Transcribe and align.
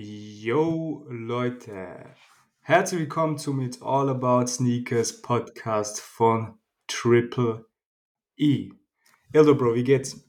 Yo 0.00 1.04
Leute, 1.08 2.14
herzlich 2.60 3.00
willkommen 3.00 3.36
zum 3.36 3.60
It's 3.60 3.82
All 3.82 4.08
About 4.08 4.46
Sneakers 4.46 5.22
Podcast 5.22 6.00
von 6.00 6.56
Triple 6.86 7.66
E. 8.36 8.70
Eldo 9.32 9.56
Bro, 9.56 9.74
wie 9.74 9.82
geht's? 9.82 10.24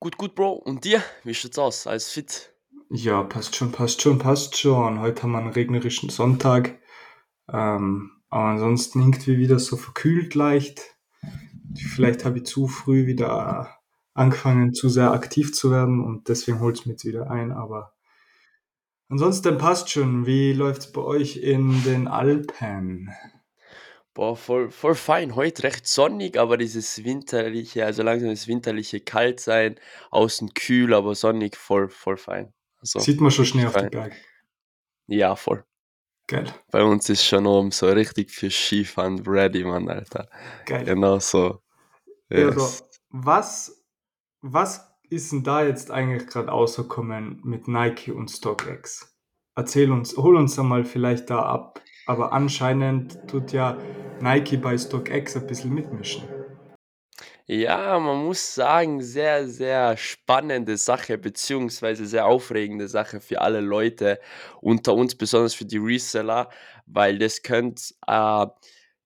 Gut, 0.00 0.18
gut, 0.18 0.34
Bro. 0.34 0.52
Und 0.52 0.84
dir? 0.84 1.02
Wie 1.24 1.32
schaut's 1.32 1.58
aus? 1.58 1.86
Alles 1.86 2.10
fit? 2.10 2.52
Ja, 2.90 3.22
passt 3.22 3.56
schon, 3.56 3.72
passt 3.72 4.02
schon, 4.02 4.18
passt 4.18 4.58
schon. 4.58 5.00
Heute 5.00 5.22
haben 5.22 5.32
wir 5.32 5.38
einen 5.38 5.48
regnerischen 5.48 6.10
Sonntag. 6.10 6.78
Ähm, 7.50 8.10
aber 8.28 8.48
ansonsten 8.48 9.00
irgendwie 9.00 9.38
wieder 9.38 9.58
so 9.58 9.78
verkühlt 9.78 10.34
leicht. 10.34 10.94
Vielleicht 11.74 12.26
habe 12.26 12.40
ich 12.40 12.44
zu 12.44 12.68
früh 12.68 13.06
wieder 13.06 13.77
angefangen, 14.18 14.74
zu 14.74 14.88
sehr 14.88 15.12
aktiv 15.12 15.54
zu 15.54 15.70
werden 15.70 16.04
und 16.04 16.28
deswegen 16.28 16.60
holt 16.60 16.78
es 16.78 16.86
mir 16.86 16.92
jetzt 16.92 17.04
wieder 17.04 17.30
ein. 17.30 17.52
Aber 17.52 17.92
ansonsten 19.08 19.58
passt 19.58 19.90
schon. 19.90 20.26
Wie 20.26 20.52
läuft's 20.52 20.92
bei 20.92 21.00
euch 21.00 21.36
in 21.36 21.82
den 21.84 22.08
Alpen? 22.08 23.10
Boah, 24.14 24.36
voll, 24.36 24.70
voll 24.70 24.96
fein. 24.96 25.36
Heute 25.36 25.62
recht 25.62 25.86
sonnig, 25.86 26.36
aber 26.38 26.56
dieses 26.56 27.04
winterliche, 27.04 27.84
also 27.84 28.02
langsam 28.02 28.30
das 28.30 28.48
winterliche 28.48 29.00
Kaltsein, 29.00 29.76
außen 30.10 30.54
kühl, 30.54 30.92
aber 30.92 31.14
sonnig, 31.14 31.56
voll, 31.56 31.88
voll 31.88 32.16
fein. 32.16 32.52
Also, 32.80 32.98
Sieht 32.98 33.20
man 33.20 33.30
schon 33.30 33.44
Schnee 33.44 33.66
auf 33.66 33.74
die 33.74 33.80
fein. 33.80 33.90
Berge. 33.90 34.16
Ja, 35.06 35.36
voll. 35.36 35.64
Geil, 36.26 36.52
Bei 36.70 36.82
uns 36.82 37.08
ist 37.08 37.24
schon 37.24 37.46
oben 37.46 37.70
so 37.70 37.88
richtig 37.88 38.30
für 38.30 38.50
Skifahren 38.50 39.24
ready, 39.26 39.64
Mann, 39.64 39.88
Alter. 39.88 40.28
geil. 40.66 40.84
Genau 40.84 41.18
so. 41.20 41.62
Also, 42.28 42.60
Yes. 42.60 42.84
was, 43.10 43.77
was 44.40 44.88
ist 45.10 45.32
denn 45.32 45.42
da 45.42 45.64
jetzt 45.64 45.90
eigentlich 45.90 46.26
gerade 46.26 46.48
rausgekommen 46.48 47.40
mit 47.44 47.68
Nike 47.68 48.12
und 48.12 48.30
StockX? 48.30 49.16
Erzähl 49.54 49.90
uns, 49.90 50.16
hol 50.16 50.36
uns 50.36 50.58
einmal 50.58 50.84
vielleicht 50.84 51.30
da 51.30 51.42
ab. 51.42 51.80
Aber 52.06 52.32
anscheinend 52.32 53.18
tut 53.28 53.52
ja 53.52 53.76
Nike 54.20 54.56
bei 54.56 54.78
StockX 54.78 55.36
ein 55.36 55.46
bisschen 55.46 55.74
mitmischen. 55.74 56.22
Ja, 57.50 57.98
man 57.98 58.24
muss 58.24 58.54
sagen, 58.54 59.00
sehr, 59.02 59.48
sehr 59.48 59.96
spannende 59.96 60.76
Sache, 60.76 61.16
beziehungsweise 61.16 62.06
sehr 62.06 62.26
aufregende 62.26 62.88
Sache 62.88 63.20
für 63.20 63.40
alle 63.40 63.60
Leute 63.60 64.20
unter 64.60 64.94
uns, 64.94 65.14
besonders 65.14 65.54
für 65.54 65.64
die 65.64 65.78
Reseller, 65.78 66.50
weil 66.84 67.18
das 67.18 67.42
könnte 67.42 67.82
äh, 68.06 68.46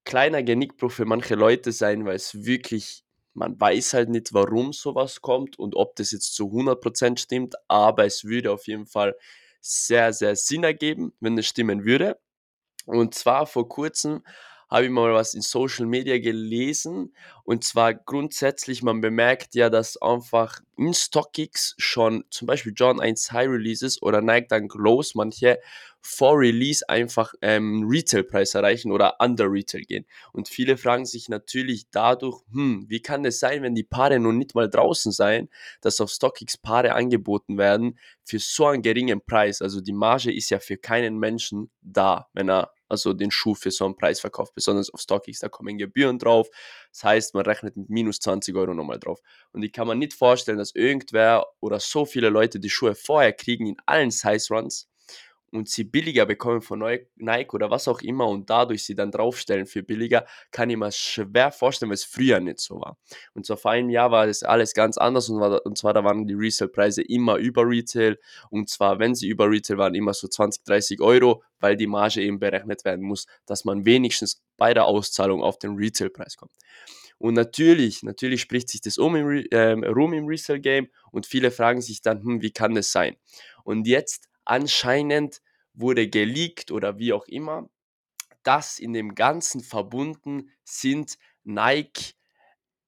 kleiner 0.05 0.43
Genickbruch 0.43 0.91
für 0.91 1.05
manche 1.05 1.37
Leute 1.37 1.71
sein, 1.71 2.05
weil 2.05 2.17
es 2.17 2.45
wirklich, 2.45 3.05
man 3.35 3.61
weiß 3.61 3.95
halt 3.95 4.09
nicht, 4.11 4.33
warum 4.35 4.73
sowas 4.73 5.21
kommt 5.21 5.59
und 5.59 5.75
ob 5.75 5.97
das 5.97 6.11
jetzt 6.13 6.35
zu 6.35 6.51
100% 6.51 7.19
stimmt, 7.19 7.55
aber 7.69 8.05
es 8.05 8.25
würde 8.25 8.53
auf 8.53 8.67
jeden 8.67 8.87
Fall 8.87 9.15
sehr, 9.61 10.13
sehr 10.13 10.37
Sinn 10.37 10.65
ergeben, 10.65 11.13
wenn 11.21 11.39
es 11.39 11.47
stimmen 11.47 11.85
würde. 11.85 12.19
Und 12.85 13.15
zwar 13.15 13.47
vor 13.47 13.69
kurzem 13.69 14.23
habe 14.73 14.87
ich 14.87 14.91
mal 14.91 15.13
was 15.13 15.35
in 15.35 15.43
Social 15.43 15.85
Media 15.85 16.19
gelesen. 16.19 17.15
Und 17.45 17.63
zwar 17.63 17.93
grundsätzlich, 17.93 18.83
man 18.83 19.03
bemerkt 19.03 19.55
ja, 19.55 19.69
dass 19.69 20.01
einfach 20.01 20.61
in 20.79 20.95
StockX 20.95 21.75
schon 21.77 22.25
zum 22.31 22.47
Beispiel 22.47 22.73
John 22.75 22.99
1 22.99 23.33
High 23.33 23.51
Releases 23.51 24.01
oder 24.01 24.23
Nike 24.23 24.49
dann 24.49 24.69
Glows 24.69 25.15
manche 25.15 25.61
vor 26.03 26.39
Release 26.39 26.87
einfach 26.89 27.33
ähm, 27.43 27.87
Retailpreis 27.89 28.55
erreichen 28.55 28.91
oder 28.91 29.17
under 29.21 29.51
Retail 29.51 29.83
gehen. 29.83 30.05
Und 30.33 30.49
viele 30.49 30.77
fragen 30.77 31.07
sich 31.07 31.29
natürlich 31.29 31.89
dadurch, 31.91 32.43
hm, 32.53 32.87
wie 32.89 33.01
kann 33.01 33.25
es 33.25 33.39
sein, 33.39 33.63
wenn 33.63 33.77
die 33.77 33.85
Paare 33.85 34.19
noch 34.19 34.33
nicht 34.33 34.55
mal 34.55 34.69
draußen 34.69 35.13
sein, 35.13 35.49
dass 35.81 36.01
auf 36.01 36.11
StockX 36.11 36.59
Paare 36.59 36.95
angeboten 36.95 37.57
werden 37.57 37.99
für 38.25 38.41
so 38.41 38.67
einen 38.67 38.83
geringen 38.83 39.25
Preis. 39.25 39.63
Also 39.63 39.81
die 39.81 39.93
Marge 39.93 40.35
ist 40.35 40.51
ja 40.51 40.59
für 40.59 40.77
keinen 40.77 41.19
Menschen 41.19 41.71
da, 41.81 42.29
wenn 42.33 42.51
er 42.51 42.73
also 42.89 43.15
den 43.15 43.31
Schuh 43.31 43.55
für 43.55 43.71
so 43.71 43.87
einen 43.87 43.97
Preis 43.97 44.21
verkauft. 44.21 44.55
Besonders 44.55 44.91
auf 44.93 45.01
StockX, 45.01 45.39
da 45.39 45.49
kommen 45.49 45.79
Gebühren 45.79 46.19
drauf. 46.19 46.49
Das 46.91 47.05
heißt, 47.05 47.35
man 47.35 47.47
rechnet 47.47 47.77
mit 47.77 47.89
minus 47.89 48.21
20 48.21 48.55
Euro 48.55 48.75
nochmal 48.75 48.99
drauf. 48.99 49.21
Und 49.53 49.63
ich 49.63 49.73
kann 49.73 49.87
mir 49.87 49.95
nicht 49.95 50.13
vorstellen, 50.13 50.59
dass 50.59 50.75
irgendwer 50.75 51.47
oder 51.61 51.81
so 51.81 52.05
viele 52.05 52.29
Leute 52.29 52.61
die 52.61 52.69
Schuhe 52.69 52.95
vorher 52.95 53.33
kriegen 53.33 53.67
in 53.67 53.77
allen 53.87 54.11
Size 54.11 54.53
Runs 54.53 54.92
und 55.53 55.69
sie 55.69 55.85
billiger 55.85 56.27
bekommen 56.27 56.63
von 56.63 56.79
Nike 57.17 57.55
oder 57.55 57.71
was 57.71 57.87
auch 57.87 58.01
immer 58.01 58.27
und 58.27 58.49
dadurch 58.49 58.85
sie 58.85 58.95
dann 58.95 59.11
draufstellen 59.11 59.67
für 59.67 59.83
billiger, 59.83 60.27
kann 60.51 60.71
ich 60.71 60.77
mir 60.77 60.91
schwer 60.91 61.53
vorstellen, 61.53 61.91
weil 61.91 61.95
es 61.95 62.05
früher 62.05 62.41
nicht 62.41 62.59
so 62.59 62.81
war. 62.81 62.97
Und 63.35 63.45
so 63.47 63.57
vor 63.57 63.73
einem 63.73 63.91
Jahr 63.91 64.11
war 64.11 64.27
das 64.27 64.43
alles 64.43 64.73
ganz 64.73 64.97
anders 64.97 65.29
und, 65.29 65.41
war, 65.41 65.65
und 65.65 65.77
zwar 65.77 65.93
da 65.93 66.03
waren 66.03 66.27
die 66.27 66.35
Resale-Preise 66.35 67.03
immer 67.03 67.37
über 67.37 67.69
Retail 67.69 68.19
und 68.51 68.71
zwar, 68.71 68.99
wenn 68.99 69.15
sie 69.15 69.29
über 69.29 69.49
Retail 69.49 69.79
waren, 69.79 69.95
immer 69.95 70.15
so 70.15 70.27
20, 70.27 70.65
30 70.65 71.01
Euro, 71.01 71.43
weil 71.61 71.77
die 71.77 71.87
Marge 71.87 72.23
eben 72.23 72.39
berechnet 72.39 72.85
werden 72.85 73.05
muss, 73.05 73.27
dass 73.47 73.65
man 73.65 73.85
wenigstens 73.85 74.43
bei 74.57 74.73
der 74.73 74.87
Auszahlung 74.87 75.43
auf 75.43 75.59
den 75.59 75.77
Retail-Preis 75.77 76.37
kommt. 76.37 76.53
Und 77.19 77.35
natürlich, 77.35 78.03
natürlich 78.03 78.41
spricht 78.41 78.69
sich 78.69 78.81
das 78.81 78.99
um 78.99 79.15
im, 79.15 79.45
ähm, 79.53 79.85
rum 79.85 80.13
im 80.13 80.27
Resale-Game 80.27 80.89
und 81.13 81.27
viele 81.27 81.51
fragen 81.51 81.81
sich 81.81 82.03
dann, 82.03 82.23
hm, 82.23 82.43
wie 82.43 82.51
kann 82.51 82.75
das 82.75 82.91
sein? 82.91 83.17
Und 83.65 83.87
jetzt 83.87 84.29
anscheinend 84.45 85.43
wurde 85.75 86.09
geleakt 86.09 86.71
oder 86.71 86.99
wie 86.99 87.13
auch 87.13 87.27
immer, 87.27 87.69
dass 88.43 88.79
in 88.79 88.93
dem 88.93 89.15
Ganzen 89.15 89.63
verbunden 89.63 90.51
sind 90.65 91.19
Nike 91.45 92.15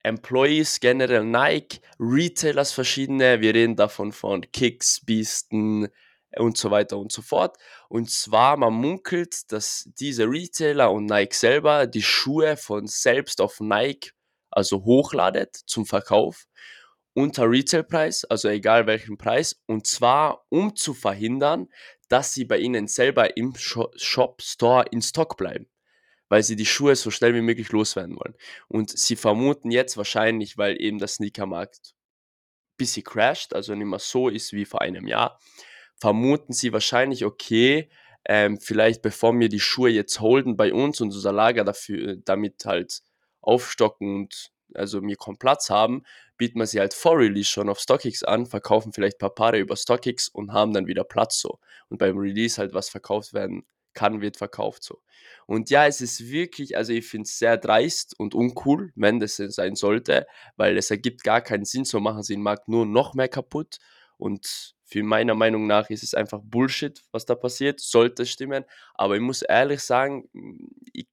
Employees, 0.05 0.81
generell 0.81 1.25
Nike, 1.25 1.81
Retailers 1.99 2.73
verschiedene, 2.73 3.41
wir 3.41 3.55
reden 3.55 3.75
davon 3.75 4.13
von 4.13 4.43
Kicks, 4.53 5.01
Beasten 5.05 5.89
und 6.37 6.59
so 6.59 6.71
weiter 6.71 6.99
und 6.99 7.11
so 7.11 7.23
fort. 7.23 7.57
Und 7.89 8.11
zwar, 8.11 8.59
man 8.59 8.75
munkelt, 8.75 9.51
dass 9.51 9.89
diese 9.99 10.25
Retailer 10.25 10.93
und 10.93 11.07
Nike 11.07 11.35
selber 11.35 11.87
die 11.87 12.03
Schuhe 12.03 12.59
von 12.59 12.87
selbst 12.87 13.41
auf 13.41 13.61
Nike, 13.61 14.11
also 14.51 14.85
hochladet 14.85 15.57
zum 15.67 15.87
Verkauf 15.87 16.45
unter 17.15 17.51
Retailpreis, 17.51 18.25
also 18.25 18.49
egal 18.49 18.87
welchen 18.87 19.17
Preis, 19.17 19.63
und 19.67 19.87
zwar 19.87 20.45
um 20.51 20.77
zu 20.77 20.95
verhindern, 20.95 21.69
dass 22.09 22.35
sie 22.35 22.45
bei 22.45 22.59
ihnen 22.59 22.87
selber 22.89 23.37
im 23.37 23.55
Sho- 23.55 23.93
Shop, 23.97 24.43
Store 24.43 24.85
in 24.91 25.01
Stock 25.03 25.37
bleiben 25.37 25.67
weil 26.29 26.43
sie 26.43 26.57
die 26.57 26.67
Schuhe 26.67 26.97
so 26.97 27.11
schnell 27.11 27.35
wie 27.35 27.43
möglich 27.43 27.71
loswerden 27.71 28.17
wollen. 28.17 28.35
Und 28.69 28.91
sie 28.91 29.15
vermuten 29.15 29.71
jetzt 29.71 29.97
wahrscheinlich, 29.97 30.59
weil 30.59 30.81
eben 30.81 30.99
der 30.99 31.09
Sneakermarkt 31.09 31.95
ein 31.95 32.77
bisschen 32.77 33.05
crasht, 33.05 33.55
also 33.55 33.75
nicht 33.75 33.87
mehr 33.87 33.99
so 33.99 34.29
ist 34.29 34.53
wie 34.53 34.65
vor 34.65 34.81
einem 34.81 35.07
Jahr, 35.07 35.39
vermuten 36.01 36.53
sie 36.53 36.73
wahrscheinlich, 36.73 37.25
okay, 37.25 37.91
ähm, 38.25 38.59
vielleicht 38.59 39.03
bevor 39.03 39.39
wir 39.39 39.49
die 39.49 39.61
Schuhe 39.61 39.91
jetzt 39.91 40.19
holden 40.21 40.57
bei 40.57 40.73
uns 40.73 41.01
und 41.01 41.13
unser 41.13 41.33
Lager 41.33 41.63
dafür, 41.63 42.17
damit 42.17 42.65
halt 42.65 43.03
aufstocken 43.41 44.17
und 44.17 44.51
also 44.77 45.03
wir 45.03 45.17
kommen 45.17 45.39
Platz 45.39 45.71
haben, 45.71 46.03
bieten 46.37 46.59
wir 46.59 46.67
sie 46.67 46.81
halt 46.81 46.95
vor 46.95 47.19
Release 47.19 47.49
schon 47.49 47.69
auf 47.69 47.81
StockX 47.81 48.23
an, 48.25 48.47
verkaufen 48.47 48.93
vielleicht 48.93 49.17
ein 49.17 49.19
paar 49.19 49.35
Paare 49.35 49.59
über 49.59 49.77
StockX 49.77 50.29
und 50.29 50.53
haben 50.53 50.73
dann 50.73 50.87
wieder 50.87 51.05
Platz 51.05 51.41
so. 51.41 51.59
Und 51.89 51.99
beim 51.99 52.19
Release 52.19 52.61
halt 52.61 52.75
was 52.75 52.89
verkauft 52.89 53.35
werden 53.35 53.65
kann, 53.95 54.21
wird 54.21 54.37
verkauft 54.37 54.83
so. 54.83 55.03
Und 55.47 55.71
ja, 55.71 55.87
es 55.87 56.01
ist 56.01 56.29
wirklich, 56.29 56.77
also 56.77 56.93
ich 56.93 57.07
finde 57.07 57.25
es 57.25 57.39
sehr 57.39 57.57
dreist 57.57 58.19
und 58.19 58.35
uncool, 58.35 58.93
wenn 58.97 59.21
das 59.21 59.37
sein 59.37 59.77
sollte, 59.77 60.27
weil 60.57 60.77
es 60.77 60.91
ergibt 60.91 61.23
gar 61.23 61.41
keinen 61.41 61.65
Sinn, 61.65 61.85
so 61.85 62.01
machen 62.01 62.23
sie 62.23 62.35
den 62.35 62.43
Markt 62.43 62.69
nur 62.69 62.87
noch 62.87 63.15
mehr 63.15 63.29
kaputt. 63.29 63.79
Und 64.19 64.75
für 64.85 65.03
meiner 65.03 65.35
Meinung 65.35 65.67
nach 65.67 65.91
ist 65.91 66.03
es 66.03 66.15
einfach 66.15 66.41
Bullshit, 66.43 67.03
was 67.11 67.25
da 67.25 67.35
passiert, 67.35 67.81
sollte 67.81 68.27
stimmen. 68.27 68.65
Aber 68.95 69.17
ich 69.17 69.23
muss 69.23 69.43
ehrlich 69.43 69.81
sagen, 69.81 70.29
ich 70.93 71.06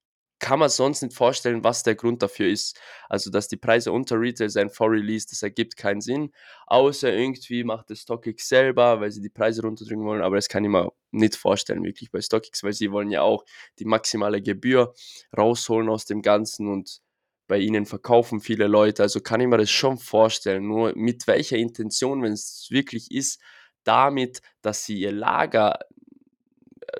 kann 0.51 0.59
mir 0.59 0.67
sonst 0.67 1.01
nicht 1.01 1.16
vorstellen, 1.16 1.63
was 1.63 1.84
der 1.84 1.95
Grund 1.95 2.22
dafür 2.22 2.50
ist. 2.50 2.78
Also, 3.07 3.31
dass 3.31 3.47
die 3.47 3.56
Preise 3.56 3.94
unter 3.94 4.19
Retail 4.19 4.50
sein 4.50 4.69
vor 4.69 4.91
Release, 4.91 5.25
das 5.29 5.44
ergibt 5.44 5.78
keinen 5.78 6.01
Sinn. 6.01 6.34
Außer 6.67 7.13
irgendwie 7.13 7.63
macht 7.63 7.89
es 7.89 8.01
StockX 8.01 8.50
selber, 8.50 9.00
weil 9.00 9.11
sie 9.11 9.22
die 9.22 9.29
Preise 9.29 9.61
runterdrücken 9.61 10.03
wollen. 10.03 10.22
Aber 10.22 10.35
das 10.35 10.49
kann 10.49 10.66
ich 10.66 10.70
mir 10.70 10.91
nicht 11.11 11.37
vorstellen, 11.37 11.85
wirklich 11.85 12.11
bei 12.11 12.20
StockX, 12.20 12.64
weil 12.64 12.73
sie 12.73 12.91
wollen 12.91 13.11
ja 13.11 13.22
auch 13.22 13.46
die 13.79 13.85
maximale 13.85 14.41
Gebühr 14.41 14.93
rausholen 15.37 15.87
aus 15.87 16.03
dem 16.03 16.22
Ganzen 16.22 16.67
und 16.67 16.99
bei 17.47 17.59
ihnen 17.59 17.85
verkaufen 17.85 18.41
viele 18.41 18.67
Leute. 18.67 19.03
Also 19.03 19.22
kann 19.22 19.40
ich 19.40 19.47
mir 19.47 19.58
das 19.58 19.72
schon 19.72 19.99
vorstellen. 19.99 20.67
Nur 20.67 20.91
mit 20.97 21.28
welcher 21.28 21.55
Intention, 21.55 22.23
wenn 22.23 22.34
es 22.34 22.67
wirklich 22.70 23.09
ist, 23.09 23.40
damit, 23.85 24.41
dass 24.61 24.84
sie 24.84 24.99
ihr 24.99 25.14
Lager 25.14 25.79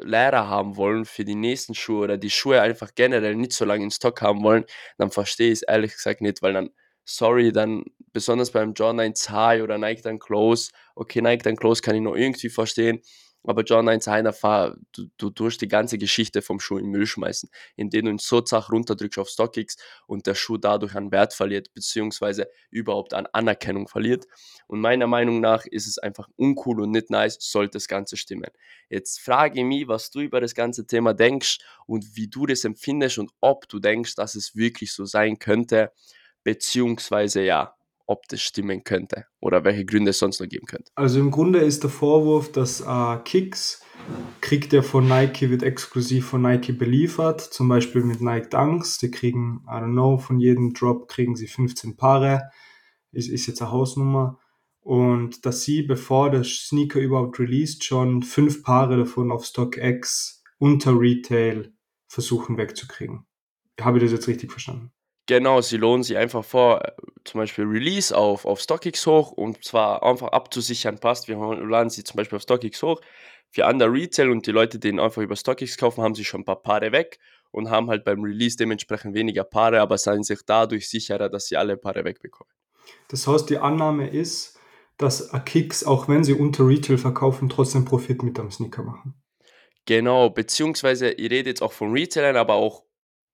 leerer 0.02 0.48
haben 0.48 0.78
wollen 0.78 1.06
für 1.06 1.26
die 1.26 1.36
nächsten 1.36 1.74
Schuhe 1.76 2.04
oder 2.04 2.18
die 2.18 2.30
Schuhe 2.30 2.62
einfach 2.62 2.92
generell 2.96 3.36
nicht 3.36 3.54
so 3.54 3.66
lange 3.66 3.84
in 3.84 3.92
Stock 3.92 4.22
haben 4.22 4.44
wollen, 4.44 4.66
dann 4.98 5.12
verstehe 5.12 5.48
ich 5.48 5.60
es 5.60 5.62
ehrlich 5.64 5.94
gesagt 5.94 6.22
nicht, 6.22 6.42
weil 6.42 6.54
dann, 6.54 6.70
sorry, 7.06 7.52
dann 7.52 7.84
besonders 8.14 8.52
beim 8.52 8.74
John 8.74 9.00
1 9.00 9.30
High 9.30 9.62
oder 9.64 9.78
Nike 9.78 10.02
dann 10.04 10.20
Close, 10.20 10.72
okay, 10.96 11.22
Nike 11.22 11.44
dann 11.44 11.56
Close 11.56 11.82
kann 11.82 11.96
ich 11.96 12.02
noch 12.02 12.16
irgendwie 12.16 12.50
verstehen, 12.50 13.02
aber 13.44 13.64
John 13.64 13.90
1 13.90 14.08
einer 14.08 14.34
fahr 14.34 14.76
du, 14.92 15.08
du 15.18 15.30
durch 15.30 15.58
die 15.58 15.68
ganze 15.68 15.98
Geschichte 15.98 16.42
vom 16.42 16.60
Schuh 16.60 16.78
in 16.78 16.88
Müll 16.88 17.08
schmeißen, 17.08 17.50
indem 17.76 18.06
du 18.06 18.12
ihn 18.12 18.18
so 18.18 18.42
zach 18.42 18.72
runterdrückst 18.72 19.20
auf 19.20 19.30
StockX 19.30 19.78
und 20.06 20.28
der 20.28 20.36
Schuh 20.36 20.58
dadurch 20.58 20.96
an 20.96 21.12
Wert 21.12 21.34
verliert, 21.34 21.74
beziehungsweise 21.74 22.48
überhaupt 22.70 23.14
an 23.14 23.28
Anerkennung 23.34 23.88
verliert. 23.88 24.26
Und 24.68 24.82
meiner 24.82 25.08
Meinung 25.08 25.42
nach 25.42 25.66
ist 25.66 25.88
es 25.88 25.98
einfach 25.98 26.30
uncool 26.36 26.82
und 26.82 26.92
nicht 26.92 27.10
nice, 27.10 27.38
sollte 27.40 27.78
das 27.78 27.88
Ganze 27.88 28.18
stimmen. 28.18 28.50
Jetzt 28.90 29.20
frage 29.22 29.60
ich 29.60 29.66
mich, 29.66 29.88
was 29.88 30.12
du 30.12 30.20
über 30.20 30.40
das 30.40 30.54
ganze 30.54 30.86
Thema 30.86 31.14
denkst 31.14 31.60
und 31.88 32.16
wie 32.16 32.28
du 32.28 32.46
das 32.46 32.64
empfindest 32.64 33.18
und 33.18 33.32
ob 33.42 33.68
du 33.68 33.80
denkst, 33.80 34.16
dass 34.16 34.36
es 34.36 34.56
wirklich 34.56 34.94
so 34.94 35.06
sein 35.06 35.40
könnte, 35.40 35.92
beziehungsweise 36.44 37.42
ja, 37.44 37.76
ob 38.08 38.28
das 38.28 38.42
stimmen 38.42 38.84
könnte 38.84 39.26
oder 39.40 39.64
welche 39.64 39.86
Gründe 39.86 40.12
es 40.12 40.20
sonst 40.20 40.40
noch 40.40 40.48
geben 40.48 40.66
könnte. 40.66 40.92
Also 40.96 41.20
im 41.20 41.32
Grunde 41.32 41.60
ist 41.60 41.84
der 41.84 41.90
Vorwurf, 41.90 42.52
dass 42.52 42.82
äh, 42.82 43.18
Kicks 43.24 43.82
kriegt 44.42 44.74
er 44.74 44.84
von 44.84 45.08
Nike, 45.08 45.50
wird 45.50 45.64
exklusiv 45.64 46.28
von 46.28 46.42
Nike 46.42 46.74
beliefert, 46.74 47.42
zum 47.42 47.68
Beispiel 47.68 48.04
mit 48.04 48.22
Nike 48.22 48.50
Dunks, 48.50 48.98
die 48.98 49.12
kriegen, 49.12 49.64
I 49.68 49.74
don't 49.74 49.92
know, 49.92 50.18
von 50.18 50.40
jedem 50.40 50.74
Drop 50.74 51.08
kriegen 51.08 51.36
sie 51.36 51.48
15 51.48 51.96
Paare, 51.96 52.50
ist, 53.12 53.30
ist 53.30 53.48
jetzt 53.48 53.62
eine 53.62 53.72
Hausnummer. 53.72 54.40
Und 54.80 55.46
dass 55.46 55.62
sie, 55.62 55.84
bevor 55.84 56.32
der 56.32 56.44
Sneaker 56.44 57.00
überhaupt 57.00 57.40
released, 57.40 57.84
schon 57.84 58.24
fünf 58.24 58.64
Paare 58.64 58.98
davon 58.98 59.32
auf 59.32 59.46
StockX 59.46 60.44
unter 60.58 61.00
Retail 61.00 61.74
versuchen 62.08 62.58
wegzukriegen. 62.58 63.26
Habe 63.80 63.98
ich 63.98 64.04
das 64.04 64.12
jetzt 64.12 64.28
richtig 64.28 64.52
verstanden? 64.52 64.92
Genau, 65.28 65.62
sie 65.62 65.78
lohnen 65.78 66.04
sich 66.04 66.18
einfach 66.18 66.44
vor, 66.44 66.84
äh, 66.84 66.92
zum 67.24 67.40
Beispiel 67.40 67.66
Release 67.66 68.16
auf, 68.16 68.46
auf 68.46 68.60
StockX 68.60 69.06
hoch 69.06 69.32
und 69.32 69.64
zwar 69.64 70.04
einfach 70.04 70.30
abzusichern 70.30 71.00
passt. 71.00 71.28
Wir 71.28 71.38
laden 71.38 71.90
sie 71.90 72.04
zum 72.04 72.18
Beispiel 72.18 72.38
auf 72.38 72.44
StockX 72.44 72.82
hoch 72.82 73.02
für 73.52 73.66
andere 73.66 73.92
Retail 73.92 74.30
und 74.32 74.48
die 74.48 74.52
Leute, 74.52 74.80
die 74.80 74.90
ihn 74.90 75.00
einfach 75.00 75.22
über 75.22 75.36
StockX 75.36 75.78
kaufen, 75.78 76.04
haben 76.04 76.16
sich 76.16 76.28
schon 76.28 76.42
ein 76.42 76.46
paar 76.46 76.62
Paare 76.62 76.92
weg 76.92 77.20
und 77.52 77.70
haben 77.70 77.90
halt 77.90 78.04
beim 78.06 78.24
Release 78.24 78.56
dementsprechend 78.58 79.14
weniger 79.14 79.44
Paare, 79.44 79.82
aber 79.82 79.98
seien 79.98 80.24
sich 80.24 80.40
dadurch 80.46 80.90
sicherer, 80.90 81.30
dass 81.30 81.48
sie 81.48 81.58
alle 81.58 81.78
Paare 81.78 82.04
wegbekommen. 82.06 82.52
Das 83.10 83.28
heißt, 83.28 83.50
die 83.50 83.58
Annahme 83.58 84.10
ist, 84.10 84.58
dass 84.98 85.32
Kicks, 85.46 85.84
auch 85.84 86.08
wenn 86.08 86.24
sie 86.24 86.34
unter 86.34 86.68
Retail 86.68 86.98
verkaufen, 86.98 87.50
trotzdem 87.50 87.86
Profit 87.86 88.24
mit 88.24 88.40
am 88.40 88.52
Sneaker 88.52 88.84
machen. 88.84 89.16
Genau, 89.86 90.30
beziehungsweise 90.30 91.12
ihr 91.12 91.32
redet 91.32 91.48
jetzt 91.48 91.62
auch 91.62 91.74
von 91.74 91.92
Retailern, 91.92 92.38
aber 92.38 92.54
auch 92.54 92.84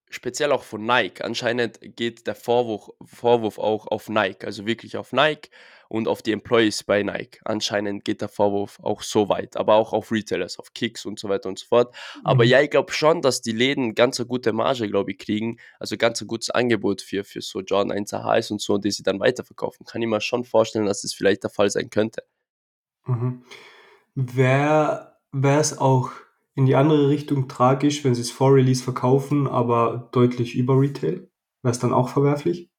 speziell 0.10 0.52
auch 0.52 0.64
von 0.64 0.86
Nike. 0.86 1.22
Anscheinend 1.24 1.80
geht 1.96 2.28
der 2.28 2.36
Vorwurf, 2.36 2.92
Vorwurf 3.04 3.60
auch 3.60 3.88
auf 3.88 4.10
Nike, 4.10 4.46
also 4.46 4.66
wirklich 4.66 4.98
auf 4.98 5.12
Nike 5.12 5.50
und 5.90 6.08
auf 6.08 6.22
die 6.22 6.32
Employees 6.32 6.84
bei 6.84 7.04
Nike. 7.04 7.40
Anscheinend 7.44 8.06
geht 8.06 8.22
der 8.22 8.30
Vorwurf 8.30 8.80
auch 8.82 9.02
so 9.02 9.30
weit, 9.30 9.58
aber 9.58 9.76
auch 9.76 9.94
auf 9.94 10.12
Retailers, 10.12 10.60
auf 10.60 10.74
Kicks 10.74 11.06
und 11.06 11.20
so 11.20 11.30
weiter 11.30 11.50
und 11.50 11.60
so 11.60 11.66
fort. 11.66 11.96
Aber 12.24 12.44
mhm. 12.44 12.50
ja, 12.50 12.62
ich 12.62 12.70
glaube 12.70 12.92
schon, 12.94 13.22
dass 13.22 13.42
die 13.42 13.52
Läden 13.52 13.96
ganz 13.96 14.20
eine 14.20 14.28
gute 14.28 14.54
Marge, 14.54 14.88
glaube 14.88 15.12
ich, 15.12 15.18
kriegen, 15.18 15.60
also 15.80 15.98
ganz 15.98 16.22
ein 16.22 16.28
gutes 16.28 16.50
Angebot 16.50 17.02
für, 17.02 17.24
für 17.24 17.42
so 17.42 17.62
Jordan 17.62 17.92
1 17.92 18.12
HIs 18.12 18.52
und 18.52 18.62
so, 18.62 18.78
die 18.78 18.92
sie 18.92 19.04
dann 19.04 19.20
weiterverkaufen. 19.20 19.86
Kann 19.86 20.02
ich 20.02 20.08
mir 20.08 20.22
schon 20.22 20.44
vorstellen, 20.44 20.86
dass 20.86 21.02
das 21.02 21.14
vielleicht 21.14 21.44
der 21.44 21.50
Fall 21.50 21.70
sein 21.70 21.90
könnte. 21.90 22.24
Mhm. 23.06 23.44
Wäre 24.16 25.16
es 25.60 25.78
auch 25.78 26.12
in 26.58 26.66
die 26.66 26.76
andere 26.76 27.08
Richtung 27.08 27.48
tragisch, 27.48 28.04
wenn 28.04 28.16
sie 28.16 28.22
es 28.22 28.32
vor 28.32 28.52
Release 28.52 28.84
verkaufen, 28.84 29.48
aber 29.48 30.10
deutlich 30.12 30.56
über 30.56 30.74
Retail? 30.80 31.30
Wäre 31.62 31.72
es 31.72 31.78
dann 31.78 31.94
auch 31.94 32.10
verwerflich? 32.10 32.72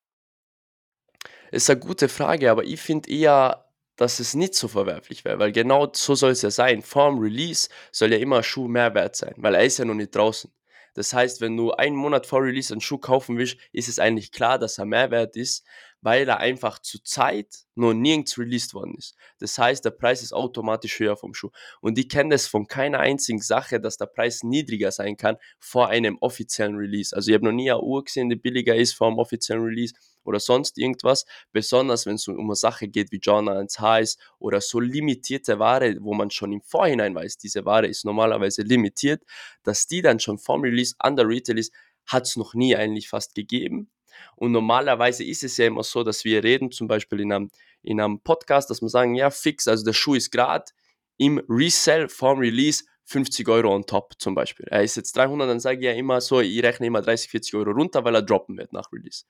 Ist 1.53 1.71
eine 1.71 1.79
gute 1.79 2.09
Frage, 2.09 2.51
aber 2.51 2.65
ich 2.65 2.81
finde 2.81 3.09
eher, 3.09 3.71
dass 3.95 4.19
es 4.19 4.35
nicht 4.35 4.57
so 4.57 4.67
verwerflich 4.67 5.25
wäre, 5.25 5.39
weil 5.39 5.53
genau 5.53 5.89
so 5.93 6.17
soll 6.17 6.33
es 6.33 6.43
ja 6.43 6.51
sein. 6.51 6.83
Vor 6.83 7.11
dem 7.11 7.21
Release 7.21 7.69
soll 7.93 8.13
ja 8.13 8.19
immer 8.19 8.39
ein 8.39 8.43
Schuh 8.43 8.67
mehr 8.67 8.95
wert 8.95 9.15
sein, 9.15 9.35
weil 9.37 9.55
er 9.55 9.65
ist 9.65 9.79
ja 9.79 9.85
noch 9.85 9.95
nicht 9.95 10.13
draußen. 10.13 10.51
Das 10.99 11.13
heißt, 11.13 11.41
wenn 11.41 11.57
du 11.57 11.71
einen 11.71 11.95
Monat 11.95 12.27
vor 12.27 12.43
Release 12.43 12.75
einen 12.75 12.81
Schuh 12.81 12.99
kaufen 12.99 13.39
willst, 13.39 13.57
ist 13.71 13.89
es 13.89 14.01
eigentlich 14.01 14.33
klar, 14.33 14.59
dass 14.59 14.79
er 14.79 14.85
mehr 14.85 15.13
wert 15.13 15.37
ist, 15.37 15.65
weil 16.01 16.29
er 16.29 16.39
einfach 16.39 16.81
zur 16.81 17.05
Zeit 17.05 17.67
noch 17.77 17.95
nirgends 17.95 18.37
released 18.37 18.75
worden 18.75 18.97
ist. 18.99 19.15
Das 19.39 19.57
heißt, 19.57 19.85
der 19.85 19.93
Preis 19.93 20.23
ist 20.23 20.33
automatisch 20.33 20.99
höher 20.99 21.17
vom 21.17 21.35
Schuh. 21.35 21.51
Und 21.81 21.99
ich 21.99 22.09
kenne 22.09 22.31
das 22.31 22.49
von 22.49 22.67
keiner 22.67 22.99
einzigen 22.99 23.41
Sache, 23.41 23.79
dass 23.79 23.97
der 23.97 24.07
Preis 24.07 24.43
niedriger 24.43 24.91
sein 24.91 25.17
kann 25.17 25.37
vor 25.61 25.89
einem 25.89 26.19
offiziellen 26.21 26.75
Release. 26.75 27.15
Also 27.15 27.31
ich 27.31 27.35
habe 27.37 27.45
noch 27.45 27.53
nie 27.53 27.71
eine 27.71 27.81
Uhr 27.81 28.03
gesehen, 28.03 28.29
die 28.29 28.35
billiger 28.35 28.75
ist 28.75 28.95
vor 28.95 29.07
einem 29.07 29.21
offiziellen 29.21 29.63
Release 29.63 29.95
oder 30.25 30.41
sonst 30.41 30.79
irgendwas. 30.79 31.25
Besonders 31.53 32.07
wenn 32.07 32.17
es 32.17 32.29
um 32.29 32.39
eine 32.39 32.55
Sache 32.55 32.89
geht 32.89 33.13
wie 33.13 33.19
John 33.19 33.49
1 33.49 33.81
Highs 33.81 34.19
oder 34.39 34.61
so 34.61 34.81
limitierte 34.81 35.59
Ware, 35.59 35.97
wo 36.01 36.15
man 36.15 36.31
schon 36.31 36.53
im 36.53 36.61
Vorhinein 36.63 37.15
weiß, 37.15 37.39
diese 37.39 37.65
Ware 37.65 37.87
ist 37.87 38.05
normalerweise 38.05 38.63
limitiert, 38.63 39.23
dass 39.63 39.87
die 39.87 40.03
dann 40.03 40.21
schon 40.21 40.39
vom 40.39 40.63
Release 40.63 40.95
an 40.99 41.17
der 41.17 41.29
Retail 41.29 41.59
ist, 41.59 41.73
hat 42.07 42.27
es 42.27 42.37
noch 42.37 42.55
nie 42.55 42.75
eigentlich 42.75 43.09
fast 43.09 43.35
gegeben. 43.35 43.91
Und 44.37 44.53
normalerweise 44.53 45.25
ist 45.25 45.45
es 45.45 45.57
ja 45.57 45.67
immer 45.67 45.83
so, 45.83 46.03
dass 46.03 46.25
wir 46.25 46.43
reden, 46.43 46.71
zum 46.73 46.89
Beispiel 46.89 47.21
in 47.21 47.33
einem, 47.33 47.51
in 47.83 48.01
einem 48.01 48.21
Podcast, 48.21 48.71
dass 48.71 48.83
wir 48.83 48.89
sagen, 48.89 49.15
ja, 49.15 49.31
fix, 49.31 49.69
also 49.69 49.85
der 49.85 49.93
Schuh 49.93 50.15
ist 50.15 50.31
gerade 50.31 50.65
im 51.19 51.43
Resell 51.49 52.09
vom 52.09 52.39
Release 52.39 52.85
50 53.09 53.49
Euro 53.49 53.75
on 53.75 53.87
top 53.87 54.15
zum 54.19 54.35
Beispiel. 54.35 54.67
Er 54.69 54.83
ist 54.83 54.97
jetzt 54.97 55.17
300, 55.17 55.49
dann 55.49 55.61
sage 55.61 55.79
ich 55.79 55.85
ja 55.85 55.93
immer 55.93 56.21
so, 56.21 56.41
ich 56.41 56.63
rechne 56.63 56.87
immer 56.87 57.01
30, 57.01 57.31
40 57.31 57.55
Euro 57.55 57.71
runter, 57.71 58.05
weil 58.05 58.15
er 58.15 58.23
droppen 58.23 58.59
wird 58.59 58.75
nach 58.75 58.93
Release. 58.93 59.25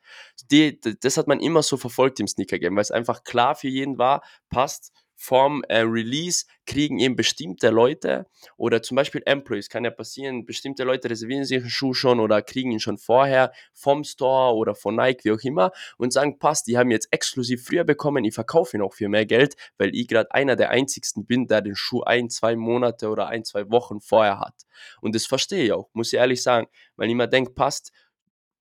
Die, 0.51 0.81
das 0.81 1.17
hat 1.17 1.29
man 1.29 1.39
immer 1.39 1.63
so 1.63 1.77
verfolgt 1.77 2.19
im 2.19 2.27
Sneaker-Game, 2.27 2.75
weil 2.75 2.83
es 2.83 2.91
einfach 2.91 3.23
klar 3.23 3.55
für 3.55 3.69
jeden 3.69 3.97
war, 3.97 4.23
passt, 4.51 4.93
vom 5.21 5.65
äh, 5.65 5.81
Release 5.81 6.47
kriegen 6.65 7.01
eben 7.01 7.17
bestimmte 7.17 7.71
Leute 7.71 8.27
oder 8.57 8.83
zum 8.83 8.95
Beispiel 8.95 9.21
Employees, 9.27 9.69
kann 9.69 9.85
ja 9.85 9.91
passieren, 9.91 10.47
bestimmte 10.47 10.85
Leute 10.85 11.11
reservieren 11.11 11.45
sich 11.45 11.59
einen 11.59 11.71
Schuh 11.71 11.93
schon 11.93 12.21
oder 12.21 12.41
kriegen 12.41 12.71
ihn 12.71 12.79
schon 12.79 12.99
vorher 12.99 13.53
vom 13.75 14.05
Store 14.05 14.55
oder 14.55 14.77
von 14.77 14.95
Nike, 14.95 15.25
wie 15.25 15.33
auch 15.33 15.43
immer 15.43 15.73
und 15.97 16.13
sagen, 16.13 16.39
passt, 16.39 16.69
die 16.69 16.79
haben 16.79 16.93
jetzt 16.93 17.09
exklusiv 17.11 17.67
früher 17.67 17.83
bekommen, 17.83 18.25
ich 18.25 18.33
verkaufe 18.33 18.77
ihn 18.77 18.83
auch 18.83 18.95
für 18.95 19.09
mehr 19.09 19.27
Geld, 19.27 19.57
weil 19.77 19.93
ich 19.93 20.07
gerade 20.07 20.31
einer 20.31 20.55
der 20.55 20.71
einzigsten 20.71 21.27
bin, 21.27 21.49
der 21.49 21.63
den 21.63 21.75
Schuh 21.75 22.03
ein, 22.03 22.31
zwei 22.31 22.55
Monate 22.55 23.09
oder 23.09 23.27
ein, 23.27 23.45
zwei 23.45 23.69
Wochen 23.71 24.01
vorher 24.01 24.39
hat. 24.39 24.55
Und 25.01 25.17
das 25.17 25.27
verstehe 25.27 25.65
ich 25.65 25.73
auch, 25.73 25.91
muss 25.95 26.13
ich 26.13 26.19
ehrlich 26.21 26.45
sagen, 26.45 26.69
weil 26.95 27.09
ich 27.09 27.17
mir 27.17 27.27
denke, 27.27 27.55
passt, 27.55 27.91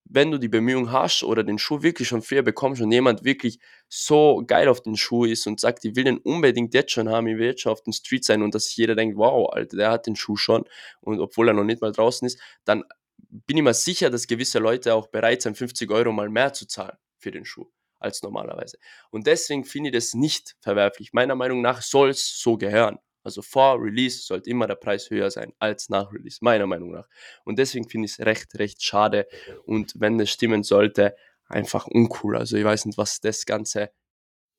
wenn 0.10 0.32
du 0.32 0.38
die 0.38 0.48
Bemühung 0.48 0.92
hast 0.92 1.24
oder 1.24 1.44
den 1.44 1.58
Schuh 1.58 1.82
wirklich 1.82 2.08
schon 2.08 2.22
früher 2.22 2.42
bekommst 2.42 2.82
und 2.82 2.92
jemand 2.92 3.24
wirklich 3.24 3.60
so 3.90 4.44
geil 4.46 4.68
auf 4.68 4.82
den 4.82 4.96
Schuh 4.96 5.26
ist 5.26 5.48
und 5.48 5.60
sagt, 5.60 5.86
ich 5.86 5.96
will 5.96 6.06
den 6.06 6.18
unbedingt 6.18 6.74
jetzt 6.74 6.92
schon 6.92 7.10
haben, 7.10 7.28
ich 7.28 7.38
will 7.38 7.48
jetzt 7.48 7.62
schon 7.62 7.72
auf 7.72 7.82
den 7.82 7.94
Street 7.94 8.24
sein 8.24 8.42
und 8.42 8.56
dass 8.56 8.66
sich 8.66 8.78
jeder 8.78 8.96
denkt, 8.96 9.18
wow, 9.18 9.50
Alter, 9.52 9.78
der 9.78 9.92
hat 9.92 10.08
den 10.08 10.16
Schuh 10.16 10.38
schon 10.38 10.66
und 11.02 11.20
obwohl 11.20 11.50
er 11.50 11.54
noch 11.54 11.64
nicht 11.64 11.82
mal 11.82 11.92
draußen 11.92 12.26
ist, 12.26 12.40
dann 12.66 12.84
bin 13.30 13.58
ich 13.58 13.64
mir 13.64 13.74
sicher, 13.74 14.10
dass 14.10 14.28
gewisse 14.28 14.60
Leute 14.60 14.94
auch 14.94 15.08
bereit 15.08 15.42
sind, 15.42 15.58
50 15.58 15.92
Euro 15.92 16.12
mal 16.12 16.30
mehr 16.30 16.54
zu 16.54 16.68
zahlen 16.68 16.98
für 17.18 17.32
den 17.32 17.46
Schuh 17.46 17.66
als 18.00 18.22
normalerweise. 18.22 18.78
Und 19.10 19.28
deswegen 19.28 19.66
finde 19.66 19.90
ich 19.90 19.96
das 19.96 20.14
nicht 20.14 20.56
verwerflich. 20.62 21.14
Meiner 21.14 21.36
Meinung 21.36 21.62
nach 21.62 21.82
soll 21.82 22.10
es 22.10 22.40
so 22.40 22.58
gehören. 22.58 23.00
Also 23.28 23.42
vor 23.42 23.78
Release 23.82 24.20
sollte 24.22 24.50
immer 24.50 24.68
der 24.68 24.76
Preis 24.76 25.10
höher 25.10 25.30
sein 25.30 25.52
als 25.60 25.90
nach 25.90 26.14
Release, 26.14 26.38
meiner 26.40 26.66
Meinung 26.66 26.92
nach. 26.92 27.10
Und 27.44 27.60
deswegen 27.60 27.90
finde 27.90 28.06
ich 28.06 28.14
es 28.14 28.26
recht, 28.26 28.58
recht 28.58 28.82
schade. 28.82 29.28
Und 29.66 29.96
wenn 29.98 30.18
es 30.18 30.30
stimmen 30.30 30.64
sollte, 30.64 31.14
einfach 31.50 31.88
uncool. 31.88 32.38
Also 32.38 32.56
ich 32.56 32.64
weiß 32.64 32.86
nicht, 32.86 32.98
was 32.98 33.20
das 33.20 33.46
Ganze 33.46 33.90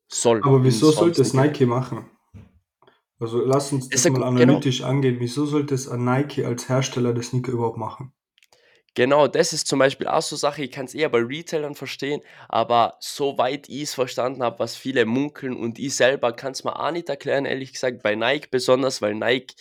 soll. 0.06 0.42
Aber 0.42 0.62
wieso 0.62 0.90
sollte 0.90 1.22
es 1.22 1.32
Nike 1.32 1.64
machen? 1.64 2.10
Also 3.18 3.42
lass 3.42 3.72
uns 3.72 3.88
das 3.88 4.06
mal 4.10 4.22
analytisch 4.22 4.80
genau. 4.80 4.90
angehen. 4.90 5.16
Wieso 5.18 5.46
sollte 5.46 5.74
es 5.74 5.88
ein 5.88 6.04
Nike 6.04 6.44
als 6.44 6.68
Hersteller 6.68 7.14
des 7.14 7.28
Sneaker 7.28 7.52
überhaupt 7.52 7.78
machen? 7.78 8.12
Genau, 8.98 9.28
das 9.28 9.52
ist 9.52 9.68
zum 9.68 9.78
Beispiel 9.78 10.08
auch 10.08 10.22
so 10.22 10.34
Sache, 10.34 10.64
ich 10.64 10.72
kann 10.72 10.86
es 10.86 10.92
eher 10.92 11.08
bei 11.08 11.20
Retailern 11.20 11.76
verstehen, 11.76 12.20
aber 12.48 12.96
soweit 12.98 13.68
ich 13.68 13.82
es 13.82 13.94
verstanden 13.94 14.42
habe, 14.42 14.58
was 14.58 14.74
viele 14.74 15.06
munkeln 15.06 15.54
und 15.56 15.78
ich 15.78 15.94
selber 15.94 16.32
kann 16.32 16.50
es 16.50 16.64
mir 16.64 16.74
auch 16.76 16.90
nicht 16.90 17.08
erklären, 17.08 17.44
ehrlich 17.44 17.72
gesagt, 17.72 18.02
bei 18.02 18.16
Nike 18.16 18.48
besonders, 18.50 19.00
weil 19.00 19.14
Nike 19.14 19.54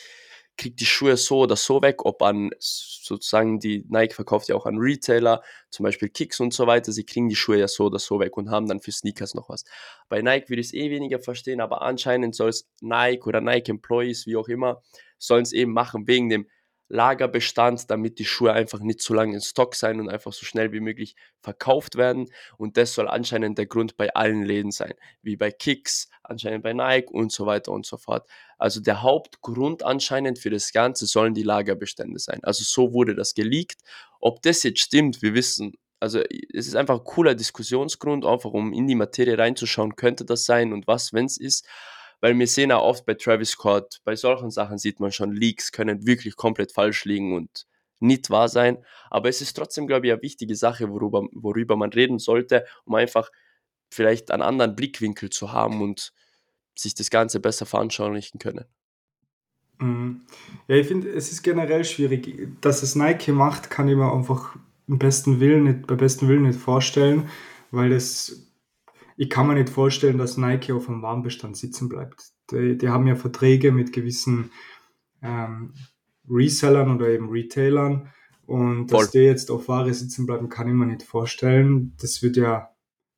kriegt 0.57 0.79
die 0.79 0.87
Schuhe 0.87 1.17
so 1.17 1.41
oder 1.41 1.55
so 1.55 1.83
weg, 1.83 2.03
ob 2.03 2.23
an 2.23 2.49
sozusagen 2.57 3.59
die 3.59 3.85
Nike 3.89 4.15
verkauft 4.15 4.47
ja 4.49 4.55
auch 4.55 4.65
an 4.65 4.79
Retailer, 4.79 5.43
zum 5.69 5.83
Beispiel 5.83 6.09
Kicks 6.09 6.39
und 6.39 6.51
so 6.51 6.65
weiter, 6.65 6.91
sie 6.91 7.05
kriegen 7.05 7.29
die 7.29 7.35
Schuhe 7.35 7.59
ja 7.59 7.67
so 7.67 7.85
oder 7.85 7.99
so 7.99 8.19
weg 8.19 8.35
und 8.37 8.49
haben 8.49 8.67
dann 8.67 8.79
für 8.81 8.91
Sneakers 8.91 9.35
noch 9.35 9.49
was. 9.49 9.65
Bei 10.09 10.23
Nike 10.23 10.49
würde 10.49 10.61
ich 10.61 10.67
es 10.69 10.73
eh 10.73 10.89
weniger 10.89 11.19
verstehen, 11.19 11.61
aber 11.61 11.83
anscheinend 11.83 12.33
soll 12.33 12.49
es 12.49 12.67
Nike 12.81 13.27
oder 13.27 13.41
Nike 13.41 13.69
Employees, 13.69 14.25
wie 14.25 14.35
auch 14.35 14.47
immer, 14.47 14.81
sollen 15.19 15.43
es 15.43 15.53
eben 15.53 15.73
machen 15.73 16.07
wegen 16.07 16.29
dem 16.29 16.47
Lagerbestand, 16.89 17.89
damit 17.91 18.19
die 18.19 18.25
Schuhe 18.25 18.53
einfach 18.53 18.79
nicht 18.79 19.01
zu 19.01 19.13
lange 19.13 19.35
in 19.35 19.41
Stock 19.41 19.75
sein 19.75 19.99
und 19.99 20.09
einfach 20.09 20.33
so 20.33 20.45
schnell 20.45 20.71
wie 20.71 20.79
möglich 20.79 21.15
verkauft 21.41 21.95
werden. 21.95 22.31
Und 22.57 22.77
das 22.77 22.93
soll 22.93 23.07
anscheinend 23.07 23.57
der 23.57 23.65
Grund 23.65 23.97
bei 23.97 24.13
allen 24.13 24.43
Läden 24.43 24.71
sein, 24.71 24.93
wie 25.21 25.35
bei 25.35 25.51
Kicks, 25.51 26.09
anscheinend 26.23 26.63
bei 26.63 26.73
Nike 26.73 27.11
und 27.11 27.31
so 27.31 27.45
weiter 27.45 27.71
und 27.71 27.85
so 27.85 27.97
fort. 27.97 28.27
Also 28.57 28.79
der 28.79 29.01
Hauptgrund 29.01 29.83
anscheinend 29.83 30.39
für 30.39 30.49
das 30.49 30.71
Ganze 30.71 31.05
sollen 31.05 31.33
die 31.33 31.43
Lagerbestände 31.43 32.19
sein. 32.19 32.39
Also 32.43 32.63
so 32.63 32.93
wurde 32.93 33.15
das 33.15 33.33
geleakt. 33.33 33.81
Ob 34.19 34.41
das 34.41 34.63
jetzt 34.63 34.79
stimmt, 34.79 35.21
wir 35.21 35.33
wissen, 35.33 35.73
also 35.99 36.21
es 36.53 36.67
ist 36.67 36.75
einfach 36.75 36.99
ein 36.99 37.03
cooler 37.03 37.35
Diskussionsgrund, 37.35 38.25
einfach 38.25 38.51
um 38.51 38.71
in 38.73 38.87
die 38.87 38.95
Materie 38.95 39.37
reinzuschauen, 39.37 39.95
könnte 39.95 40.25
das 40.25 40.45
sein 40.45 40.73
und 40.73 40.87
was, 40.87 41.13
wenn 41.13 41.25
es 41.25 41.37
ist. 41.37 41.65
Weil 42.21 42.37
wir 42.37 42.47
sehen 42.47 42.71
auch 42.71 42.83
oft 42.83 43.05
bei 43.05 43.13
Travis 43.13 43.51
Scott, 43.51 43.99
bei 44.03 44.15
solchen 44.15 44.51
Sachen 44.51 44.77
sieht 44.77 44.99
man 44.99 45.11
schon, 45.11 45.33
Leaks 45.33 45.71
können 45.71 46.05
wirklich 46.05 46.35
komplett 46.35 46.71
falsch 46.71 47.05
liegen 47.05 47.35
und 47.35 47.65
nicht 47.99 48.29
wahr 48.29 48.49
sein. 48.49 48.77
Aber 49.09 49.29
es 49.29 49.41
ist 49.41 49.53
trotzdem, 49.53 49.87
glaube 49.87 50.07
ich, 50.07 50.13
eine 50.13 50.21
wichtige 50.21 50.55
Sache, 50.55 50.89
worüber, 50.89 51.27
worüber 51.31 51.75
man 51.75 51.91
reden 51.91 52.19
sollte, 52.19 52.65
um 52.85 52.95
einfach 52.95 53.31
vielleicht 53.89 54.31
einen 54.31 54.43
anderen 54.43 54.75
Blickwinkel 54.75 55.29
zu 55.29 55.51
haben 55.51 55.81
und 55.81 56.13
sich 56.75 56.93
das 56.93 57.09
Ganze 57.09 57.39
besser 57.39 57.65
veranschaulichen 57.65 58.39
können. 58.39 58.65
Mhm. 59.79 60.21
Ja, 60.67 60.75
ich 60.75 60.87
finde, 60.87 61.09
es 61.09 61.31
ist 61.31 61.43
generell 61.43 61.85
schwierig. 61.85 62.49
Dass 62.61 62.83
es 62.83 62.95
Nike 62.95 63.31
macht, 63.31 63.69
kann 63.69 63.87
ich 63.87 63.95
mir 63.95 64.11
einfach 64.11 64.55
im 64.87 64.99
besten 64.99 65.39
Willen 65.39 65.63
nicht, 65.63 65.87
bei 65.87 65.95
besten 65.95 66.27
Willen 66.27 66.43
nicht 66.43 66.59
vorstellen, 66.59 67.29
weil 67.71 67.89
das, 67.89 68.46
ich 69.17 69.29
kann 69.31 69.47
mir 69.47 69.55
nicht 69.55 69.69
vorstellen, 69.69 70.19
dass 70.19 70.37
Nike 70.37 70.71
auf 70.71 70.87
einem 70.87 71.01
Warenbestand 71.01 71.57
sitzen 71.57 71.89
bleibt. 71.89 72.31
Die, 72.51 72.77
die 72.77 72.89
haben 72.89 73.07
ja 73.07 73.15
Verträge 73.15 73.71
mit 73.71 73.91
gewissen 73.91 74.51
ähm, 75.23 75.73
Resellern 76.29 76.95
oder 76.95 77.09
eben 77.09 77.29
Retailern 77.29 78.09
und 78.45 78.89
Voll. 78.89 79.01
dass 79.01 79.11
die 79.11 79.19
jetzt 79.19 79.49
auf 79.49 79.67
Ware 79.67 79.93
sitzen 79.93 80.27
bleiben, 80.27 80.49
kann 80.49 80.67
ich 80.67 80.73
mir 80.73 80.85
nicht 80.85 81.03
vorstellen. 81.03 81.95
Das 81.99 82.21
wird 82.21 82.37
ja 82.37 82.69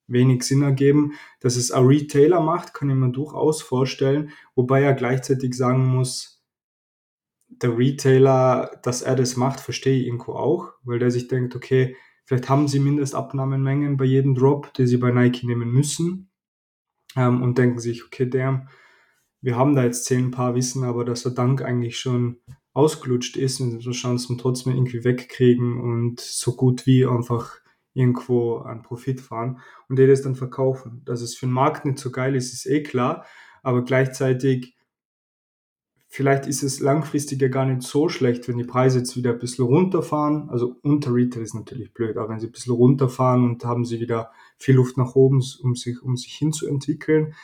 wenig 0.08 0.44
Sinn 0.44 0.62
ergeben. 0.62 1.14
Dass 1.42 1.58
es 1.58 1.70
ein 1.70 1.86
Retailer 1.86 2.40
macht, 2.40 2.74
kann 2.74 2.90
ich 2.90 2.96
mir 2.96 3.12
durchaus 3.12 3.62
vorstellen, 3.62 4.32
wobei 4.56 4.82
er 4.82 4.94
gleichzeitig 4.94 5.54
sagen 5.54 5.86
muss, 5.86 6.42
der 7.50 7.78
Retailer, 7.78 8.80
dass 8.84 9.02
er 9.02 9.16
das 9.16 9.36
macht, 9.36 9.60
verstehe 9.60 10.00
ich 10.00 10.06
irgendwo 10.06 10.34
auch, 10.34 10.74
weil 10.84 11.00
der 11.00 11.12
sich 11.12 11.28
denkt, 11.28 11.56
okay, 11.56 11.96
vielleicht 12.30 12.48
haben 12.48 12.68
sie 12.68 12.80
Mindestabnahmenmengen 12.80 13.98
bei 13.98 14.06
jedem 14.06 14.36
Drop, 14.36 14.72
die 14.76 14.86
sie 14.86 14.98
bei 14.98 15.10
Nike 15.10 15.48
nehmen 15.48 15.72
müssen 15.72 16.30
ähm, 17.16 17.42
und 17.42 17.58
denken 17.58 17.80
sich, 17.80 18.06
okay, 18.06 18.30
damn, 18.30 18.70
wir 19.42 19.56
haben 19.56 19.76
da 19.76 19.84
jetzt 19.84 20.06
zehn 20.06 20.30
Paar, 20.30 20.54
wissen 20.54 20.84
aber, 20.84 21.06
dass 21.06 21.24
der 21.24 21.32
Dank 21.32 21.64
eigentlich 21.64 21.98
schon 21.98 22.38
ausgelutscht 22.74 23.36
ist 23.36 23.60
und 23.62 23.82
so 23.82 23.90
Chancen 23.90 24.38
trotzdem 24.38 24.74
irgendwie 24.74 25.04
wegkriegen 25.04 25.82
und 25.82 26.20
so 26.20 26.56
gut 26.56 26.86
wie 26.86 27.04
einfach 27.04 27.58
irgendwo 27.96 28.58
an 28.58 28.84
Profit 28.84 29.22
fahren 29.22 29.60
und 29.88 29.98
die 29.98 30.06
das 30.06 30.22
dann 30.22 30.36
verkaufen. 30.36 31.02
Dass 31.06 31.22
es 31.22 31.36
für 31.36 31.48
den 31.48 31.54
Markt 31.54 31.84
nicht 31.84 31.98
so 31.98 32.12
geil 32.12 32.36
ist, 32.36 32.54
ist 32.54 32.68
eh 32.68 32.84
klar, 32.84 33.26
aber 33.64 33.84
gleichzeitig 33.84 34.78
vielleicht 36.12 36.48
ist 36.48 36.64
es 36.64 36.80
langfristig 36.80 37.40
ja 37.40 37.48
gar 37.48 37.66
nicht 37.66 37.84
so 37.84 38.10
schlecht, 38.10 38.48
wenn 38.48 38.58
die 38.58 38.64
Preise 38.64 38.98
jetzt 39.00 39.16
wieder 39.16 39.32
ein 39.32 39.40
bisschen 39.40 39.66
runterfahren. 39.66 40.50
Also 40.50 40.76
unter 40.82 41.14
Retail 41.14 41.44
ist 41.44 41.54
natürlich 41.54 41.94
blöd, 41.94 42.18
aber 42.18 42.30
wenn 42.30 42.40
sie 42.40 42.48
ein 42.48 42.52
bisschen 42.52 42.74
runterfahren 42.74 43.44
und 43.46 43.64
haben 43.64 43.86
sie 43.86 44.00
wieder 44.00 44.32
viel 44.58 44.76
Luft 44.76 44.98
nach 44.98 45.16
oben, 45.16 45.44
um 45.62 45.76
sich, 45.76 46.02
um 46.02 46.18
sich 46.18 46.34
hinzuentwickeln. 46.34 47.36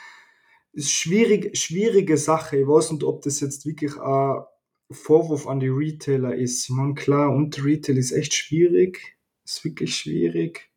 Ist 0.72 0.90
schwierig, 0.90 1.56
schwierige 1.56 2.18
Sache. 2.18 2.58
Ich 2.58 2.66
weiß 2.66 2.90
nicht, 2.90 3.04
ob 3.04 3.22
das 3.22 3.40
jetzt 3.40 3.64
wirklich 3.66 3.96
ein 3.98 4.42
Vorwurf 4.90 5.46
an 5.46 5.60
die 5.60 5.68
Retailer 5.68 6.34
ist. 6.34 6.68
Ich 6.68 6.74
meine, 6.74 6.94
klar, 6.94 7.30
unter 7.30 7.64
Retail 7.64 7.96
ist 7.96 8.12
echt 8.12 8.34
schwierig. 8.34 9.16
Ist 9.44 9.64
wirklich 9.64 9.94
schwierig. 9.96 10.70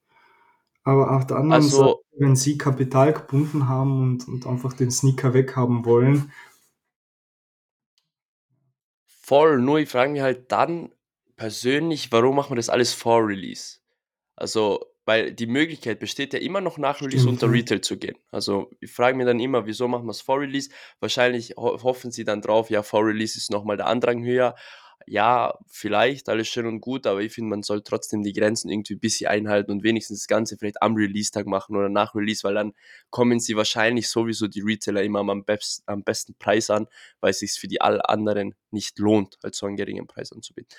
Aber 0.84 1.12
auf 1.12 1.26
der 1.26 1.38
anderen 1.38 1.64
also, 1.64 1.78
Seite, 1.78 2.00
wenn 2.18 2.36
sie 2.36 2.58
Kapital 2.58 3.14
gebunden 3.14 3.68
haben 3.68 4.02
und, 4.02 4.28
und 4.28 4.48
einfach 4.48 4.74
den 4.74 4.92
Sneaker 4.92 5.34
weghaben 5.34 5.86
wollen, 5.86 6.32
Voll, 9.30 9.60
nur 9.60 9.78
ich 9.78 9.90
frage 9.90 10.12
mich 10.12 10.24
halt 10.24 10.52
dann 10.52 10.92
persönlich, 11.36 12.12
warum 12.12 12.38
macht 12.38 12.50
man 12.50 12.58
das 12.58 12.68
alles 12.68 12.94
vor 12.94 13.28
Release? 13.28 13.78
Also, 14.36 14.88
weil 15.06 15.32
die 15.32 15.46
Möglichkeit 15.46 16.00
besteht 16.00 16.34
ja 16.34 16.40
immer 16.40 16.62
noch 16.62 16.80
nach 16.80 17.00
Release 17.00 17.30
unter 17.30 17.52
Retail 17.52 17.82
zu 17.82 18.00
gehen. 18.00 18.18
Also, 18.32 18.72
ich 18.80 18.92
frage 18.92 19.16
mich 19.16 19.28
dann 19.28 19.40
immer, 19.40 19.68
wieso 19.68 19.88
machen 19.88 20.08
wir 20.08 20.14
es 20.14 20.22
vor 20.22 20.40
Release? 20.40 20.72
Wahrscheinlich 21.00 21.54
ho 21.58 21.80
hoffen 21.84 22.10
sie 22.10 22.24
dann 22.24 22.42
drauf, 22.42 22.72
ja, 22.72 22.82
vor 22.82 23.06
Release 23.06 23.38
ist 23.38 23.52
nochmal 23.52 23.78
der 23.78 23.86
Andrang 23.86 24.24
höher 24.24 24.56
ja, 25.08 25.58
vielleicht, 25.68 26.30
alles 26.30 26.48
schön 26.48 26.66
und 26.66 26.82
gut, 26.82 27.08
aber 27.08 27.22
ich 27.22 27.34
finde, 27.34 27.50
man 27.50 27.64
soll 27.64 27.82
trotzdem 27.82 28.24
die 28.24 28.34
Grenzen 28.34 28.70
irgendwie 28.70 28.96
ein 28.96 29.00
bisschen 29.00 29.28
einhalten 29.28 29.72
und 29.72 29.84
wenigstens 29.84 30.20
das 30.20 30.28
Ganze 30.28 30.58
vielleicht 30.58 30.82
am 30.82 30.96
Release-Tag 30.96 31.48
machen 31.48 31.76
oder 31.76 31.90
nach 31.90 32.16
Release, 32.16 32.44
weil 32.44 32.54
dann 32.54 32.74
kommen 33.10 33.40
sie 33.40 33.56
wahrscheinlich 33.56 34.10
sowieso 34.10 34.48
die 34.48 34.62
Retailer 34.62 35.04
immer 35.04 35.20
am, 35.20 35.44
best, 35.44 35.84
am 35.88 36.04
besten 36.04 36.36
Preis 36.36 36.70
an, 36.70 36.88
weil 37.22 37.32
es 37.32 37.40
sich 37.40 37.54
für 37.54 37.68
die 37.68 37.82
alle 37.82 38.08
anderen 38.08 38.56
nicht 38.72 39.00
lohnt, 39.00 39.38
halt 39.44 39.56
so 39.56 39.66
einen 39.66 39.78
geringen 39.78 40.08
Preis 40.08 40.32
anzubieten. 40.32 40.70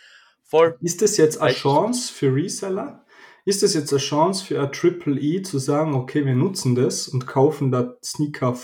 Voll. 0.43 0.77
Ist 0.81 1.03
das 1.03 1.17
jetzt 1.17 1.39
eine 1.41 1.53
Chance 1.53 2.13
für 2.13 2.35
Reseller? 2.35 3.05
Ist 3.45 3.63
das 3.63 3.75
jetzt 3.75 3.93
eine 3.93 4.01
Chance 4.01 4.45
für 4.45 4.61
ein 4.61 4.73
Triple 4.73 5.19
E 5.19 5.43
zu 5.43 5.59
sagen, 5.59 5.95
okay, 5.95 6.27
wir 6.27 6.35
nutzen 6.35 6.75
das 6.75 7.09
und 7.09 7.27
kaufen 7.27 7.73
da 7.73 7.97
Sneaker 8.05 8.59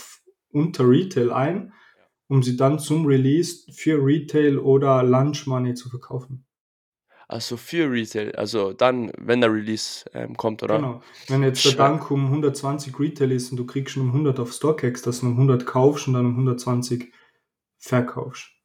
unter 0.50 0.88
Retail 0.88 1.32
ein? 1.32 1.72
Um 2.28 2.42
sie 2.42 2.56
dann 2.56 2.78
zum 2.78 3.06
Release 3.06 3.70
für 3.72 4.04
Retail 4.04 4.58
oder 4.58 5.02
Lunch 5.02 5.46
Money 5.46 5.74
zu 5.74 5.88
verkaufen. 5.88 6.44
Also 7.28 7.56
für 7.56 7.90
Retail, 7.90 8.32
also 8.36 8.72
dann, 8.72 9.10
wenn 9.18 9.40
der 9.40 9.52
Release 9.52 10.04
ähm, 10.14 10.36
kommt, 10.36 10.62
oder? 10.62 10.76
Genau. 10.76 11.02
Wenn 11.26 11.42
jetzt 11.42 11.64
der 11.64 11.72
Dank 11.72 12.08
um 12.12 12.26
120 12.26 12.98
Retail 13.00 13.32
ist 13.32 13.50
und 13.50 13.56
du 13.56 13.66
kriegst 13.66 13.94
schon 13.94 14.04
um 14.04 14.08
100 14.10 14.38
auf 14.38 14.52
StockX, 14.52 15.02
dass 15.02 15.20
du 15.20 15.26
um 15.26 15.32
100 15.32 15.66
kaufst 15.66 16.06
und 16.06 16.14
dann 16.14 16.26
um 16.26 16.32
120 16.32 17.12
verkaufst. 17.78 18.55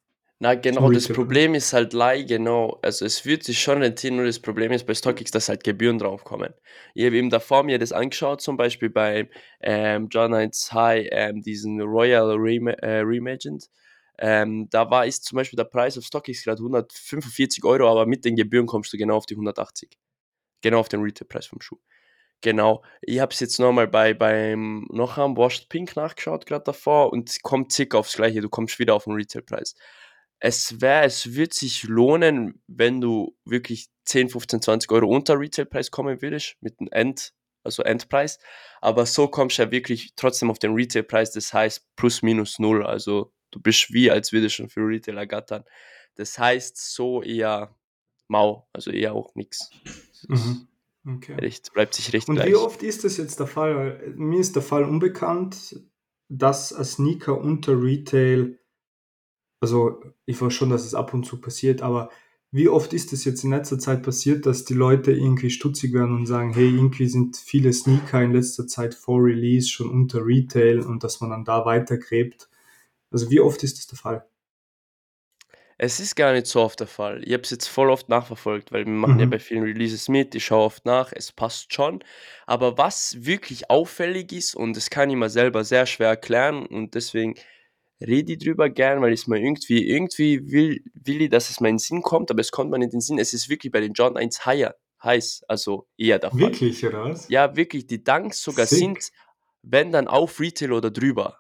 Na 0.44 0.56
genau, 0.56 0.90
das 0.90 1.08
Problem 1.08 1.54
ist 1.54 1.72
halt 1.72 1.94
leider 1.94 2.24
genau, 2.24 2.80
also 2.82 3.06
es 3.06 3.28
wird 3.28 3.44
sich 3.44 3.62
schon 3.62 3.84
rentieren, 3.84 4.16
nur 4.16 4.26
das 4.26 4.40
Problem 4.40 4.72
ist 4.72 4.88
bei 4.88 4.96
StockX, 4.96 5.30
dass 5.30 5.50
halt 5.50 5.64
Gebühren 5.64 6.00
draufkommen. 6.00 6.52
Ich 6.96 7.06
habe 7.06 7.16
eben 7.16 7.30
davor 7.30 7.62
mir 7.62 7.78
das 7.78 7.92
angeschaut, 7.92 8.42
zum 8.42 8.58
Beispiel 8.58 8.90
bei 8.90 9.30
ähm, 9.60 10.08
John 10.10 10.34
1 10.34 10.74
High, 10.74 11.10
ähm, 11.12 11.44
diesen 11.44 11.80
Royal 11.80 12.32
Rem 12.38 12.66
äh, 12.70 13.02
Reimagined. 13.04 13.70
Ähm, 14.18 14.68
da 14.72 14.90
war 14.90 15.06
ist 15.06 15.26
zum 15.26 15.36
Beispiel 15.36 15.58
der 15.58 15.66
Preis 15.66 15.96
auf 16.00 16.06
StockX 16.06 16.44
gerade 16.44 16.58
145 16.58 17.64
Euro, 17.64 17.88
aber 17.88 18.08
mit 18.08 18.26
den 18.26 18.36
Gebühren 18.36 18.66
kommst 18.66 18.92
du 18.94 18.98
genau 18.98 19.18
auf 19.18 19.28
die 19.28 19.36
180. 19.36 19.92
Genau 20.62 20.80
auf 20.80 20.90
den 20.90 21.02
Retailpreis 21.02 21.46
vom 21.46 21.62
Schuh. 21.62 21.78
Genau, 22.42 22.84
ich 23.04 23.20
habe 23.20 23.32
es 23.32 23.40
jetzt 23.42 23.60
nochmal 23.60 23.88
bei, 23.88 24.16
beim 24.16 24.88
noch 24.90 25.20
am 25.20 25.38
Washed 25.38 25.70
Pink 25.70 25.96
nachgeschaut, 25.96 26.48
gerade 26.48 26.64
davor, 26.64 27.14
und 27.14 27.44
kommt 27.44 27.72
circa 27.72 28.00
aufs 28.00 28.16
Gleiche, 28.16 28.42
du 28.42 28.50
kommst 28.50 28.80
wieder 28.80 28.96
auf 28.96 29.04
den 29.04 29.14
Retailpreis 29.14 29.76
es 30.44 30.82
wäre, 30.82 31.06
es 31.06 31.36
wird 31.36 31.54
sich 31.54 31.84
lohnen, 31.84 32.62
wenn 32.68 33.00
du 33.00 33.38
wirklich 33.46 33.90
10, 34.06 34.30
15, 34.30 34.62
20 34.64 34.92
Euro 34.92 35.08
unter 35.08 35.40
Retailpreis 35.40 35.92
kommen 35.92 36.22
würdest, 36.22 36.58
mit 36.62 36.80
einem 36.80 36.90
End, 36.92 37.34
also 37.64 37.84
Endpreis. 37.84 38.40
Aber 38.82 39.06
so 39.06 39.28
kommst 39.28 39.60
du 39.60 39.64
ja 39.64 39.72
wirklich 39.72 40.14
trotzdem 40.16 40.50
auf 40.50 40.58
den 40.58 40.74
Retailpreis, 40.74 41.32
das 41.32 41.54
heißt 41.54 41.86
plus 41.96 42.24
minus 42.24 42.58
null. 42.58 42.84
Also 42.84 43.32
du 43.52 43.62
bist 43.62 43.94
wie, 43.94 44.10
als 44.10 44.34
würdest 44.34 44.56
du 44.56 44.64
schon 44.64 44.70
für 44.70 44.82
Retail 44.82 45.18
ergattern. 45.18 45.64
Das 46.16 46.40
heißt 46.40 46.76
so 46.76 47.22
eher 47.22 47.78
mau, 48.28 48.68
also 48.74 48.90
eher 48.90 49.14
auch 49.14 49.36
nichts. 49.36 49.70
Mhm. 50.28 50.68
Okay. 51.06 51.36
Recht, 51.36 51.72
bleibt 51.74 51.94
sich 51.94 52.14
recht 52.14 52.28
Und 52.30 52.36
gleich. 52.36 52.50
wie 52.50 52.56
oft 52.56 52.82
ist 52.82 53.04
das 53.04 53.18
jetzt 53.18 53.40
der 53.40 53.48
Fall? 53.48 54.14
Mir 54.16 54.40
ist 54.40 54.56
der 54.56 54.64
Fall 54.64 54.86
unbekannt, 54.86 55.80
dass 56.30 56.74
ein 56.74 56.86
Sneaker 56.86 57.38
unter 57.40 57.80
Retail 57.80 58.58
also 59.62 60.02
ich 60.26 60.42
weiß 60.42 60.54
schon, 60.54 60.70
dass 60.70 60.86
es 60.86 60.96
ab 60.96 61.14
und 61.14 61.26
zu 61.26 61.40
passiert, 61.40 61.82
aber 61.82 62.10
wie 62.52 62.68
oft 62.68 62.92
ist 62.92 63.14
es 63.14 63.24
jetzt 63.24 63.46
in 63.46 63.52
letzter 63.52 63.80
Zeit 63.80 64.04
passiert, 64.04 64.46
dass 64.46 64.66
die 64.66 64.74
Leute 64.74 65.14
irgendwie 65.14 65.50
stutzig 65.50 65.94
werden 65.94 66.14
und 66.14 66.26
sagen, 66.26 66.54
hey, 66.54 66.68
irgendwie 66.68 67.08
sind 67.08 67.38
viele 67.38 67.72
Sneaker 67.72 68.22
in 68.22 68.34
letzter 68.34 68.68
Zeit 68.68 68.94
vor 68.94 69.24
Release 69.24 69.70
schon 69.70 69.90
unter 69.90 70.26
Retail 70.26 70.82
und 70.82 71.04
dass 71.04 71.22
man 71.22 71.30
dann 71.30 71.46
da 71.46 71.64
weitergräbt? 71.66 72.50
Also 73.10 73.30
wie 73.30 73.40
oft 73.40 73.64
ist 73.64 73.78
das 73.78 73.88
der 73.88 73.98
Fall? 73.98 74.26
Es 75.78 76.00
ist 76.00 76.16
gar 76.16 76.34
nicht 76.34 76.46
so 76.46 76.62
oft 76.62 76.80
der 76.80 76.88
Fall. 76.88 77.24
Ich 77.24 77.34
habe 77.34 77.42
es 77.44 77.50
jetzt 77.50 77.68
voll 77.68 77.90
oft 77.90 78.10
nachverfolgt, 78.10 78.72
weil 78.72 78.86
wir 78.86 78.92
machen 78.92 79.18
ja 79.18 79.26
mhm. 79.26 79.32
bei 79.32 79.40
vielen 79.40 79.64
Releases 79.64 80.10
mit, 80.10 80.36
ich 80.36 80.46
schaue 80.46 80.66
oft 80.66 80.86
nach, 80.86 81.12
es 81.12 81.32
passt 81.32 81.74
schon. 81.74 82.04
Aber 82.46 82.78
was 82.78 83.26
wirklich 83.26 83.70
auffällig 83.70 84.32
ist, 84.32 84.56
und 84.56 84.76
das 84.76 84.90
kann 84.90 85.10
ich 85.10 85.16
mir 85.16 85.30
selber 85.30 85.64
sehr 85.64 85.86
schwer 85.86 86.10
erklären 86.10 86.66
und 86.66 86.94
deswegen 86.94 87.36
rede 88.02 88.34
ich 88.34 88.40
drüber 88.40 88.70
gern, 88.70 89.02
weil 89.02 89.14
es 89.14 89.28
mal 89.28 89.40
irgendwie, 89.40 89.88
irgendwie 89.88 90.52
will, 90.52 90.84
will 90.94 91.22
ich, 91.22 91.30
dass 91.30 91.50
es 91.50 91.60
mal 91.60 91.70
in 91.70 91.76
den 91.76 91.80
Sinn 91.80 92.02
kommt, 92.02 92.32
aber 92.32 92.42
es 92.42 92.52
kommt 92.52 92.72
mir 92.72 92.80
nicht 92.80 92.88
in 92.88 93.00
den 93.00 93.02
Sinn. 93.02 93.20
Es 93.20 93.34
ist 93.34 93.50
wirklich 93.50 93.72
bei 93.72 93.80
den 93.80 93.94
John 93.94 94.18
1 94.18 94.46
higher, 94.46 94.76
heiß, 95.04 95.44
also 95.48 95.88
eher 95.98 96.20
Fall. 96.20 96.32
Wirklich, 96.34 96.86
oder 96.86 97.06
was? 97.06 97.30
Ja, 97.30 97.56
wirklich. 97.56 97.88
Die 97.88 98.04
Dunks 98.04 98.42
sogar 98.42 98.66
Sick. 98.66 98.80
sind, 98.80 99.10
wenn 99.62 99.92
dann 99.92 100.08
auf 100.08 100.40
Retail 100.40 100.74
oder 100.74 100.92
drüber. 100.92 101.38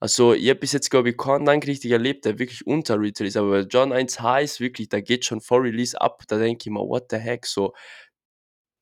Also, 0.00 0.34
ich 0.34 0.48
habe 0.48 0.58
bis 0.58 0.72
jetzt, 0.72 0.90
glaube 0.90 1.10
ich, 1.10 1.16
keinen 1.16 1.44
Dank 1.44 1.64
richtig 1.66 1.92
erlebt, 1.92 2.24
der 2.24 2.38
wirklich 2.40 2.66
unter 2.66 2.98
Retail 2.98 3.26
ist. 3.26 3.36
Aber 3.36 3.50
bei 3.50 3.60
John 3.60 3.92
1 3.92 4.20
High 4.20 4.44
ist 4.44 4.60
wirklich, 4.60 4.88
da 4.88 5.00
geht 5.00 5.24
schon 5.24 5.40
vor 5.40 5.62
Release 5.62 5.98
ab. 6.00 6.24
Da 6.26 6.38
denke 6.38 6.62
ich 6.66 6.72
mir, 6.72 6.80
what 6.80 7.06
the 7.10 7.18
heck, 7.18 7.46
so. 7.46 7.72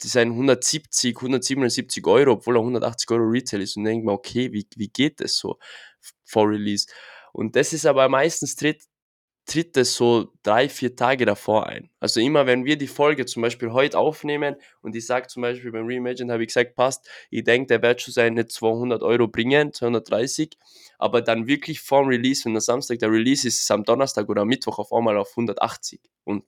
Das 0.02 0.12
sind 0.12 0.30
170, 0.30 1.16
177 1.16 2.06
Euro, 2.06 2.32
obwohl 2.32 2.56
er 2.56 2.60
180 2.60 3.10
Euro 3.10 3.24
Retail 3.24 3.60
ist. 3.60 3.76
Und 3.76 3.84
denke 3.84 4.06
mir, 4.06 4.12
okay, 4.12 4.52
wie, 4.52 4.66
wie 4.76 4.88
geht 4.88 5.20
das 5.20 5.36
so? 5.36 5.58
vor 6.24 6.48
Release. 6.48 6.86
Und 7.32 7.56
das 7.56 7.72
ist 7.72 7.86
aber 7.86 8.08
meistens 8.08 8.56
tritt 8.56 8.82
tritt 9.46 9.76
es 9.76 9.94
so 9.94 10.32
drei, 10.44 10.68
vier 10.68 10.94
Tage 10.94 11.24
davor 11.24 11.66
ein. 11.66 11.90
Also 11.98 12.20
immer, 12.20 12.46
wenn 12.46 12.64
wir 12.64 12.76
die 12.76 12.86
Folge 12.86 13.26
zum 13.26 13.42
Beispiel 13.42 13.72
heute 13.72 13.98
aufnehmen 13.98 14.54
und 14.80 14.94
ich 14.94 15.06
sage 15.06 15.26
zum 15.26 15.42
Beispiel 15.42 15.72
beim 15.72 15.86
Reimagine, 15.86 16.32
habe 16.32 16.44
ich 16.44 16.48
gesagt, 16.48 16.76
passt, 16.76 17.08
ich 17.30 17.42
denke, 17.42 17.66
der 17.66 17.82
wird 17.82 18.00
schon 18.00 18.14
seine 18.14 18.46
200 18.46 19.02
Euro 19.02 19.26
bringen, 19.26 19.72
230, 19.72 20.56
aber 20.98 21.20
dann 21.20 21.48
wirklich 21.48 21.80
vorm 21.80 22.06
Release, 22.06 22.44
wenn 22.44 22.52
der 22.52 22.60
Samstag 22.60 23.00
der 23.00 23.10
Release 23.10 23.48
ist, 23.48 23.60
ist 23.60 23.70
am 23.72 23.82
Donnerstag 23.82 24.28
oder 24.28 24.44
Mittwoch 24.44 24.78
auf 24.78 24.92
einmal 24.92 25.16
auf 25.16 25.30
180 25.30 26.00
und 26.22 26.44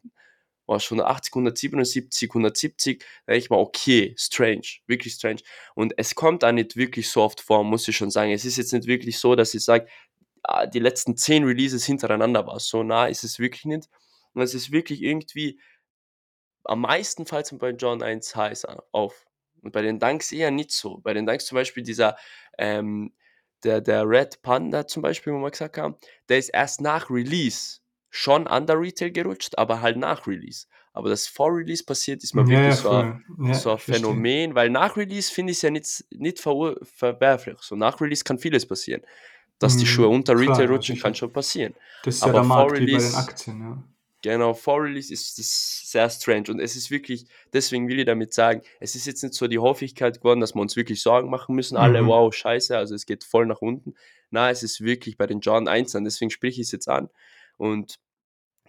war 0.66 0.80
schon 0.80 1.00
180, 1.00 1.32
177, 1.32 2.30
170, 2.30 3.04
da 3.26 3.32
denke 3.32 3.44
ich 3.44 3.50
mal, 3.50 3.58
okay, 3.58 4.14
strange, 4.18 4.62
wirklich 4.86 5.14
strange. 5.14 5.40
Und 5.74 5.94
es 5.96 6.14
kommt 6.14 6.44
auch 6.44 6.52
nicht 6.52 6.76
wirklich 6.76 7.08
so 7.10 7.22
oft 7.22 7.40
vor, 7.40 7.64
muss 7.64 7.88
ich 7.88 7.96
schon 7.96 8.10
sagen. 8.10 8.32
Es 8.32 8.44
ist 8.44 8.56
jetzt 8.56 8.72
nicht 8.72 8.86
wirklich 8.86 9.18
so, 9.18 9.34
dass 9.34 9.54
ich 9.54 9.64
sage, 9.64 9.86
ah, 10.42 10.66
die 10.66 10.78
letzten 10.78 11.16
zehn 11.16 11.44
Releases 11.44 11.84
hintereinander 11.84 12.46
war. 12.46 12.60
So 12.60 12.82
nah 12.82 13.06
ist 13.06 13.24
es 13.24 13.38
wirklich 13.38 13.64
nicht. 13.64 13.88
Und 14.34 14.42
es 14.42 14.54
ist 14.54 14.72
wirklich 14.72 15.02
irgendwie, 15.02 15.60
am 16.64 16.80
meisten 16.82 17.26
fällt 17.26 17.50
es 17.50 17.58
bei 17.58 17.70
John 17.70 18.02
1 18.02 18.34
heiß 18.34 18.66
auf. 18.92 19.26
Und 19.62 19.72
bei 19.72 19.82
den 19.82 19.98
Dunks 19.98 20.32
eher 20.32 20.50
nicht 20.50 20.72
so. 20.72 20.98
Bei 20.98 21.14
den 21.14 21.26
Dunks 21.26 21.46
zum 21.46 21.56
Beispiel 21.56 21.82
dieser, 21.82 22.16
ähm, 22.58 23.12
der, 23.64 23.80
der 23.80 24.08
Red 24.08 24.42
Panda 24.42 24.86
zum 24.86 25.02
Beispiel, 25.02 25.32
wo 25.32 25.38
wir 25.38 25.50
gesagt 25.50 25.78
haben, 25.78 25.96
der 26.28 26.38
ist 26.38 26.48
erst 26.48 26.80
nach 26.80 27.10
Release 27.10 27.81
schon 28.14 28.46
an 28.46 28.66
der 28.66 28.78
Retail 28.78 29.10
gerutscht, 29.10 29.56
aber 29.58 29.80
halt 29.80 29.96
nach 29.96 30.26
Release. 30.26 30.66
Aber 30.92 31.08
das 31.08 31.26
vor 31.26 31.48
Release 31.56 31.82
passiert, 31.82 32.22
ist 32.22 32.34
mal 32.34 32.46
Ja, 32.46 32.50
wirklich 32.50 32.76
ja, 32.76 32.76
so 32.76 32.90
ein. 32.90 33.24
Ja, 33.38 33.54
so 33.54 33.70
ein 33.70 33.76
ich 33.78 33.82
verstehe. 33.82 34.18
Phänomen, 34.18 34.54
weil 34.54 34.68
nach 34.70 34.96
Release 34.98 35.32
finde 35.32 35.52
ich 35.52 35.56
es 35.58 35.62
ja 35.62 35.70
nicht, 35.70 36.04
nicht 36.10 36.38
ver 36.38 36.76
verwerflich. 36.82 37.58
So 37.60 37.74
nach 37.74 38.00
Release 38.00 38.22
kann 38.22 38.38
vieles 38.38 38.66
passieren. 38.66 39.02
Dass 39.58 39.76
die 39.78 39.86
Schuhe 39.86 40.08
Mhm, 40.08 40.14
unter 40.14 40.34
Retail 40.38 40.54
klar, 40.54 40.60
ja, 40.70 40.70
rutschen, 40.74 40.98
kann 40.98 41.14
schon 41.14 41.32
passieren. 41.32 41.74
Das 42.02 42.16
ist 42.16 42.26
ja 42.26 42.26
Aber 42.26 42.34
der 42.34 42.44
vor 42.44 42.48
Markt 42.66 42.78
wie 42.78 42.86
bei 42.86 43.00
den 43.00 43.14
Release, 43.14 43.16
Aktien, 43.16 43.60
ja. 43.60 43.82
genau, 44.22 44.54
vor 44.54 44.82
Release 44.82 45.12
ist 45.12 45.38
das 45.38 45.82
sehr 45.90 46.08
strange. 46.10 46.44
Und 46.50 46.60
es 46.60 46.76
ist 46.76 46.90
wirklich, 46.90 47.26
deswegen 47.52 47.88
will 47.88 47.98
ich 48.00 48.06
damit 48.06 48.34
sagen, 48.34 48.62
es 48.80 48.94
ist 48.94 49.06
jetzt 49.06 49.22
nicht 49.22 49.34
so 49.34 49.48
die 49.48 49.58
Häufigkeit 49.58 50.18
geworden, 50.18 50.40
dass 50.40 50.54
wir 50.54 50.60
uns 50.60 50.76
wirklich 50.76 51.00
Sorgen 51.02 51.30
machen 51.30 51.54
müssen. 51.54 51.76
Alle, 51.76 52.02
Mhm. 52.02 52.06
wow, 52.06 52.32
scheiße, 52.34 52.76
also 52.76 52.94
es 52.94 53.06
geht 53.06 53.24
voll 53.24 53.46
nach 53.46 53.62
unten. 53.62 53.94
Na, 54.30 54.50
es 54.50 54.62
ist 54.62 54.80
wirklich 54.82 55.16
bei 55.16 55.26
den 55.26 55.40
John 55.40 55.68
1 55.68 55.94
an, 55.96 56.04
deswegen 56.04 56.30
spreche 56.30 56.60
ich 56.60 56.66
es 56.68 56.72
jetzt 56.72 56.88
an. 56.88 57.08
Und 57.56 57.96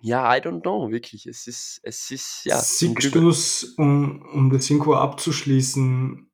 ja, 0.01 0.35
I 0.35 0.39
don't 0.39 0.61
know, 0.61 0.91
wirklich. 0.91 1.25
Es 1.27 1.47
ist, 1.47 1.79
es 1.83 2.11
ist, 2.11 2.45
ja, 2.45 2.59
Siehst 2.59 3.15
du 3.15 3.29
es, 3.29 3.63
um, 3.77 4.21
um 4.33 4.49
das 4.49 4.69
irgendwo 4.69 4.95
abzuschließen, 4.95 6.29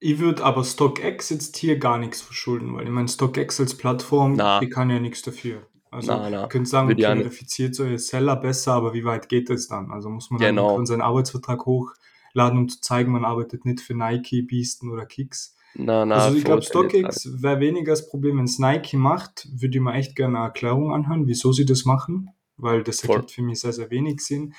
ich 0.00 0.18
würde 0.18 0.42
aber 0.44 0.64
StockX 0.64 1.30
jetzt 1.30 1.56
hier 1.56 1.78
gar 1.78 1.98
nichts 1.98 2.20
verschulden, 2.22 2.74
weil 2.74 2.84
ich 2.84 2.90
meine, 2.90 3.08
StockX 3.08 3.60
als 3.60 3.76
Plattform, 3.76 4.34
Na, 4.34 4.60
die 4.60 4.68
kann 4.68 4.90
ja 4.90 4.98
nichts 4.98 5.22
dafür. 5.22 5.68
Also, 5.90 6.10
na, 6.10 6.24
ihr 6.24 6.30
na, 6.30 6.46
könnt 6.46 6.68
sagen, 6.68 6.90
okay, 6.90 7.02
verifiziert 7.02 7.78
eure 7.78 7.98
Seller 7.98 8.36
besser, 8.36 8.72
aber 8.72 8.94
wie 8.94 9.04
weit 9.04 9.28
geht 9.28 9.50
das 9.50 9.68
dann? 9.68 9.92
Also 9.92 10.08
muss 10.08 10.30
man 10.30 10.40
dann 10.40 10.56
Genau. 10.56 10.68
irgendwann 10.68 10.86
seinen 10.86 11.02
Arbeitsvertrag 11.02 11.66
hochladen, 11.66 12.58
um 12.58 12.68
zu 12.68 12.80
zeigen, 12.80 13.12
man 13.12 13.26
arbeitet 13.26 13.66
nicht 13.66 13.80
für 13.80 13.94
Nike, 13.94 14.42
Beasten 14.42 14.90
oder 14.90 15.04
Kicks. 15.04 15.54
Na, 15.74 16.04
na, 16.04 16.16
Also 16.16 16.36
ich 16.36 16.44
glaube. 16.44 16.62
StockX 16.62 17.42
wäre 17.42 17.60
weniger 17.60 17.92
das 17.92 18.08
Problem, 18.08 18.38
wenn 18.38 18.44
es 18.44 18.58
Nike 18.58 18.96
macht, 18.96 19.48
würde 19.52 19.76
ich 19.76 19.82
mir 19.82 19.94
echt 19.94 20.16
gerne 20.16 20.38
eine 20.38 20.46
Erklärung 20.46 20.92
anhören, 20.92 21.26
wieso 21.26 21.52
sie 21.52 21.64
das 21.64 21.84
machen, 21.84 22.30
weil 22.56 22.82
das 22.82 23.04
ergibt 23.04 23.30
für 23.30 23.42
mich 23.42 23.60
sehr, 23.60 23.72
sehr 23.72 23.90
wenig 23.90 24.20
Sinn. 24.20 24.54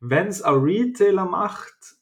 Wenn 0.00 0.26
es 0.26 0.42
ein 0.42 0.54
Retailer 0.54 1.24
macht, 1.24 1.96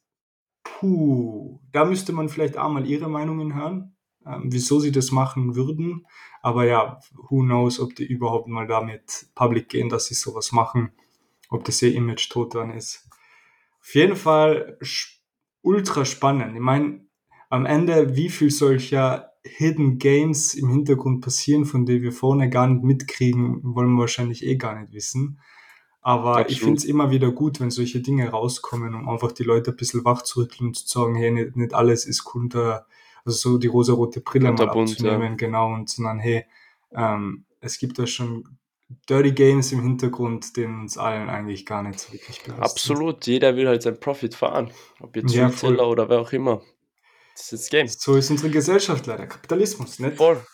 puh, 0.63 1.61
da 1.73 1.85
müsste 1.85 2.13
man 2.13 2.29
vielleicht 2.29 2.57
auch 2.59 2.71
mal 2.71 2.87
ihre 2.87 3.09
Meinungen 3.09 3.55
hören, 3.55 3.97
ähm, 4.27 4.45
wieso 4.47 4.81
sie 4.81 4.93
das 4.93 5.11
machen 5.11 5.55
würden. 5.57 6.07
Aber 6.43 6.65
ja, 6.65 7.01
who 7.15 7.43
knows, 7.43 7.81
ob 7.81 7.95
die 7.97 8.07
überhaupt 8.07 8.49
mal 8.49 8.67
damit 8.67 9.27
public 9.35 9.69
gehen, 9.69 9.89
dass 9.89 10.07
sie 10.07 10.15
sowas 10.15 10.53
machen, 10.53 10.93
ob 11.49 11.65
das 11.65 11.83
ihr 11.83 11.95
Image 11.95 12.29
tot 12.31 12.55
dann 12.55 12.71
ist. 12.71 13.09
Auf 13.81 13.95
jeden 13.95 14.17
Fall 14.17 14.79
ultra 15.63 16.05
spannend. 16.05 16.55
Ich 16.55 16.61
meine, 16.61 17.08
am 17.49 17.67
Ende, 17.67 18.17
wie 18.17 18.29
viel 18.29 18.51
solcher 18.51 19.33
Hidden 19.43 19.99
Games 19.99 20.55
im 20.55 20.69
Hintergrund 20.69 21.23
passieren, 21.23 21.65
von 21.65 21.87
denen 21.87 22.03
wir 22.03 22.13
vorne 22.13 22.51
gar 22.51 22.67
nicht 22.67 22.85
mitkriegen, 22.85 23.61
wollen 23.63 23.95
wir 23.95 24.01
wahrscheinlich 24.01 24.45
eh 24.45 24.57
gar 24.57 24.79
nicht 24.79 24.93
wissen. 24.93 25.41
Aber 26.01 26.49
ich 26.49 26.61
finde 26.61 26.73
Absolut. 26.73 26.79
es 26.79 26.85
immer 26.85 27.11
wieder 27.11 27.33
gut, 27.33 27.61
wenn 27.61 27.71
solche 27.71 28.01
Dinge 28.01 28.31
rauskommen, 28.31 28.95
um 28.95 29.09
einfach 29.09 29.33
die 29.33 29.43
Leute 29.43 29.73
ein 29.73 29.77
bisschen 29.77 30.05
wachzurütteln 30.05 30.69
und 30.69 30.77
zu 30.77 30.87
sagen, 30.87 31.15
hey, 31.17 31.31
nicht, 31.31 31.57
nicht 31.57 31.75
alles 31.75 32.07
ist 32.07 32.25
kunter, 32.25 32.87
also 33.25 33.37
so 33.53 33.59
die 33.59 33.67
rosarote 33.67 34.21
Brille 34.21 34.45
mal 34.45 34.57
Kunterbunt, 34.57 35.01
ja. 35.01 35.13
abzunehmen, 35.13 35.37
genau, 35.37 35.75
und 35.75 35.89
sondern 35.91 36.19
hey, 36.19 36.45
ähm, 36.95 37.45
es 37.61 37.79
gibt 37.79 37.99
da 37.99 38.07
schon 38.07 38.59
Dirty 39.09 39.33
Games 39.33 39.73
im 39.73 39.83
Hintergrund, 39.83 40.57
denen 40.57 40.81
uns 40.81 40.97
allen 40.97 41.29
eigentlich 41.29 41.67
gar 41.67 41.83
nicht 41.83 41.99
so 41.99 42.13
wirklich 42.13 42.41
sind. 42.43 42.59
Absolut. 42.59 43.27
Jeder 43.27 43.55
will 43.57 43.69
halt 43.69 43.83
seinen 43.83 44.01
Profit 44.01 44.35
fahren. 44.35 44.71
Ob 45.01 45.15
jetzt 45.17 45.35
Ja, 45.35 45.49
Retailer 45.49 45.89
oder 45.89 46.09
wer 46.09 46.21
auch 46.21 46.33
immer. 46.33 46.63
Das 47.39 47.53
ist 47.53 47.65
das 47.65 47.71
Game. 47.71 47.87
So 47.87 48.17
ist 48.17 48.31
unsere 48.31 48.51
Gesellschaft 48.51 49.07
leider. 49.07 49.27
Kapitalismus, 49.27 50.01
nicht? 50.01 50.17
Voll. 50.17 50.45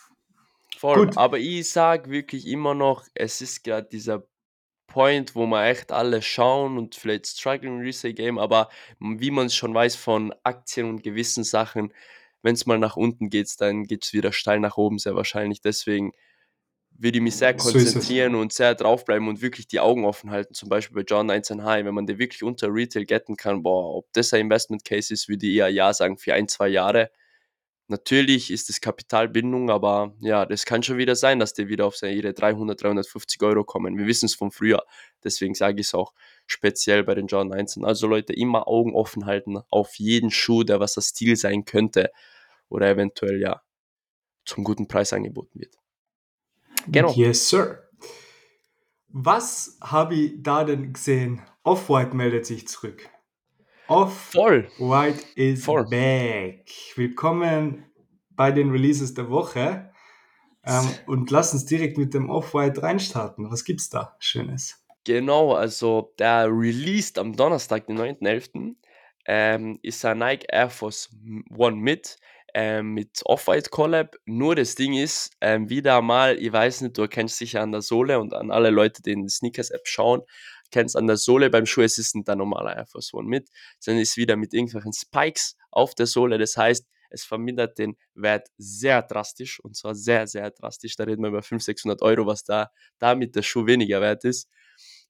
Voll. 0.77 1.07
Gut. 1.07 1.17
Aber 1.17 1.39
ich 1.39 1.69
sag 1.69 2.09
wirklich 2.09 2.45
immer 2.45 2.75
noch, 2.75 3.03
es 3.15 3.41
ist 3.41 3.63
gerade 3.63 3.87
dieser 3.91 4.27
Point, 4.85 5.35
wo 5.35 5.47
wir 5.47 5.65
echt 5.65 5.91
alle 5.91 6.21
schauen 6.21 6.77
und 6.77 6.93
vielleicht 6.93 7.27
strugglen 7.27 7.79
im 7.79 7.81
Resale 7.81 8.13
Game, 8.13 8.37
aber 8.37 8.69
wie 8.99 9.31
man 9.31 9.47
es 9.47 9.55
schon 9.55 9.73
weiß 9.73 9.95
von 9.95 10.33
Aktien 10.43 10.87
und 10.87 11.03
gewissen 11.03 11.43
Sachen, 11.43 11.91
wenn 12.43 12.53
es 12.53 12.67
mal 12.67 12.77
nach 12.77 12.95
unten 12.95 13.31
geht, 13.31 13.49
dann 13.59 13.85
geht 13.85 14.05
es 14.05 14.13
wieder 14.13 14.31
steil 14.31 14.59
nach 14.59 14.77
oben, 14.77 14.99
sehr 14.99 15.15
wahrscheinlich. 15.15 15.61
Deswegen 15.61 16.11
würde 16.97 17.17
ich 17.17 17.21
mich 17.21 17.35
sehr 17.35 17.57
So 17.57 17.71
konzentrieren 17.71 18.35
und 18.35 18.53
sehr 18.53 18.75
draufbleiben 18.75 19.27
und 19.27 19.41
wirklich 19.41 19.67
die 19.67 19.79
Augen 19.79 20.05
offen 20.05 20.31
halten. 20.31 20.53
Zum 20.53 20.69
Beispiel 20.69 20.95
bei 20.95 21.01
John 21.07 21.27
19 21.27 21.63
High, 21.63 21.85
wenn 21.85 21.93
man 21.93 22.05
den 22.05 22.17
wirklich 22.19 22.43
unter 22.43 22.73
Retail 22.73 23.05
getten 23.05 23.35
kann, 23.35 23.63
boah, 23.63 23.95
ob 23.95 24.11
das 24.13 24.33
ein 24.33 24.41
Investment 24.41 24.85
Case 24.85 25.13
ist, 25.13 25.27
würde 25.27 25.45
ich 25.45 25.55
eher 25.55 25.69
ja 25.69 25.93
sagen 25.93 26.17
für 26.17 26.33
ein, 26.33 26.47
zwei 26.47 26.69
Jahre. 26.69 27.11
Natürlich 27.87 28.49
ist 28.49 28.69
es 28.69 28.81
Kapitalbindung, 28.81 29.69
aber 29.69 30.15
ja, 30.19 30.45
das 30.47 30.65
kann 30.65 30.81
schon 30.81 30.97
wieder 30.97 31.15
sein, 31.15 31.37
dass 31.37 31.53
die 31.53 31.67
wieder 31.67 31.85
auf 31.85 31.95
seine 31.95 32.13
ihre 32.15 32.33
300, 32.33 32.81
350 32.81 33.41
Euro 33.43 33.63
kommen. 33.63 33.97
Wir 33.97 34.07
wissen 34.07 34.25
es 34.25 34.33
vom 34.33 34.51
Frühjahr. 34.51 34.85
Deswegen 35.23 35.53
sage 35.53 35.81
ich 35.81 35.87
es 35.87 35.93
auch 35.93 36.13
speziell 36.47 37.03
bei 37.03 37.13
den 37.13 37.27
John 37.27 37.49
19. 37.49 37.85
Also 37.85 38.07
Leute, 38.07 38.33
immer 38.33 38.67
Augen 38.67 38.95
offen 38.95 39.25
halten 39.25 39.59
auf 39.69 39.95
jeden 39.95 40.31
Schuh, 40.31 40.63
der 40.63 40.79
was 40.79 40.95
das 40.95 41.09
Stil 41.09 41.35
sein 41.35 41.65
könnte 41.65 42.09
oder 42.69 42.89
eventuell 42.89 43.39
ja 43.39 43.61
zum 44.45 44.63
guten 44.63 44.87
Preis 44.87 45.13
angeboten 45.13 45.59
wird. 45.59 45.75
Genau. 46.87 47.11
Yes, 47.13 47.49
sir. 47.49 47.83
Was 49.09 49.77
habe 49.81 50.15
ich 50.15 50.43
da 50.43 50.63
denn 50.63 50.93
gesehen? 50.93 51.41
Off-White 51.63 52.15
meldet 52.15 52.45
sich 52.45 52.67
zurück. 52.67 53.09
Off-White 53.87 55.23
is 55.35 55.63
Voll. 55.63 55.85
back. 55.89 56.69
Willkommen 56.95 57.85
bei 58.31 58.51
den 58.51 58.71
Releases 58.71 59.13
der 59.13 59.29
Woche. 59.29 59.91
Ähm, 60.65 60.89
und 61.05 61.29
lass 61.31 61.53
uns 61.53 61.65
direkt 61.65 61.97
mit 61.97 62.13
dem 62.13 62.29
Off-White 62.29 62.81
reinstarten. 62.81 63.49
Was 63.51 63.63
gibt's 63.63 63.89
da 63.89 64.15
Schönes? 64.19 64.83
Genau, 65.05 65.53
also 65.53 66.13
der 66.17 66.47
released 66.49 67.19
am 67.19 67.35
Donnerstag, 67.35 67.85
den 67.87 67.99
9.11., 67.99 68.75
ähm, 69.27 69.79
ist 69.81 70.03
ein 70.05 70.19
Nike 70.19 70.45
Air 70.49 70.69
Force 70.69 71.09
One 71.55 71.77
mit, 71.77 72.17
ähm, 72.55 72.93
mit 72.93 73.21
Off-White 73.25 73.69
Collab. 73.69 74.15
Nur 74.25 74.55
das 74.55 74.75
Ding 74.75 74.93
ist, 74.93 75.31
ähm, 75.41 75.69
wieder 75.69 76.01
mal, 76.01 76.37
ich 76.37 76.53
weiß 76.53 76.81
nicht, 76.81 76.97
du 76.97 77.01
erkennst 77.01 77.37
sicher 77.37 77.61
an 77.61 77.73
der 77.73 77.81
Sohle 77.81 78.17
und 78.17 78.33
an 78.33 78.49
alle 78.49 78.69
Leute, 78.69 79.01
die 79.01 79.11
in 79.11 79.23
die 79.23 79.29
Sneakers-App 79.29 79.85
schauen, 79.85 80.21
kennst 80.71 80.95
an 80.95 81.05
der 81.05 81.17
Sohle 81.17 81.49
beim 81.49 81.65
Schuh, 81.65 81.81
es 81.81 81.97
ist 81.97 82.15
nicht 82.15 82.29
der 82.29 82.37
normale 82.37 82.73
Air 82.73 82.85
Force 82.85 83.13
One 83.13 83.27
mit, 83.27 83.49
sondern 83.79 84.01
ist 84.01 84.15
wieder 84.15 84.37
mit 84.37 84.53
irgendwelchen 84.53 84.93
Spikes 84.93 85.57
auf 85.69 85.95
der 85.95 86.05
Sohle. 86.05 86.37
Das 86.37 86.55
heißt, 86.55 86.87
es 87.09 87.25
vermindert 87.25 87.77
den 87.77 87.97
Wert 88.13 88.47
sehr 88.57 89.01
drastisch 89.01 89.59
und 89.59 89.75
zwar 89.75 89.93
sehr, 89.93 90.25
sehr 90.25 90.49
drastisch. 90.51 90.95
Da 90.95 91.03
reden 91.03 91.23
wir 91.23 91.29
über 91.29 91.43
500, 91.43 91.61
600 91.61 92.01
Euro, 92.03 92.25
was 92.25 92.45
da 92.45 92.71
damit 92.99 93.35
der 93.35 93.41
Schuh 93.41 93.65
weniger 93.65 93.99
wert 93.99 94.23
ist. 94.23 94.49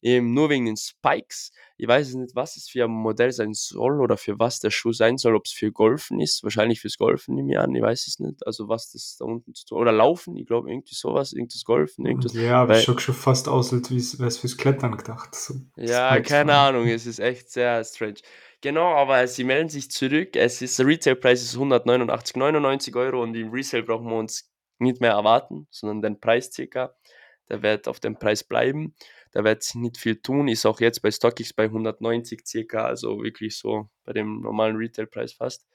Eben 0.02 0.34
nur 0.34 0.50
wegen 0.50 0.66
den 0.66 0.78
Spikes. 0.78 1.52
Ich 1.78 1.88
weiß 1.88 2.14
nicht, 2.14 2.36
was 2.36 2.58
es 2.58 2.70
für 2.70 2.84
ein 2.84 2.92
Modell 2.92 3.32
sein 3.32 3.54
soll 3.54 4.00
oder 4.02 4.18
für 4.18 4.38
was 4.38 4.60
der 4.60 4.70
Schuh 4.70 4.94
sein 4.94 5.18
soll, 5.18 5.36
ob 5.36 5.46
es 5.46 5.52
für 5.52 5.72
Golfen 5.72 6.20
ist. 6.20 6.44
Wahrscheinlich 6.44 6.80
fürs 6.82 6.98
Golfen 6.98 7.36
nehme 7.36 7.54
ich 7.54 7.60
an, 7.60 7.74
ich 7.74 7.82
weiß 7.82 8.08
es 8.08 8.20
nicht. 8.20 8.46
Also 8.46 8.68
was 8.70 8.92
das 8.92 9.18
da 9.18 9.26
unten 9.26 9.56
zu 9.56 9.66
tun 9.66 9.80
Oder 9.80 9.92
Laufen, 9.92 10.38
ich 10.38 10.46
glaube 10.46 10.70
irgendwie 10.70 10.94
sowas, 10.94 11.34
irgendwas 11.34 11.64
Golfen, 11.64 12.06
irgendwas. 12.06 12.34
Ja, 12.34 12.62
aber 12.62 12.76
es 12.76 12.84
schaut 12.84 13.02
schon 13.02 13.16
fast 13.16 13.48
aus, 13.48 13.74
als 13.74 13.90
wäre 14.20 14.28
es 14.28 14.38
fürs 14.38 14.58
Klettern 14.58 14.96
gedacht. 14.96 15.34
So 15.34 15.56
Ja, 15.76 16.12
Spikes 16.12 16.30
keine 16.30 16.52
fahren. 16.52 16.76
Ahnung, 16.76 16.88
es 16.88 17.06
ist 17.06 17.20
echt 17.20 17.50
sehr 17.50 17.84
strange. 17.84 18.16
Genau, 18.62 18.94
aber 18.96 19.28
sie 19.28 19.44
melden 19.44 19.70
sich 19.70 19.92
zurück. 19.92 20.36
Es 20.36 20.62
ist, 20.62 20.80
der 20.80 20.88
Retailpreis 20.88 21.42
ist 21.42 21.56
189,99 21.56 22.96
Euro 22.96 23.24
und 23.24 23.36
im 23.36 23.52
Resale 23.52 23.84
brauchen 23.84 24.08
wir 24.08 24.18
uns 24.18 24.50
nicht 24.80 25.02
mehr 25.02 25.12
erwarten, 25.12 25.68
sondern 25.70 26.02
den 26.02 26.20
Preis 26.20 26.52
circa. 26.52 26.96
Der 27.50 27.62
wird 27.62 27.88
auf 27.88 28.00
dem 28.00 28.18
Preis 28.18 28.44
bleiben. 28.44 28.96
Da 29.36 29.44
wird 29.44 29.64
sich 29.64 29.76
nicht 29.76 29.98
viel 29.98 30.16
tun. 30.22 30.48
Ist 30.48 30.66
auch 30.66 30.80
jetzt 30.80 31.02
bei 31.02 31.12
StockX 31.12 31.52
bei 31.52 31.66
190 31.66 32.48
circa, 32.48 32.86
also 32.86 33.22
wirklich 33.22 33.58
so 33.58 33.90
bei 34.06 34.14
dem 34.14 34.40
normalen 34.40 34.78
Retailpreis 34.78 35.34
fast. 35.34 35.68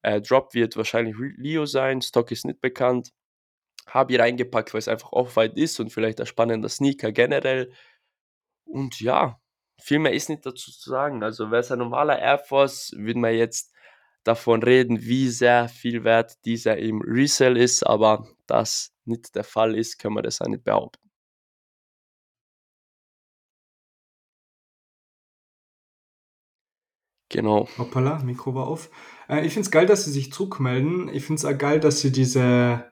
Äh, 0.00 0.22
Drop 0.22 0.54
wird 0.54 0.78
wahrscheinlich 0.78 1.14
Leo 1.36 1.66
sein. 1.66 2.00
Stock 2.00 2.30
ist 2.30 2.46
nicht 2.46 2.62
bekannt. 2.62 3.12
Habe 3.86 4.14
ich 4.14 4.18
reingepackt, 4.18 4.72
weil 4.72 4.78
es 4.78 4.88
einfach 4.88 5.12
Off-White 5.12 5.60
ist 5.60 5.78
und 5.80 5.90
vielleicht 5.92 6.18
ein 6.18 6.26
spannender 6.26 6.70
Sneaker 6.70 7.12
generell. 7.12 7.74
Und 8.64 8.98
ja, 9.02 9.38
viel 9.78 9.98
mehr 9.98 10.14
ist 10.14 10.30
nicht 10.30 10.46
dazu 10.46 10.72
zu 10.72 10.88
sagen. 10.88 11.22
Also 11.22 11.50
wäre 11.50 11.60
es 11.60 11.70
ein 11.70 11.80
normaler 11.80 12.18
Air 12.18 12.38
Force, 12.38 12.94
würden 12.96 13.20
wir 13.20 13.36
jetzt 13.36 13.70
davon 14.22 14.62
reden, 14.62 15.02
wie 15.02 15.28
sehr 15.28 15.68
viel 15.68 16.04
wert 16.04 16.42
dieser 16.46 16.78
im 16.78 17.02
Resell 17.02 17.58
ist, 17.58 17.82
aber 17.82 18.26
das 18.46 18.94
nicht 19.04 19.34
der 19.34 19.44
Fall 19.44 19.76
ist, 19.76 19.98
können 19.98 20.14
wir 20.14 20.22
das 20.22 20.40
auch 20.40 20.48
nicht 20.48 20.64
behaupten. 20.64 21.03
Genau. 27.34 27.68
Hoppala, 27.78 28.20
Mikro 28.22 28.54
war 28.54 28.66
auf. 28.66 28.90
Äh, 29.28 29.44
ich 29.46 29.52
finde 29.52 29.66
es 29.66 29.70
geil, 29.70 29.86
dass 29.86 30.04
sie 30.04 30.12
sich 30.12 30.32
zurückmelden. 30.32 31.08
Ich 31.08 31.24
finde 31.24 31.38
es 31.40 31.44
auch 31.44 31.58
geil, 31.58 31.80
dass 31.80 32.00
sie 32.00 32.12
diese, 32.12 32.90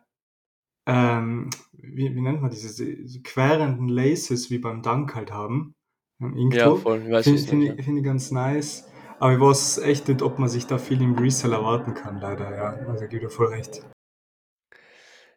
ähm, 0.87 1.51
wie, 1.73 2.15
wie 2.15 2.21
nennt 2.21 2.43
man 2.43 2.51
diese, 2.51 2.85
diese 2.85 3.23
querenden 3.23 3.89
Laces 3.89 4.51
wie 4.51 4.59
beim 4.59 4.83
Dank 4.83 5.15
halt 5.15 5.33
haben. 5.33 5.75
Irgendwo. 6.21 6.57
Ja, 6.57 6.75
voll. 6.75 7.01
Finde 7.01 7.39
find, 7.41 7.53
meinst, 7.65 7.79
ich- 7.79 7.85
find 7.85 7.99
ich 7.99 8.05
ganz 8.05 8.31
nice. 8.31 8.89
Aber 9.19 9.33
ich 9.35 9.41
weiß 9.41 9.79
echt 9.79 10.09
nicht, 10.09 10.23
ob 10.23 10.39
man 10.41 10.49
sich 10.49 10.67
da 10.67 10.79
viel 10.79 11.01
im 11.01 11.17
Resell 11.17 11.53
erwarten 11.53 11.95
kann, 11.95 12.21
leider, 12.21 12.55
ja. 12.55 12.71
Also, 12.89 13.07
gebe 13.07 13.21
dir 13.27 13.31
voll 13.31 13.47
recht. 13.49 13.83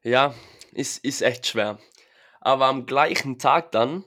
Ja, 0.04 0.34
ist, 0.72 1.04
ist 1.04 1.22
echt 1.22 1.48
schwer. 1.48 1.80
Aber 2.42 2.66
am 2.66 2.86
gleichen 2.86 3.38
Tag 3.40 3.72
dann 3.72 4.04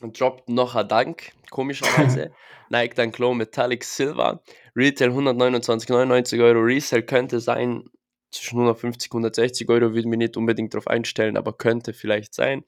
droppt 0.00 0.48
noch 0.48 0.74
ein 0.74 0.88
Dank, 0.88 1.32
komischerweise. 1.50 2.32
Nike 2.68 2.94
dann 2.94 3.12
Glow 3.12 3.34
Metallic 3.34 3.84
Silver. 3.84 4.42
Retail 4.74 5.10
129,99 5.10 6.42
Euro. 6.44 6.60
Resale 6.60 7.02
könnte 7.04 7.40
sein 7.40 7.84
zwischen 8.30 8.56
150 8.56 9.10
und 9.12 9.18
160 9.24 9.68
Euro. 9.68 9.94
Würde 9.94 10.08
mich 10.08 10.18
nicht 10.18 10.36
unbedingt 10.36 10.74
darauf 10.74 10.86
einstellen, 10.88 11.36
aber 11.36 11.52
könnte 11.52 11.92
vielleicht 11.92 12.34
sein. 12.34 12.64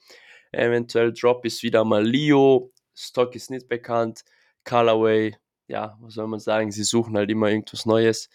Eventuell 0.53 1.12
Drop 1.12 1.45
ist 1.45 1.62
wieder 1.62 1.85
mal 1.85 2.05
Leo. 2.07 2.73
Stock 2.95 3.35
ist 3.35 3.51
nicht 3.51 3.69
bekannt. 3.69 4.25
Colorway, 4.64 5.37
ja, 5.67 5.97
was 6.01 6.14
soll 6.14 6.27
man 6.27 6.41
sagen? 6.41 6.71
Sie 6.71 6.85
suchen 6.85 7.17
halt 7.17 7.31
immer 7.31 7.49
irgendwas 7.51 7.87
Neues, 7.87 8.29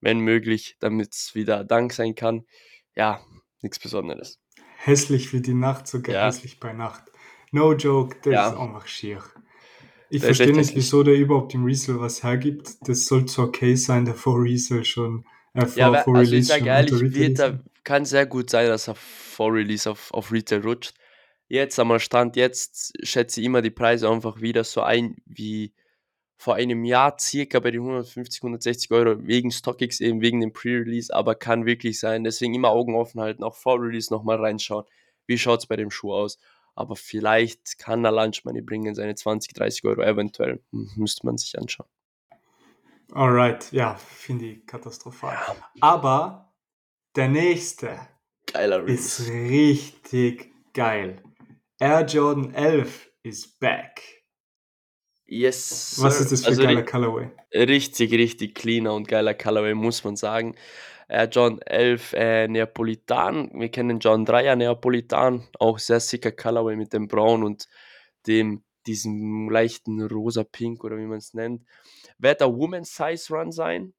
wenn 0.00 0.20
möglich, 0.20 0.76
damit 0.80 1.12
es 1.14 1.34
wieder 1.34 1.64
Dank 1.64 1.92
sein 1.92 2.14
kann. 2.14 2.46
Ja, 2.94 3.20
nichts 3.62 3.78
Besonderes. 3.78 4.40
Hässlich 4.78 5.32
wie 5.32 5.40
die 5.40 5.54
Nacht, 5.54 5.88
sogar 5.88 6.14
Ja. 6.14 6.26
hässlich 6.26 6.60
bei 6.60 6.72
Nacht. 6.72 7.05
No 7.52 7.72
joke, 7.74 8.16
das 8.22 8.32
Ja. 8.32 8.48
ist 8.50 8.56
einfach 8.58 8.86
schier. 8.86 9.22
Ich 10.08 10.18
ist 10.18 10.24
verstehe 10.26 10.54
nicht, 10.54 10.74
wieso 10.76 11.02
der 11.02 11.14
überhaupt 11.16 11.54
im 11.54 11.64
Resell 11.64 12.00
was 12.00 12.22
hergibt. 12.22 12.76
Das 12.88 13.06
soll 13.06 13.26
zwar 13.26 13.46
okay 13.46 13.74
sein, 13.74 14.04
der 14.04 14.14
vor 14.14 14.40
Resell 14.42 14.84
schon, 14.84 15.24
äh, 15.54 15.66
vor, 15.66 15.78
Ja, 15.78 15.86
aber, 15.88 15.98
vor 16.04 16.16
also 16.16 16.32
ich 16.32 16.32
Release 16.32 16.48
sage 16.48 16.60
schon 16.60 16.68
ehrlich, 16.68 16.92
unter 16.92 17.04
Retail 17.04 17.20
wird 17.20 17.32
ist. 17.32 17.38
er, 17.40 17.60
kann 17.84 18.04
sehr 18.04 18.26
gut 18.26 18.50
sein, 18.50 18.68
dass 18.68 18.88
er 18.88 18.94
vor 18.96 19.52
Release 19.52 19.88
auf, 19.90 20.12
auf 20.12 20.32
Retail 20.32 20.60
rutscht. 20.60 20.94
Jetzt 21.48 21.78
am 21.78 21.96
Stand, 22.00 22.34
jetzt 22.36 22.92
schätze 23.06 23.40
ich 23.40 23.46
immer 23.46 23.62
die 23.62 23.70
Preise 23.70 24.08
einfach 24.10 24.40
wieder 24.40 24.64
so 24.64 24.82
ein 24.82 25.16
wie 25.24 25.72
vor 26.36 26.56
einem 26.56 26.84
Jahr 26.84 27.16
circa 27.18 27.60
bei 27.60 27.70
den 27.70 27.80
150, 27.80 28.42
160 28.42 28.90
Euro 28.90 29.26
wegen 29.26 29.50
StockX 29.50 30.00
eben, 30.00 30.20
wegen 30.20 30.40
dem 30.40 30.52
Pre-Release, 30.52 31.14
aber 31.14 31.34
kann 31.34 31.64
wirklich 31.64 31.98
sein. 31.98 32.24
Deswegen 32.24 32.54
immer 32.54 32.70
Augen 32.70 32.94
offen 32.94 33.20
halten, 33.20 33.42
auch 33.42 33.54
vor 33.54 33.80
Release 33.80 34.12
nochmal 34.12 34.36
reinschauen. 34.36 34.84
Wie 35.26 35.38
schaut 35.38 35.60
es 35.60 35.66
bei 35.66 35.76
dem 35.76 35.90
Schuh 35.90 36.12
aus? 36.12 36.38
Aber 36.76 36.94
vielleicht 36.94 37.78
kann 37.78 38.04
er 38.04 38.12
Lunch 38.12 38.44
Money 38.44 38.60
bringen, 38.60 38.94
seine 38.94 39.14
20, 39.14 39.54
30 39.54 39.84
Euro 39.84 40.02
eventuell. 40.02 40.62
Müsste 40.70 41.26
man 41.26 41.38
sich 41.38 41.58
anschauen. 41.58 41.88
Alright, 43.12 43.72
ja, 43.72 43.94
finde 43.94 44.46
ich 44.46 44.66
katastrophal. 44.66 45.32
Ja, 45.32 45.56
Aber 45.80 46.52
der 47.14 47.28
nächste 47.28 47.98
geiler 48.46 48.84
ist 48.84 49.28
richtig 49.28 50.52
geil. 50.74 51.22
Air 51.78 52.04
Jordan 52.04 52.52
11 52.52 53.10
is 53.22 53.46
back. 53.58 54.15
Yes, 55.28 55.96
Was 55.98 56.18
sir. 56.18 56.24
ist 56.24 56.32
das 56.32 56.42
für 56.42 56.48
Also 56.48 56.62
geiler 56.62 56.82
Colorway? 56.84 57.30
richtig, 57.52 58.12
richtig 58.12 58.54
cleaner 58.54 58.94
und 58.94 59.08
geiler 59.08 59.34
Colorway, 59.34 59.74
muss 59.74 60.04
man 60.04 60.16
sagen. 60.16 60.54
Air 61.08 61.28
John 61.28 61.60
11 61.62 62.12
äh, 62.14 62.48
Neapolitan. 62.48 63.50
Wir 63.54 63.70
kennen 63.70 63.98
John 64.00 64.26
3er 64.26 64.56
Neapolitan. 64.56 65.46
Auch 65.58 65.78
sehr 65.78 66.00
sicker 66.00 66.32
Colorway 66.32 66.76
mit 66.76 66.92
dem 66.92 67.08
Braun 67.08 67.44
und 67.44 67.68
dem, 68.26 68.64
diesem 68.86 69.48
leichten 69.50 70.02
rosa-pink 70.02 70.84
oder 70.84 70.96
wie 70.96 71.06
man 71.06 71.18
es 71.18 71.34
nennt. 71.34 71.64
Wird 72.18 72.40
der 72.40 72.48
Women's 72.48 72.94
Size 72.96 73.32
Run 73.34 73.52
sein. 73.52 73.94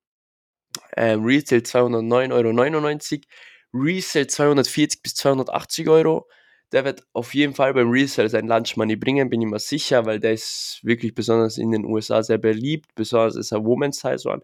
Ähm, 0.96 1.24
Retail 1.24 1.60
209,99 1.60 3.13
Euro. 3.13 3.26
Resale 3.74 4.28
240 4.28 5.02
bis 5.02 5.16
280 5.16 5.90
Euro. 5.90 6.28
Der 6.72 6.84
wird 6.86 7.04
auf 7.14 7.34
jeden 7.34 7.54
Fall 7.54 7.74
beim 7.74 7.90
Resale 7.90 8.30
sein 8.30 8.48
Lunch 8.48 8.76
Money 8.76 8.96
bringen, 8.98 9.30
bin 9.30 9.42
ich 9.42 9.48
mir 9.48 9.60
sicher, 9.60 10.06
weil 10.06 10.20
der 10.20 10.34
ist 10.34 10.80
wirklich 10.84 11.16
besonders 11.16 11.58
in 11.58 11.72
den 11.72 11.86
USA 11.86 12.22
sehr 12.24 12.38
beliebt. 12.38 12.94
Besonders 12.96 13.36
ist 13.38 13.52
er 13.52 13.60
Women's 13.60 14.00
Size 14.02 14.30
Run. 14.30 14.42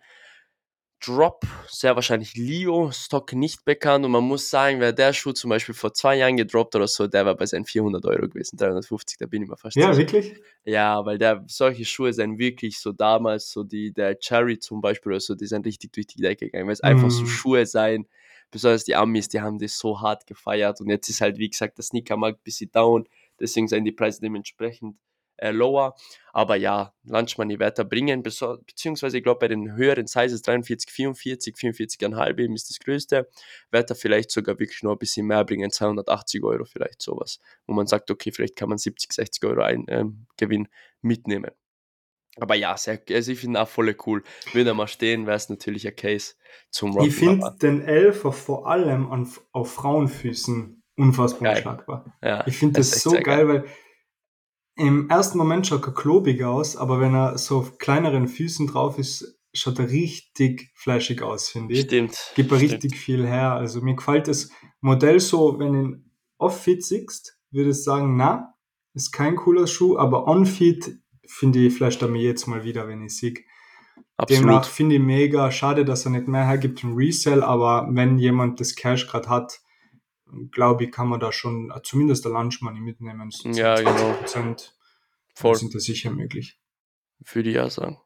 Drop, 1.05 1.43
sehr 1.67 1.95
wahrscheinlich 1.95 2.35
Leo, 2.37 2.89
Stock 2.93 3.33
nicht 3.33 3.65
bekannt 3.65 4.05
und 4.05 4.11
man 4.11 4.23
muss 4.23 4.49
sagen, 4.49 4.79
wäre 4.79 4.93
der 4.93 5.11
Schuh 5.11 5.33
zum 5.33 5.49
Beispiel 5.49 5.75
vor 5.75 5.93
zwei 5.93 6.15
Jahren 6.15 6.37
gedroppt 6.37 6.75
oder 6.77 6.87
so, 6.87 7.07
der 7.07 7.25
war 7.25 7.35
bei 7.35 7.45
seinen 7.45 7.65
400 7.65 8.05
Euro 8.05 8.29
gewesen, 8.29 8.55
350, 8.55 9.17
da 9.17 9.25
bin 9.25 9.43
ich 9.43 9.49
mir 9.49 9.57
fast 9.57 9.75
Ja, 9.75 9.91
sicher. 9.91 9.97
wirklich? 9.97 10.33
Ja, 10.63 11.05
weil 11.05 11.17
der, 11.17 11.43
solche 11.47 11.83
Schuhe 11.83 12.13
sind 12.13 12.37
wirklich 12.39 12.79
so 12.79 12.93
damals, 12.93 13.51
so 13.51 13.65
die, 13.65 13.91
der 13.91 14.17
Cherry 14.17 14.59
zum 14.59 14.79
Beispiel 14.79 15.11
oder 15.11 15.19
so, 15.19 15.35
die 15.35 15.45
sind 15.45 15.65
richtig 15.65 15.91
durch 15.91 16.07
die 16.07 16.21
Decke 16.21 16.45
gegangen, 16.45 16.67
weil 16.67 16.73
es 16.73 16.79
einfach 16.79 17.09
so 17.09 17.25
Mm. 17.25 17.27
Schuhe 17.27 17.65
sein, 17.65 18.07
besonders 18.53 18.85
die 18.85 18.95
Amis, 18.95 19.27
die 19.27 19.41
haben 19.41 19.59
das 19.59 19.77
so 19.77 19.99
hart 19.99 20.25
gefeiert 20.27 20.79
und 20.79 20.89
jetzt 20.89 21.09
ist 21.09 21.19
halt, 21.21 21.37
wie 21.37 21.49
gesagt, 21.49 21.77
der 21.77 21.83
Sneakermarkt 21.83 22.39
ein 22.39 22.43
bisschen 22.43 22.71
down, 22.71 23.07
deswegen 23.39 23.67
sind 23.67 23.83
die 23.83 23.91
Preise 23.91 24.21
dementsprechend 24.21 24.97
äh, 25.37 25.51
lower, 25.51 25.95
aber 26.31 26.55
ja, 26.55 26.93
Lunch 27.03 27.37
Money 27.39 27.59
weiter 27.59 27.83
bringen, 27.83 28.23
beso- 28.23 28.57
beziehungsweise 28.65 29.17
ich 29.17 29.23
glaube 29.23 29.39
bei 29.39 29.47
den 29.49 29.75
höheren 29.75 30.05
Sizes 30.07 30.43
43, 30.43 30.91
44, 30.91 31.55
44,5 31.55 32.39
eben 32.39 32.53
ist 32.55 32.69
das 32.69 32.79
größte, 32.79 33.27
wird 33.71 33.89
er 33.89 33.95
vielleicht 33.95 34.31
sogar 34.31 34.59
wirklich 34.59 34.83
noch 34.83 34.91
ein 34.93 34.99
bisschen 34.99 35.25
mehr 35.25 35.43
bringen, 35.43 35.71
280 35.71 36.43
Euro 36.43 36.65
vielleicht 36.65 37.01
sowas, 37.01 37.39
wo 37.65 37.73
man 37.73 37.87
sagt, 37.87 38.11
okay, 38.11 38.31
vielleicht 38.31 38.55
kann 38.55 38.69
man 38.69 38.77
70, 38.77 39.11
60 39.11 39.43
Euro 39.45 39.63
ein, 39.63 39.85
ähm, 39.89 40.27
Gewinn 40.37 40.67
mitnehmen. 41.01 41.51
Aber 42.37 42.55
ja, 42.55 42.75
sehr, 42.77 42.99
also 43.11 43.31
ich 43.31 43.39
finde 43.39 43.61
auch 43.61 43.67
voll 43.67 43.95
cool. 44.05 44.23
Würde 44.53 44.71
er 44.71 44.73
mal 44.73 44.87
stehen, 44.87 45.27
wäre 45.27 45.37
es 45.37 45.49
natürlich 45.49 45.87
ein 45.87 45.95
Case 45.95 46.33
zum 46.71 46.91
Rocken. 46.91 47.07
Ich 47.07 47.15
finde 47.15 47.55
den 47.61 47.81
Elfer 47.81 48.31
vor 48.31 48.67
allem 48.67 49.11
an, 49.11 49.29
auf 49.51 49.73
Frauenfüßen 49.73 50.83
unfassbar 50.97 51.43
Geil. 51.43 51.57
unschlagbar. 51.57 52.17
ja, 52.21 52.45
Ich 52.47 52.57
finde 52.57 52.79
das 52.79 52.91
das 52.91 53.01
so 53.01 53.11
sehr 53.11 53.21
geil, 53.21 53.47
weil 53.47 53.65
im 54.75 55.09
ersten 55.09 55.37
Moment 55.37 55.67
schaut 55.67 55.85
er 55.85 55.93
klobig 55.93 56.43
aus, 56.43 56.75
aber 56.75 56.99
wenn 56.99 57.13
er 57.13 57.37
so 57.37 57.59
auf 57.59 57.77
kleineren 57.77 58.27
Füßen 58.27 58.65
drauf 58.67 58.97
ist, 58.97 59.39
schaut 59.53 59.77
er 59.77 59.91
richtig 59.91 60.71
flashig 60.73 61.21
aus, 61.21 61.49
finde 61.49 61.73
ich. 61.75 61.81
Stimmt. 61.81 62.17
Gibt 62.35 62.51
er 62.51 62.57
stimmt. 62.57 62.73
richtig 62.73 62.97
viel 62.97 63.27
her. 63.27 63.53
Also 63.53 63.81
mir 63.81 63.95
gefällt 63.95 64.27
das 64.27 64.49
Modell 64.81 65.19
so, 65.19 65.59
wenn 65.59 65.73
du 65.73 65.79
ihn 65.79 66.11
off-fit 66.39 66.83
siehst, 66.83 67.37
würde 67.51 67.69
ich 67.69 67.83
sagen, 67.83 68.17
na, 68.17 68.55
ist 68.95 69.11
kein 69.11 69.35
cooler 69.35 69.67
Schuh, 69.67 69.97
aber 69.97 70.27
on-fit 70.27 70.97
finde 71.25 71.59
ich, 71.59 71.79
er 71.81 72.07
mir 72.07 72.21
jetzt 72.21 72.47
mal 72.47 72.63
wieder, 72.63 72.87
wenn 72.87 73.03
ich. 73.03 73.19
Demnach 74.29 74.57
Absolut. 74.57 74.65
finde 74.65 74.95
ich 74.95 75.01
mega 75.01 75.51
schade, 75.51 75.85
dass 75.85 76.05
er 76.05 76.11
nicht 76.11 76.27
mehr 76.27 76.45
hergibt 76.45 76.83
im 76.83 76.95
Resell, 76.95 77.43
aber 77.43 77.87
wenn 77.91 78.17
jemand 78.17 78.59
das 78.59 78.75
Cash 78.75 79.07
gerade 79.07 79.27
hat, 79.29 79.59
glaube 80.51 80.85
ich, 80.85 80.91
kann 80.91 81.07
man 81.07 81.19
da 81.19 81.31
schon 81.31 81.73
zumindest 81.83 82.25
der 82.25 82.31
Lunch 82.31 82.61
Money 82.61 82.79
mitnehmen. 82.79 83.31
So 83.31 83.49
Ja, 83.49 83.75
10, 83.75 83.85
genau. 83.85 84.13
20% 84.25 84.71
Voll. 85.35 85.55
sind 85.55 85.75
da 85.75 85.79
sicher 85.79 86.11
möglich. 86.11 86.59
Würde 87.31 87.49
ich 87.49 87.59
auch 87.59 87.69
sagen. 87.69 87.99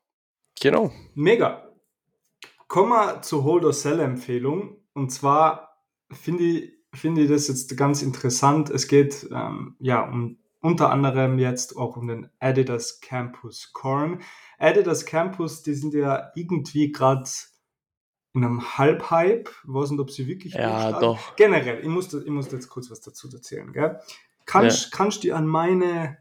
Genau. 0.60 0.92
Mega. 1.14 1.70
Kommen 2.68 2.90
wir 2.92 3.22
zur 3.22 3.44
Hold 3.44 3.66
or 3.66 3.74
Sell 3.74 4.00
Empfehlung. 4.00 4.78
Und 4.94 5.12
zwar 5.12 5.84
finde 6.12 6.44
ich, 6.44 6.74
finde 6.94 7.24
ich 7.24 7.30
das 7.30 7.48
jetzt 7.48 7.76
ganz 7.78 8.02
interessant. 8.02 8.70
Es 8.70 8.88
geht 8.88 9.28
ähm, 9.32 9.76
ja 9.80 10.02
um 10.02 10.40
unter 10.68 10.92
anderem 10.92 11.40
jetzt 11.40 11.78
auch 11.78 11.96
um 11.96 12.08
den 12.08 12.30
Adidas 12.40 13.00
Campus 13.00 13.72
Corn. 13.72 14.22
Adidas 14.60 15.06
Campus, 15.06 15.64
die 15.64 15.74
sind 15.74 15.94
ja 15.94 16.30
irgendwie 16.36 16.92
gerade 16.92 17.30
in 18.34 18.44
einem 18.44 18.78
Halbhype. 18.78 19.50
Ich 19.50 19.74
weiß 19.74 19.92
nicht, 19.92 20.02
ob 20.02 20.12
sie 20.12 20.28
wirklich 20.28 20.56
Ja, 20.56 21.00
doch. 21.00 21.38
Generell, 21.38 21.80
ich 21.80 21.88
muss, 21.88 22.14
ich 22.14 22.30
muss 22.30 22.52
jetzt 22.52 22.68
kurz 22.68 22.92
was 22.92 23.00
dazu 23.00 23.30
erzählen. 23.32 23.72
Gell? 23.72 23.98
Kannst, 24.46 24.92
kannst 24.92 25.20
du 25.20 25.22
dich 25.22 25.34
an 25.34 25.48
meine 25.48 26.18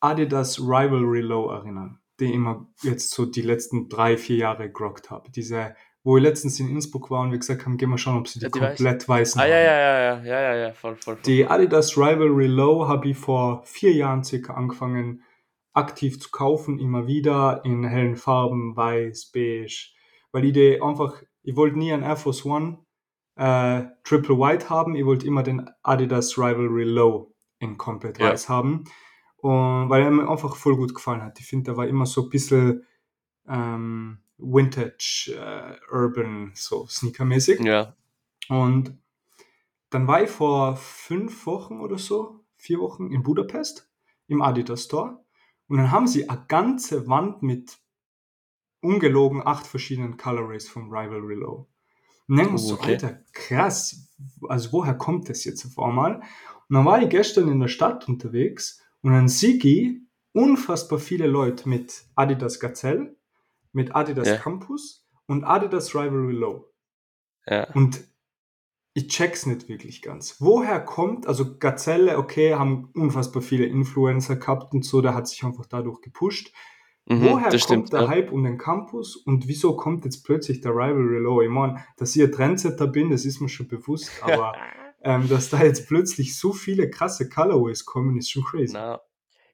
Adidas 0.00 0.58
Rivalry 0.58 1.20
Low 1.20 1.50
erinnern, 1.50 2.00
die 2.18 2.26
ich 2.26 2.34
immer 2.34 2.66
jetzt 2.82 3.10
so 3.10 3.26
die 3.26 3.42
letzten 3.42 3.90
drei, 3.90 4.16
vier 4.16 4.36
Jahre 4.36 4.72
gerockt 4.72 5.10
habe. 5.10 5.30
Diese, 5.30 5.76
wo 6.06 6.16
ich 6.16 6.22
letztens 6.22 6.60
in 6.60 6.68
Innsbruck 6.70 7.10
war 7.10 7.22
und 7.22 7.32
wir 7.32 7.38
gesagt 7.38 7.66
haben, 7.66 7.76
gehen 7.76 7.90
wir 7.90 7.98
schauen, 7.98 8.18
ob 8.18 8.28
sie 8.28 8.38
die 8.38 8.44
Ja, 8.44 8.50
die 8.50 8.60
weiß- 8.60 8.66
komplett 8.76 9.08
weißen 9.08 9.40
Ah, 9.40 9.44
haben. 9.44 9.50
ja, 9.50 9.58
ja, 9.58 9.78
ja, 9.78 10.22
ja, 10.22 10.40
ja, 10.40 10.54
ja, 10.54 10.72
voll, 10.72 10.94
voll, 10.94 11.16
voll. 11.16 11.22
Die 11.26 11.46
Adidas 11.46 11.96
Rivalry 11.98 12.46
Low 12.46 12.86
habe 12.86 13.08
ich 13.08 13.16
vor 13.18 13.62
vier 13.64 13.92
Jahren 13.92 14.22
circa 14.22 14.54
angefangen, 14.54 15.22
aktiv 15.72 16.20
zu 16.20 16.30
kaufen, 16.30 16.78
immer 16.78 17.06
wieder 17.08 17.62
in 17.64 17.82
hellen 17.84 18.16
Farben, 18.16 18.76
weiß, 18.76 19.32
beige, 19.34 19.88
weil 20.30 20.44
ich 20.44 20.52
die 20.52 20.80
einfach, 20.80 21.22
ich 21.42 21.56
wollte 21.56 21.76
nie 21.76 21.92
einen 21.92 22.04
Air 22.04 22.16
Force 22.16 22.44
One 22.46 22.78
äh, 23.34 23.82
Triple 24.04 24.38
White 24.38 24.70
haben, 24.70 24.94
ich 24.94 25.04
wollte 25.04 25.26
immer 25.26 25.42
den 25.42 25.68
Adidas 25.82 26.38
Rivalry 26.38 26.84
Low 26.84 27.34
in 27.58 27.76
komplett 27.76 28.18
Ja. 28.18 28.30
weiß 28.30 28.48
haben. 28.48 28.84
Und 29.38 29.90
weil 29.90 30.02
er 30.04 30.10
mir 30.10 30.28
einfach 30.30 30.54
voll 30.56 30.76
gut 30.76 30.94
gefallen 30.94 31.22
hat. 31.22 31.38
Ich 31.40 31.46
finde, 31.46 31.64
der 31.64 31.76
war 31.76 31.86
immer 31.88 32.06
so 32.06 32.22
ein 32.22 32.30
bisschen 32.30 32.84
ähm, 33.48 34.18
Vintage, 34.38 35.34
äh, 35.36 35.94
Urban, 35.94 36.52
so 36.54 36.86
sneakermäßig. 36.86 37.60
Ja. 37.60 37.94
Und 38.48 38.96
dann 39.90 40.06
war 40.06 40.22
ich 40.22 40.30
vor 40.30 40.76
fünf 40.76 41.46
Wochen 41.46 41.80
oder 41.80 41.98
so, 41.98 42.44
vier 42.56 42.80
Wochen 42.80 43.10
in 43.10 43.22
Budapest 43.22 43.88
im 44.28 44.42
Adidas 44.42 44.84
Store. 44.84 45.24
Und 45.68 45.78
dann 45.78 45.90
haben 45.90 46.06
sie 46.06 46.28
eine 46.28 46.44
ganze 46.48 47.08
Wand 47.08 47.42
mit 47.42 47.78
ungelogen 48.80 49.42
acht 49.44 49.66
verschiedenen 49.66 50.16
Colorways 50.16 50.68
vom 50.68 50.90
Rivalry 50.90 51.34
Low. 51.34 51.68
Und 52.28 52.36
dann 52.36 52.54
oh, 52.54 52.56
so, 52.56 52.74
okay. 52.74 52.92
Alter, 52.92 53.20
krass, 53.32 54.10
also 54.48 54.72
woher 54.72 54.94
kommt 54.94 55.28
das 55.28 55.44
jetzt 55.44 55.64
auf 55.66 55.78
einmal? 55.78 56.16
Und 56.68 56.74
dann 56.74 56.84
war 56.84 57.00
ich 57.00 57.08
gestern 57.08 57.48
in 57.48 57.60
der 57.60 57.68
Stadt 57.68 58.08
unterwegs 58.08 58.82
und 59.02 59.12
dann 59.12 59.28
sehe 59.28 59.54
ich 59.54 60.00
unfassbar 60.32 60.98
viele 60.98 61.26
Leute 61.26 61.68
mit 61.68 62.04
Adidas 62.14 62.58
Gazelle, 62.60 63.16
mit 63.76 63.94
Adidas 63.94 64.26
ja. 64.26 64.36
Campus 64.36 65.06
und 65.26 65.44
Adidas 65.44 65.94
Rivalry 65.94 66.32
Low. 66.32 66.72
Ja. 67.46 67.70
Und 67.74 68.00
ich 68.94 69.08
check's 69.08 69.44
nicht 69.44 69.68
wirklich 69.68 70.00
ganz. 70.00 70.40
Woher 70.40 70.80
kommt, 70.80 71.26
also 71.26 71.58
Gazelle, 71.58 72.16
okay, 72.16 72.54
haben 72.54 72.90
unfassbar 72.94 73.42
viele 73.42 73.66
Influencer 73.66 74.36
gehabt 74.36 74.72
und 74.72 74.84
so, 74.84 75.02
der 75.02 75.14
hat 75.14 75.28
sich 75.28 75.44
einfach 75.44 75.66
dadurch 75.66 76.00
gepusht. 76.00 76.52
Mhm, 77.04 77.22
Woher 77.22 77.50
kommt 77.50 77.60
stimmt, 77.60 77.92
der 77.92 78.02
ja. 78.02 78.08
Hype 78.08 78.32
um 78.32 78.42
den 78.42 78.56
Campus 78.56 79.14
und 79.14 79.46
wieso 79.46 79.76
kommt 79.76 80.06
jetzt 80.06 80.24
plötzlich 80.24 80.62
der 80.62 80.72
Rivalry 80.72 81.18
Low? 81.18 81.42
Ich 81.42 81.50
meine, 81.50 81.84
dass 81.98 82.16
ich 82.16 82.22
ein 82.22 82.32
Trendsetter 82.32 82.86
bin, 82.86 83.10
das 83.10 83.26
ist 83.26 83.40
mir 83.40 83.50
schon 83.50 83.68
bewusst, 83.68 84.10
aber 84.22 84.54
ähm, 85.02 85.28
dass 85.28 85.50
da 85.50 85.62
jetzt 85.62 85.86
plötzlich 85.86 86.38
so 86.38 86.54
viele 86.54 86.88
krasse 86.88 87.28
Colorways 87.28 87.84
kommen, 87.84 88.16
ist 88.16 88.30
schon 88.30 88.42
crazy. 88.42 88.72
Na, 88.72 89.02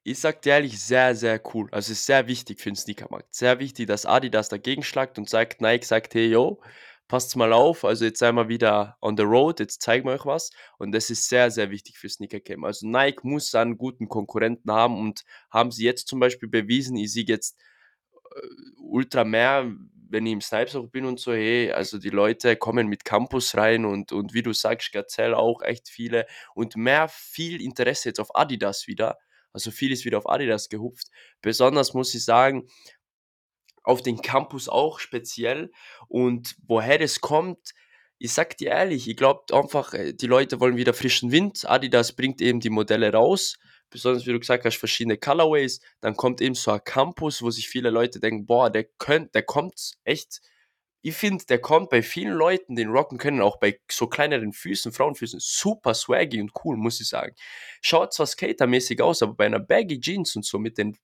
ich 0.05 0.19
sag 0.19 0.43
dir 0.43 0.55
ehrlich, 0.55 0.81
sehr, 0.81 1.15
sehr 1.15 1.41
cool. 1.55 1.69
Also 1.71 1.93
es 1.93 2.01
ist 2.01 2.07
sehr 2.07 2.27
wichtig 2.27 2.61
für 2.61 2.71
den 2.71 2.77
Sneakermarkt. 2.77 3.35
Sehr 3.35 3.59
wichtig, 3.59 3.87
dass 3.87 4.07
Adidas 4.07 4.49
dagegen 4.49 4.83
schlagt 4.83 5.19
und 5.19 5.29
sagt, 5.29 5.61
Nike 5.61 5.85
sagt, 5.85 6.15
hey, 6.15 6.27
yo, 6.27 6.61
passt 7.09 7.37
mal 7.37 7.53
auf, 7.53 7.85
also 7.85 8.05
jetzt 8.07 8.21
sind 8.21 8.35
wir 8.37 8.49
wieder 8.49 8.97
on 9.03 9.17
the 9.17 9.23
road, 9.23 9.61
jetzt 9.61 9.83
zeigen 9.83 10.07
wir 10.07 10.15
euch 10.15 10.27
was. 10.27 10.51
Und 10.79 10.93
das 10.93 11.11
ist 11.11 11.29
sehr, 11.29 11.51
sehr 11.51 11.71
wichtig 11.71 11.99
für 11.99 12.09
Sneaker 12.09 12.41
Game. 12.41 12.65
Also 12.65 12.87
Nike 12.87 13.21
muss 13.23 13.55
einen 13.55 13.77
guten 13.79 14.09
Konkurrenten 14.09 14.73
haben 14.73 14.99
und 14.99 15.23
haben 15.51 15.71
sie 15.71 15.85
jetzt 15.85 16.09
zum 16.09 16.21
Beispiel 16.21 16.49
bewiesen, 16.49 16.97
ich 16.97 17.13
sehe 17.13 17.25
jetzt 17.25 17.61
äh, 18.35 18.47
ultra 18.81 19.25
mehr, 19.25 19.71
wenn 20.09 20.27
ich 20.27 20.33
im 20.33 20.41
Snipes 20.41 20.75
auch 20.75 20.89
bin 20.89 21.05
und 21.05 21.21
so, 21.21 21.33
hey, 21.33 21.71
also 21.73 21.99
die 21.99 22.11
Leute 22.11 22.57
kommen 22.57 22.89
mit 22.89 23.05
Campus 23.05 23.57
rein 23.57 23.85
und, 23.85 24.13
und 24.13 24.35
wie 24.35 24.43
du 24.43 24.53
sagst, 24.53 24.93
Gazelle 24.93 25.37
auch 25.37 25.63
echt 25.63 25.89
viele 25.89 26.27
und 26.55 26.77
mehr 26.77 27.09
viel 27.09 27.63
Interesse 27.63 28.11
jetzt 28.11 28.21
auf 28.21 28.35
Adidas 28.35 28.87
wieder. 28.87 29.19
Also 29.53 29.71
viel 29.71 29.93
ist 29.93 30.05
wieder 30.05 30.19
auf 30.19 30.29
Adidas 30.29 30.69
gehupft. 30.69 31.09
Besonders 31.41 31.95
muss 31.95 32.15
ich 32.15 32.25
sagen, 32.25 32.69
auf 33.85 34.03
den 34.03 34.23
Campus 34.23 34.69
auch 34.69 34.99
speziell. 34.99 35.71
Und 36.09 36.57
woher 36.67 36.99
das 36.99 37.21
kommt, 37.21 37.73
ich 38.19 38.33
sag 38.33 38.57
dir 38.57 38.69
ehrlich, 38.69 39.09
ich 39.09 39.17
glaube 39.17 39.43
einfach, 39.53 39.95
äh, 39.95 40.13
die 40.13 40.29
Leute 40.29 40.61
wollen 40.61 40.77
wieder 40.77 40.95
frischen 40.95 41.33
Wind. 41.33 41.69
Adidas 41.69 42.13
bringt 42.13 42.41
eben 42.41 42.61
die 42.61 42.71
Modelle 42.71 43.13
raus. 43.13 43.57
Besonders 43.91 44.27
wie 44.27 44.33
du 44.33 44.39
gesagt 44.39 44.65
hast, 44.65 44.77
verschiedene 44.77 45.19
Colorways. 45.19 45.81
Dann 46.01 46.17
kommt 46.17 46.41
eben 46.41 46.55
so 46.55 46.71
ein 46.71 46.85
Campus, 46.85 47.43
wo 47.43 47.51
sich 47.51 47.69
viele 47.69 47.91
Leute 47.91 48.21
denken, 48.21 48.47
boah, 48.47 48.71
der 48.71 48.85
könnt, 48.99 49.35
der 49.35 49.43
kommt 49.43 49.95
echt. 50.05 50.41
Ich 51.03 51.17
finde, 51.17 51.45
der 51.45 51.61
kommt 51.61 51.91
bei 51.91 52.01
vielen 52.01 52.33
Leuten, 52.33 52.77
den 52.77 52.89
rocken 52.89 53.19
können, 53.19 53.41
auch 53.41 53.59
bei 53.59 53.81
so 53.91 54.07
kleineren 54.07 54.53
Füßen, 54.53 54.93
Frauenfüßen, 54.93 55.41
super 55.41 55.95
swaggy 55.95 56.41
und 56.41 56.53
cool, 56.65 56.77
muss 56.77 57.01
ich 57.01 57.09
sagen. 57.09 57.35
Schaut 57.81 58.15
zwar 58.15 58.27
skatermäßig 58.27 59.03
aus, 59.03 59.23
aber 59.23 59.35
bei 59.35 59.47
einer 59.47 59.59
Baggy 59.59 60.01
Jeans 60.01 60.37
und 60.37 60.45
so 60.45 60.59
mit 60.59 60.79
den 60.79 60.97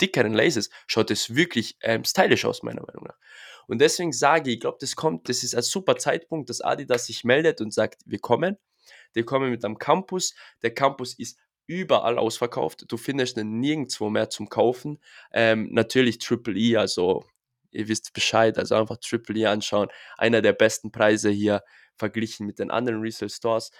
dickeren 0.00 0.34
Lasers 0.34 0.68
schaut 0.86 1.10
es 1.10 1.34
wirklich 1.34 1.76
ähm, 1.80 2.04
stylisch 2.04 2.44
aus, 2.44 2.62
meiner 2.62 2.82
Meinung 2.82 3.04
nach. 3.04 3.16
Und 3.68 3.80
deswegen 3.80 4.12
sage 4.12 4.50
ich, 4.50 4.56
ich 4.56 4.60
glaube, 4.60 4.78
das 4.80 4.96
kommt, 4.96 5.28
das 5.28 5.42
ist 5.42 5.54
ein 5.54 5.62
super 5.62 5.96
Zeitpunkt, 5.96 6.50
dass 6.50 6.60
Adidas 6.60 7.06
sich 7.06 7.24
meldet 7.24 7.60
und 7.60 7.72
sagt, 7.72 8.02
wir 8.04 8.18
kommen. 8.18 8.58
Wir 9.12 9.24
kommen 9.24 9.50
mit 9.50 9.64
einem 9.64 9.78
Campus. 9.78 10.34
Der 10.62 10.74
Campus 10.74 11.14
ist 11.14 11.38
überall 11.66 12.18
ausverkauft. 12.18 12.84
Du 12.88 12.96
findest 12.96 13.36
ihn 13.38 13.58
nirgendwo 13.60 14.08
mehr 14.10 14.30
zum 14.30 14.48
Kaufen. 14.48 14.98
Ähm, 15.32 15.68
natürlich 15.72 16.18
Triple 16.18 16.56
E, 16.56 16.76
also 16.76 17.24
ihr 17.76 17.88
wisst 17.88 18.12
Bescheid, 18.12 18.58
also 18.58 18.74
einfach 18.74 18.96
Triple 18.98 19.38
E 19.40 19.46
anschauen. 19.46 19.88
Einer 20.16 20.42
der 20.42 20.52
besten 20.52 20.90
Preise 20.90 21.30
hier 21.30 21.62
verglichen 21.96 22.46
mit 22.46 22.58
den 22.58 22.70
anderen 22.70 23.00
Resale 23.00 23.30
Stores. 23.30 23.70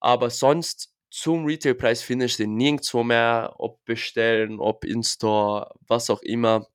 Aber 0.00 0.30
sonst 0.30 0.92
zum 1.10 1.44
Retailpreis 1.44 2.02
du 2.08 2.26
den 2.44 2.56
nirgendwo 2.56 3.02
mehr, 3.02 3.54
ob 3.58 3.84
bestellen, 3.84 4.58
ob 4.58 4.84
in 4.84 5.02
Store, 5.02 5.70
was 5.86 6.08
auch 6.08 6.22
immer. 6.22 6.66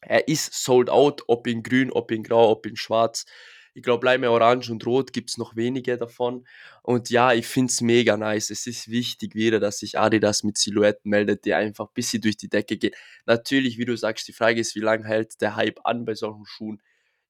Er 0.00 0.28
ist 0.28 0.54
sold 0.54 0.88
out, 0.88 1.22
ob 1.26 1.46
in 1.46 1.62
grün, 1.62 1.90
ob 1.90 2.10
in 2.12 2.22
grau, 2.22 2.50
ob 2.50 2.66
in 2.66 2.76
schwarz. 2.76 3.24
Ich 3.74 3.82
glaube, 3.82 4.04
Leime 4.06 4.30
Orange 4.30 4.70
und 4.70 4.84
Rot 4.86 5.12
gibt 5.12 5.30
es 5.30 5.38
noch 5.38 5.56
wenige 5.56 5.96
davon. 5.96 6.46
Und 6.82 7.10
ja, 7.10 7.32
ich 7.32 7.46
finde 7.46 7.70
es 7.70 7.80
mega 7.80 8.16
nice. 8.16 8.50
Es 8.50 8.66
ist 8.66 8.88
wichtig 8.88 9.34
wieder, 9.34 9.60
dass 9.60 9.78
sich 9.78 9.98
Adidas 9.98 10.42
mit 10.42 10.58
Silhouetten 10.58 11.08
meldet, 11.10 11.44
die 11.44 11.54
einfach 11.54 11.86
ein 11.86 11.94
bisschen 11.94 12.20
durch 12.20 12.36
die 12.36 12.48
Decke 12.48 12.76
gehen. 12.76 12.92
Natürlich, 13.26 13.78
wie 13.78 13.86
du 13.86 13.96
sagst, 13.96 14.28
die 14.28 14.32
Frage 14.32 14.60
ist, 14.60 14.74
wie 14.74 14.80
lange 14.80 15.04
hält 15.04 15.40
der 15.40 15.56
Hype 15.56 15.80
an 15.84 16.04
bei 16.04 16.14
solchen 16.14 16.44
Schuhen? 16.44 16.82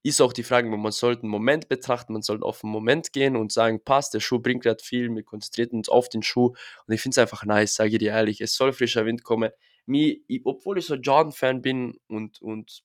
ist 0.02 0.20
auch 0.20 0.32
die 0.32 0.42
Frage, 0.42 0.68
man 0.68 0.92
sollte 0.92 1.22
einen 1.22 1.30
Moment 1.30 1.68
betrachten, 1.68 2.12
man 2.12 2.22
sollte 2.22 2.44
auf 2.44 2.64
einen 2.64 2.72
Moment 2.72 3.12
gehen 3.12 3.36
und 3.36 3.52
sagen, 3.52 3.82
passt, 3.84 4.14
der 4.14 4.20
Schuh 4.20 4.40
bringt 4.40 4.64
gerade 4.64 4.82
viel, 4.82 5.14
wir 5.14 5.22
konzentrieren 5.22 5.78
uns 5.78 5.88
auf 5.88 6.08
den 6.08 6.22
Schuh 6.22 6.54
und 6.86 6.94
ich 6.94 7.00
finde 7.00 7.14
es 7.14 7.18
einfach 7.18 7.44
nice, 7.44 7.74
sage 7.74 7.90
ich 7.90 7.98
dir 7.98 8.10
ehrlich, 8.10 8.40
es 8.40 8.54
soll 8.54 8.72
frischer 8.72 9.06
Wind 9.06 9.22
kommen. 9.22 9.50
Mir, 9.86 10.16
obwohl 10.44 10.78
ich 10.78 10.86
so 10.86 10.94
Jordan-Fan 10.94 11.62
bin 11.62 11.98
und, 12.08 12.42
und 12.42 12.82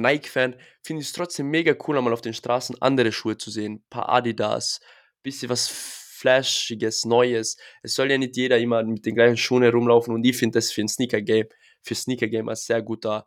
Nike-Fan, 0.00 0.56
finde 0.82 1.02
ich 1.02 1.08
es 1.08 1.12
trotzdem 1.12 1.48
mega 1.48 1.74
cool, 1.86 1.98
einmal 1.98 2.12
auf 2.12 2.20
den 2.20 2.34
Straßen 2.34 2.80
andere 2.80 3.12
Schuhe 3.12 3.36
zu 3.36 3.50
sehen, 3.50 3.74
ein 3.74 3.84
paar 3.90 4.08
Adidas, 4.08 4.80
bisschen 5.22 5.48
was 5.48 5.68
Flashiges, 5.68 7.04
Neues. 7.04 7.56
Es 7.82 7.94
soll 7.94 8.10
ja 8.10 8.18
nicht 8.18 8.36
jeder 8.36 8.58
immer 8.58 8.82
mit 8.84 9.04
den 9.04 9.14
gleichen 9.14 9.36
Schuhen 9.36 9.62
herumlaufen 9.62 10.14
und 10.14 10.24
ich 10.24 10.36
finde 10.36 10.58
das 10.58 10.72
für 10.72 10.80
ein 10.80 10.88
Sneaker-Game, 10.88 11.48
für 11.82 11.94
Sneaker-Game 11.94 12.48
ein 12.48 12.56
sehr 12.56 12.80
guter 12.80 13.26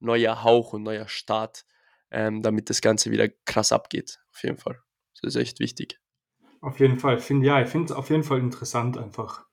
neuer 0.00 0.44
Hauch 0.44 0.74
und 0.74 0.82
neuer 0.82 1.08
Start 1.08 1.64
ähm, 2.14 2.42
damit 2.42 2.70
das 2.70 2.80
Ganze 2.80 3.10
wieder 3.10 3.28
krass 3.44 3.72
abgeht. 3.72 4.20
Auf 4.32 4.44
jeden 4.44 4.56
Fall. 4.56 4.78
Das 5.20 5.34
ist 5.34 5.40
echt 5.40 5.58
wichtig. 5.58 5.98
Auf 6.60 6.78
jeden 6.78 6.98
Fall. 6.98 7.18
Find, 7.18 7.44
ja, 7.44 7.60
ich 7.60 7.68
finde 7.68 7.86
es 7.86 7.92
auf 7.92 8.08
jeden 8.08 8.22
Fall 8.22 8.38
interessant 8.38 8.96
einfach. 8.96 9.46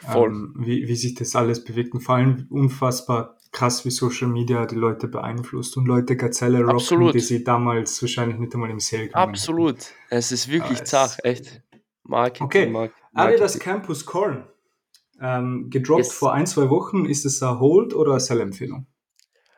Voll. 0.00 0.30
Ähm, 0.30 0.54
wie, 0.58 0.86
wie 0.86 0.94
sich 0.94 1.14
das 1.14 1.34
alles 1.34 1.64
bewegt. 1.64 1.92
Und 1.92 2.00
vor 2.00 2.16
allem 2.16 2.46
unfassbar 2.50 3.36
krass, 3.56 3.84
wie 3.86 3.90
Social 3.90 4.28
Media 4.28 4.66
die 4.66 4.74
Leute 4.74 5.08
beeinflusst 5.08 5.76
und 5.78 5.86
Leute 5.86 6.14
Gazelle 6.16 6.58
rocken, 6.58 6.76
Absolut. 6.76 7.14
die 7.14 7.20
sie 7.20 7.42
damals 7.42 8.00
wahrscheinlich 8.02 8.38
nicht 8.38 8.54
einmal 8.54 8.70
im 8.70 8.80
Sale 8.80 9.08
kamen. 9.08 9.30
Absolut. 9.30 9.78
Hätten. 9.78 9.94
Es 10.10 10.30
ist 10.30 10.48
wirklich 10.48 10.78
Aber 10.78 10.84
zart, 10.84 11.24
echt. 11.24 11.62
Marketing, 12.02 12.46
okay. 12.46 12.66
Marketing. 12.66 13.02
Adidas 13.14 13.58
Campus 13.58 14.04
Corn. 14.04 14.46
Ähm, 15.20 15.70
gedroppt 15.70 16.04
yes. 16.04 16.12
vor 16.12 16.34
ein, 16.34 16.46
zwei 16.46 16.68
Wochen. 16.68 17.06
Ist 17.06 17.24
es 17.24 17.42
ein 17.42 17.58
Hold 17.58 17.94
oder 17.94 18.12
eine 18.12 18.20
Sell-Empfehlung? 18.20 18.86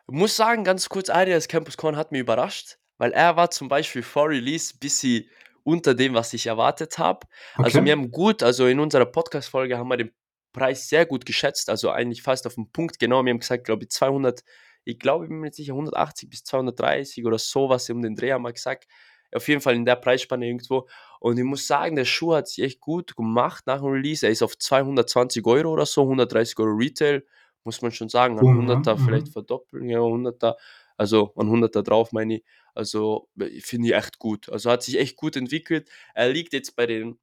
muss 0.07 0.37
sagen, 0.37 0.63
ganz 0.63 0.89
kurz, 0.89 1.11
Adidas 1.11 1.49
Campus 1.49 1.77
Corn 1.77 1.97
hat 1.97 2.13
mich 2.13 2.21
überrascht, 2.21 2.79
weil 2.99 3.13
er 3.13 3.37
war 3.37 3.51
zum 3.51 3.69
Beispiel 3.69 4.03
vor 4.03 4.29
Release 4.29 4.75
ein 4.75 4.79
bisschen 4.79 5.25
unter 5.65 5.95
dem, 5.95 6.15
was 6.15 6.33
ich 6.33 6.47
erwartet 6.47 6.99
habe. 6.99 7.27
Also 7.57 7.61
okay. 7.61 7.65
Also 7.65 7.85
wir 7.85 7.93
haben 7.93 8.11
gut, 8.13 8.43
also 8.45 8.67
in 8.69 8.79
unserer 8.79 9.07
Podcast-Folge 9.07 9.77
haben 9.77 9.89
wir 9.89 9.97
den 9.97 10.13
Preis 10.59 10.89
sehr 10.89 11.07
gut 11.07 11.27
geschätzt, 11.27 11.71
also 11.71 11.91
eigentlich 11.91 12.23
fast 12.23 12.47
auf 12.47 12.55
den 12.55 12.71
Punkt 12.71 12.99
genau. 12.99 13.25
Wir 13.25 13.31
haben 13.31 13.41
gesagt, 13.41 13.65
glaube 13.65 13.85
ich, 13.85 13.91
200, 13.91 14.45
ich 14.85 14.99
glaube, 14.99 15.25
ich 15.25 15.29
bin 15.29 15.39
mir 15.39 15.47
nicht 15.47 15.57
sicher, 15.57 15.73
180 15.73 16.29
bis 16.29 16.45
230 16.45 17.25
oder 17.25 17.39
sowas 17.39 17.89
um 17.91 18.03
den 18.03 18.15
Dreh 18.15 18.33
haben 18.33 18.43
wir 18.43 18.53
gesagt. 18.53 18.87
Auf 19.35 19.47
jeden 19.47 19.61
Fall 19.61 19.75
in 19.75 19.85
der 19.85 19.97
Preisspanne 19.97 20.47
irgendwo. 20.47 20.89
Und 21.21 21.37
ich 21.37 21.45
muss 21.45 21.67
sagen, 21.67 21.97
der 21.97 22.07
Schuh 22.07 22.35
hat 22.35 22.49
sich 22.49 22.65
echt 22.65 22.81
gut 22.81 23.15
gemacht 23.15 23.67
nach 23.67 23.81
dem 23.81 23.91
Release. 23.91 24.25
Er 24.25 24.33
ist 24.33 24.43
auf 24.43 24.57
220 24.57 25.45
Euro 25.47 25.73
oder 25.73 25.85
so, 25.85 26.03
130 26.03 26.59
Euro 26.59 26.71
Retail 26.71 27.23
muss 27.69 27.83
man 27.83 27.93
schon 27.93 28.09
sagen. 28.09 28.39
Ein 28.39 28.67
100er 28.67 28.97
mhm. 28.97 29.05
vielleicht 29.05 29.29
verdoppeln, 29.29 29.89
ja, 29.89 29.99
100er, 29.99 30.55
also 30.97 31.33
ein 31.37 31.49
100er 31.49 31.83
drauf, 31.83 32.13
meine 32.13 32.37
ich. 32.37 32.45
Also 32.75 33.29
finde 33.61 33.89
ich 33.89 33.95
echt 33.95 34.19
gut. 34.19 34.49
Also 34.49 34.71
hat 34.71 34.83
sich 34.83 34.99
echt 34.99 35.17
gut 35.17 35.37
entwickelt. 35.37 35.91
Er 36.15 36.31
liegt 36.31 36.53
jetzt 36.53 36.77
bei 36.77 36.87
den 36.87 37.19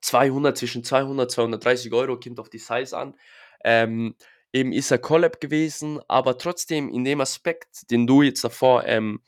200, 0.00 0.56
zwischen 0.56 0.84
200, 0.84 1.30
230 1.30 1.92
Euro, 1.92 2.18
kommt 2.18 2.40
auf 2.40 2.50
die 2.50 2.58
Size 2.58 2.96
an. 2.96 3.14
Ähm, 3.64 4.14
eben 4.52 4.72
ist 4.72 4.90
er 4.90 4.98
Collab 4.98 5.40
gewesen, 5.40 6.00
aber 6.08 6.38
trotzdem 6.38 6.88
in 6.90 7.04
dem 7.04 7.20
Aspekt, 7.20 7.90
den 7.90 8.06
du 8.06 8.22
jetzt 8.22 8.44
davor 8.44 8.84
ähm, 8.86 9.20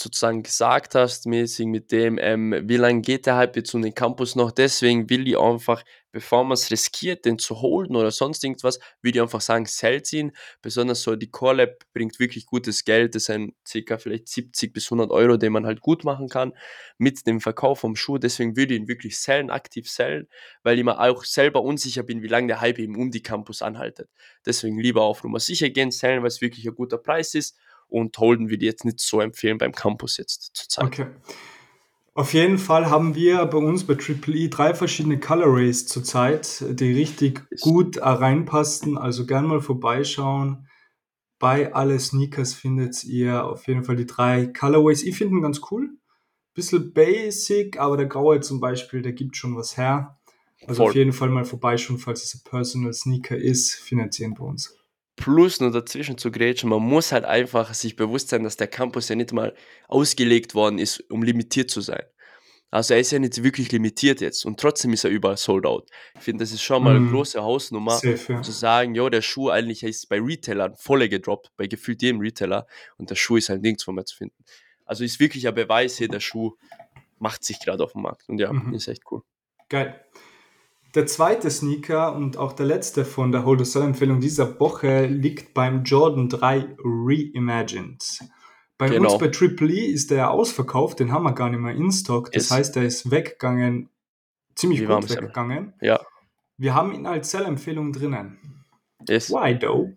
sozusagen 0.00 0.42
gesagt 0.42 0.94
hast, 0.94 1.26
mäßig 1.26 1.66
mit 1.66 1.92
dem, 1.92 2.18
ähm, 2.20 2.54
wie 2.64 2.76
lange 2.76 3.02
geht 3.02 3.26
der 3.26 3.36
Hype 3.36 3.56
jetzt 3.56 3.74
um 3.74 3.82
den 3.82 3.94
Campus 3.94 4.36
noch? 4.36 4.50
Deswegen 4.50 5.10
will 5.10 5.28
ich 5.28 5.38
einfach, 5.38 5.82
bevor 6.12 6.44
man 6.44 6.52
es 6.54 6.70
riskiert, 6.70 7.24
den 7.24 7.38
zu 7.38 7.60
holen 7.60 7.94
oder 7.94 8.10
sonst 8.10 8.42
irgendwas, 8.42 8.78
will 9.02 9.14
ich 9.14 9.20
einfach 9.20 9.40
sagen, 9.40 9.66
sellt 9.66 10.12
ihn. 10.12 10.32
Besonders 10.62 11.02
so 11.02 11.16
die 11.16 11.30
Core 11.30 11.56
Lab 11.56 11.70
bringt 11.92 12.18
wirklich 12.18 12.46
gutes 12.46 12.84
Geld. 12.84 13.14
Das 13.14 13.24
sind 13.24 13.54
ca. 13.86 13.98
vielleicht 13.98 14.28
70 14.28 14.72
bis 14.72 14.86
100 14.86 15.10
Euro, 15.10 15.36
den 15.36 15.52
man 15.52 15.66
halt 15.66 15.80
gut 15.80 16.04
machen 16.04 16.28
kann 16.28 16.52
mit 16.98 17.26
dem 17.26 17.40
Verkauf 17.40 17.80
vom 17.80 17.96
Schuh. 17.96 18.18
Deswegen 18.18 18.56
würde 18.56 18.74
ich 18.74 18.80
ihn 18.80 18.88
wirklich 18.88 19.18
sellen, 19.18 19.50
aktiv 19.50 19.90
sellen, 19.90 20.26
weil 20.62 20.78
ich 20.78 20.84
mir 20.84 20.98
auch 20.98 21.24
selber 21.24 21.62
unsicher 21.62 22.02
bin, 22.02 22.22
wie 22.22 22.28
lange 22.28 22.48
der 22.48 22.60
Hype 22.60 22.78
eben 22.78 22.96
um 22.96 23.10
die 23.10 23.22
Campus 23.22 23.62
anhaltet. 23.62 24.08
Deswegen 24.46 24.78
lieber 24.78 25.02
auf 25.02 25.22
Nummer 25.22 25.40
sicher 25.40 25.70
gehen, 25.70 25.90
sellen, 25.90 26.22
weil 26.22 26.28
es 26.28 26.40
wirklich 26.40 26.66
ein 26.66 26.74
guter 26.74 26.98
Preis 26.98 27.34
ist 27.34 27.56
und 27.90 28.16
Holden 28.18 28.48
würde 28.48 28.64
ich 28.64 28.70
jetzt 28.70 28.84
nicht 28.84 29.00
so 29.00 29.20
empfehlen 29.20 29.58
beim 29.58 29.72
Campus 29.72 30.16
jetzt 30.16 30.50
zurzeit. 30.54 30.84
Okay. 30.84 31.06
Auf 32.14 32.34
jeden 32.34 32.58
Fall 32.58 32.90
haben 32.90 33.14
wir 33.14 33.46
bei 33.46 33.58
uns 33.58 33.84
bei 33.86 33.94
Triple 33.94 34.34
E 34.34 34.48
drei 34.48 34.74
verschiedene 34.74 35.20
Colorways 35.20 35.86
zurzeit, 35.86 36.64
die 36.68 36.92
richtig 36.92 37.42
gut 37.60 37.98
reinpassen. 38.00 38.98
Also 38.98 39.26
gern 39.26 39.46
mal 39.46 39.60
vorbeischauen. 39.60 40.66
Bei 41.38 41.72
alle 41.72 41.98
Sneakers 41.98 42.52
findet 42.52 43.04
ihr 43.04 43.44
auf 43.44 43.66
jeden 43.66 43.84
Fall 43.84 43.96
die 43.96 44.06
drei 44.06 44.46
Colorways. 44.46 45.02
Ich 45.02 45.16
finde 45.16 45.36
ihn 45.36 45.42
ganz 45.42 45.60
cool. 45.70 45.90
Bisschen 46.52 46.92
basic, 46.92 47.78
aber 47.78 47.96
der 47.96 48.06
graue 48.06 48.40
zum 48.40 48.60
Beispiel, 48.60 49.02
der 49.02 49.12
gibt 49.12 49.36
schon 49.36 49.56
was 49.56 49.76
her. 49.76 50.18
Also 50.66 50.82
Voll. 50.82 50.90
auf 50.90 50.96
jeden 50.96 51.12
Fall 51.12 51.30
mal 51.30 51.44
vorbeischauen, 51.44 51.98
falls 51.98 52.24
es 52.24 52.34
ein 52.34 52.42
Personal 52.44 52.92
Sneaker 52.92 53.36
ist, 53.36 53.72
finanzieren 53.72 54.34
bei 54.34 54.44
uns. 54.44 54.76
Plus 55.20 55.60
nur 55.60 55.70
dazwischen 55.70 56.18
zu 56.18 56.30
grätschen, 56.30 56.70
man 56.70 56.82
muss 56.82 57.12
halt 57.12 57.24
einfach 57.24 57.74
sich 57.74 57.94
bewusst 57.94 58.30
sein, 58.30 58.42
dass 58.42 58.56
der 58.56 58.68
Campus 58.68 59.08
ja 59.08 59.16
nicht 59.16 59.32
mal 59.32 59.54
ausgelegt 59.86 60.54
worden 60.54 60.78
ist, 60.78 61.00
um 61.10 61.22
limitiert 61.22 61.70
zu 61.70 61.82
sein. 61.82 62.02
Also 62.70 62.94
er 62.94 63.00
ist 63.00 63.10
ja 63.10 63.18
nicht 63.18 63.42
wirklich 63.42 63.72
limitiert 63.72 64.20
jetzt 64.20 64.46
und 64.46 64.60
trotzdem 64.60 64.92
ist 64.92 65.04
er 65.04 65.10
überall 65.10 65.36
sold 65.36 65.66
out. 65.66 65.90
Ich 66.14 66.22
finde, 66.22 66.44
das 66.44 66.52
ist 66.52 66.62
schon 66.62 66.84
mal 66.84 66.94
eine 66.94 67.00
mm. 67.00 67.10
große 67.10 67.42
Hausnummer, 67.42 67.92
Safe, 67.92 68.32
ja. 68.32 68.42
zu 68.42 68.52
sagen, 68.52 68.94
ja, 68.94 69.10
der 69.10 69.22
Schuh 69.22 69.50
eigentlich 69.50 69.82
ist 69.82 70.08
bei 70.08 70.20
Retailern 70.20 70.76
volle 70.76 71.08
gedroppt, 71.08 71.50
bei 71.56 71.66
gefühlt 71.66 72.00
jedem 72.00 72.20
Retailer 72.20 72.66
und 72.96 73.10
der 73.10 73.16
Schuh 73.16 73.36
ist 73.36 73.48
halt 73.48 73.62
nirgendwo 73.62 73.90
mehr 73.90 74.04
zu 74.04 74.16
finden. 74.16 74.44
Also 74.84 75.02
ist 75.02 75.18
wirklich 75.18 75.48
ein 75.48 75.54
Beweis 75.54 75.98
hier, 75.98 76.08
der 76.08 76.20
Schuh 76.20 76.56
macht 77.18 77.44
sich 77.44 77.58
gerade 77.58 77.82
auf 77.82 77.92
dem 77.92 78.02
Markt 78.02 78.28
und 78.28 78.38
ja, 78.38 78.52
mhm. 78.52 78.72
ist 78.72 78.86
echt 78.86 79.02
cool. 79.10 79.22
Geil. 79.68 80.04
Der 80.94 81.06
zweite 81.06 81.50
Sneaker 81.50 82.16
und 82.16 82.36
auch 82.36 82.52
der 82.52 82.66
letzte 82.66 83.04
von 83.04 83.30
der 83.30 83.44
Hold 83.44 83.64
Sell 83.64 83.82
Empfehlung 83.82 84.20
dieser 84.20 84.58
Woche 84.58 85.06
liegt 85.06 85.54
beim 85.54 85.84
Jordan 85.84 86.28
3 86.28 86.76
Reimagined. 86.78 88.20
Bei 88.76 88.88
genau. 88.88 89.12
uns 89.12 89.20
bei 89.20 89.28
Triple 89.28 89.70
E 89.70 89.86
ist 89.86 90.10
der 90.10 90.30
ausverkauft, 90.30 90.98
den 90.98 91.12
haben 91.12 91.22
wir 91.22 91.32
gar 91.32 91.48
nicht 91.50 91.60
mehr 91.60 91.74
in 91.74 91.92
Stock. 91.92 92.32
Das 92.32 92.44
ist. 92.44 92.50
heißt, 92.50 92.76
der 92.76 92.84
ist 92.84 93.10
weggegangen, 93.10 93.88
ziemlich 94.56 94.80
Wie 94.80 94.86
gut 94.86 95.10
weggegangen. 95.10 95.74
Ja. 95.80 96.00
Wir 96.56 96.74
haben 96.74 96.92
ihn 96.92 97.06
als 97.06 97.30
Sell-Empfehlung 97.30 97.92
drinnen. 97.92 98.64
Ist. 99.06 99.30
Why 99.30 99.58
though? 99.58 99.92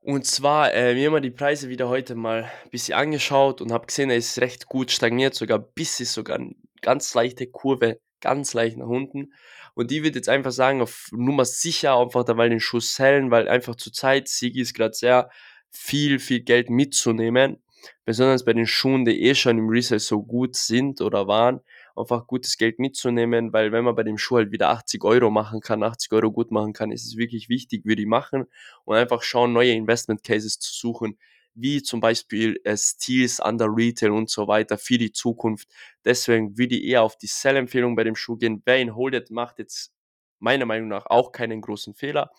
Und 0.00 0.24
zwar, 0.24 0.72
äh, 0.72 0.94
mir 0.94 1.12
haben 1.12 1.22
die 1.22 1.30
Preise 1.30 1.68
wieder 1.68 1.88
heute 1.88 2.14
mal 2.14 2.44
ein 2.44 2.70
bisschen 2.70 2.94
angeschaut 2.94 3.60
und 3.60 3.70
habe 3.70 3.86
gesehen, 3.86 4.10
er 4.10 4.16
ist 4.16 4.40
recht 4.40 4.66
gut 4.66 4.90
stagniert, 4.90 5.34
sogar 5.34 5.58
bis 5.58 6.00
ist 6.00 6.14
sogar 6.14 6.38
eine 6.38 6.54
ganz 6.80 7.14
leichte 7.14 7.46
Kurve, 7.46 8.00
ganz 8.20 8.54
leicht 8.54 8.76
nach 8.76 8.86
unten. 8.86 9.32
Und 9.74 9.90
die 9.90 10.02
wird 10.02 10.14
jetzt 10.14 10.28
einfach 10.28 10.52
sagen, 10.52 10.82
auf 10.82 11.08
Nummer 11.12 11.44
sicher, 11.44 11.96
einfach 11.96 12.24
dabei 12.24 12.48
den 12.48 12.60
Schuss 12.60 12.98
hellen, 12.98 13.30
weil 13.30 13.48
einfach 13.48 13.76
zur 13.76 13.92
Zeit 13.92 14.28
Sigi 14.28 14.60
ist 14.60 14.74
gerade 14.74 14.94
sehr 14.94 15.30
viel, 15.70 16.18
viel 16.18 16.40
Geld 16.40 16.70
mitzunehmen. 16.70 17.62
Besonders 18.04 18.44
bei 18.44 18.52
den 18.52 18.66
Schuhen, 18.66 19.04
die 19.04 19.22
eh 19.22 19.34
schon 19.34 19.58
im 19.58 19.68
Resale 19.68 20.00
so 20.00 20.22
gut 20.22 20.56
sind 20.56 21.00
oder 21.00 21.26
waren, 21.28 21.60
einfach 21.96 22.26
gutes 22.26 22.56
Geld 22.58 22.78
mitzunehmen, 22.78 23.52
weil 23.52 23.72
wenn 23.72 23.84
man 23.84 23.94
bei 23.94 24.02
dem 24.02 24.18
Schuh 24.18 24.36
halt 24.36 24.52
wieder 24.52 24.68
80 24.70 25.02
Euro 25.04 25.30
machen 25.30 25.60
kann, 25.60 25.82
80 25.82 26.12
Euro 26.12 26.30
gut 26.30 26.50
machen 26.50 26.72
kann, 26.72 26.92
ist 26.92 27.06
es 27.06 27.16
wirklich 27.16 27.48
wichtig, 27.48 27.84
würde 27.84 28.02
ich 28.02 28.08
machen 28.08 28.46
und 28.84 28.96
einfach 28.96 29.22
schauen, 29.22 29.52
neue 29.52 29.72
Investment 29.72 30.22
Cases 30.22 30.58
zu 30.58 30.74
suchen, 30.74 31.18
wie 31.54 31.82
zum 31.82 32.00
Beispiel 32.00 32.60
äh, 32.64 32.76
Steals 32.76 33.40
under 33.40 33.66
Retail 33.68 34.12
und 34.12 34.30
so 34.30 34.48
weiter 34.48 34.78
für 34.78 34.98
die 34.98 35.12
Zukunft. 35.12 35.68
Deswegen 36.04 36.56
würde 36.56 36.76
ich 36.76 36.84
eher 36.84 37.02
auf 37.02 37.16
die 37.16 37.26
Sell-Empfehlung 37.26 37.96
bei 37.96 38.04
dem 38.04 38.16
Schuh 38.16 38.36
gehen. 38.36 38.62
Wer 38.64 38.80
ihn 38.80 38.94
holdet, 38.94 39.30
macht 39.30 39.58
jetzt 39.58 39.92
meiner 40.38 40.66
Meinung 40.66 40.88
nach 40.88 41.06
auch 41.06 41.32
keinen 41.32 41.60
großen 41.60 41.94
Fehler. 41.94 42.30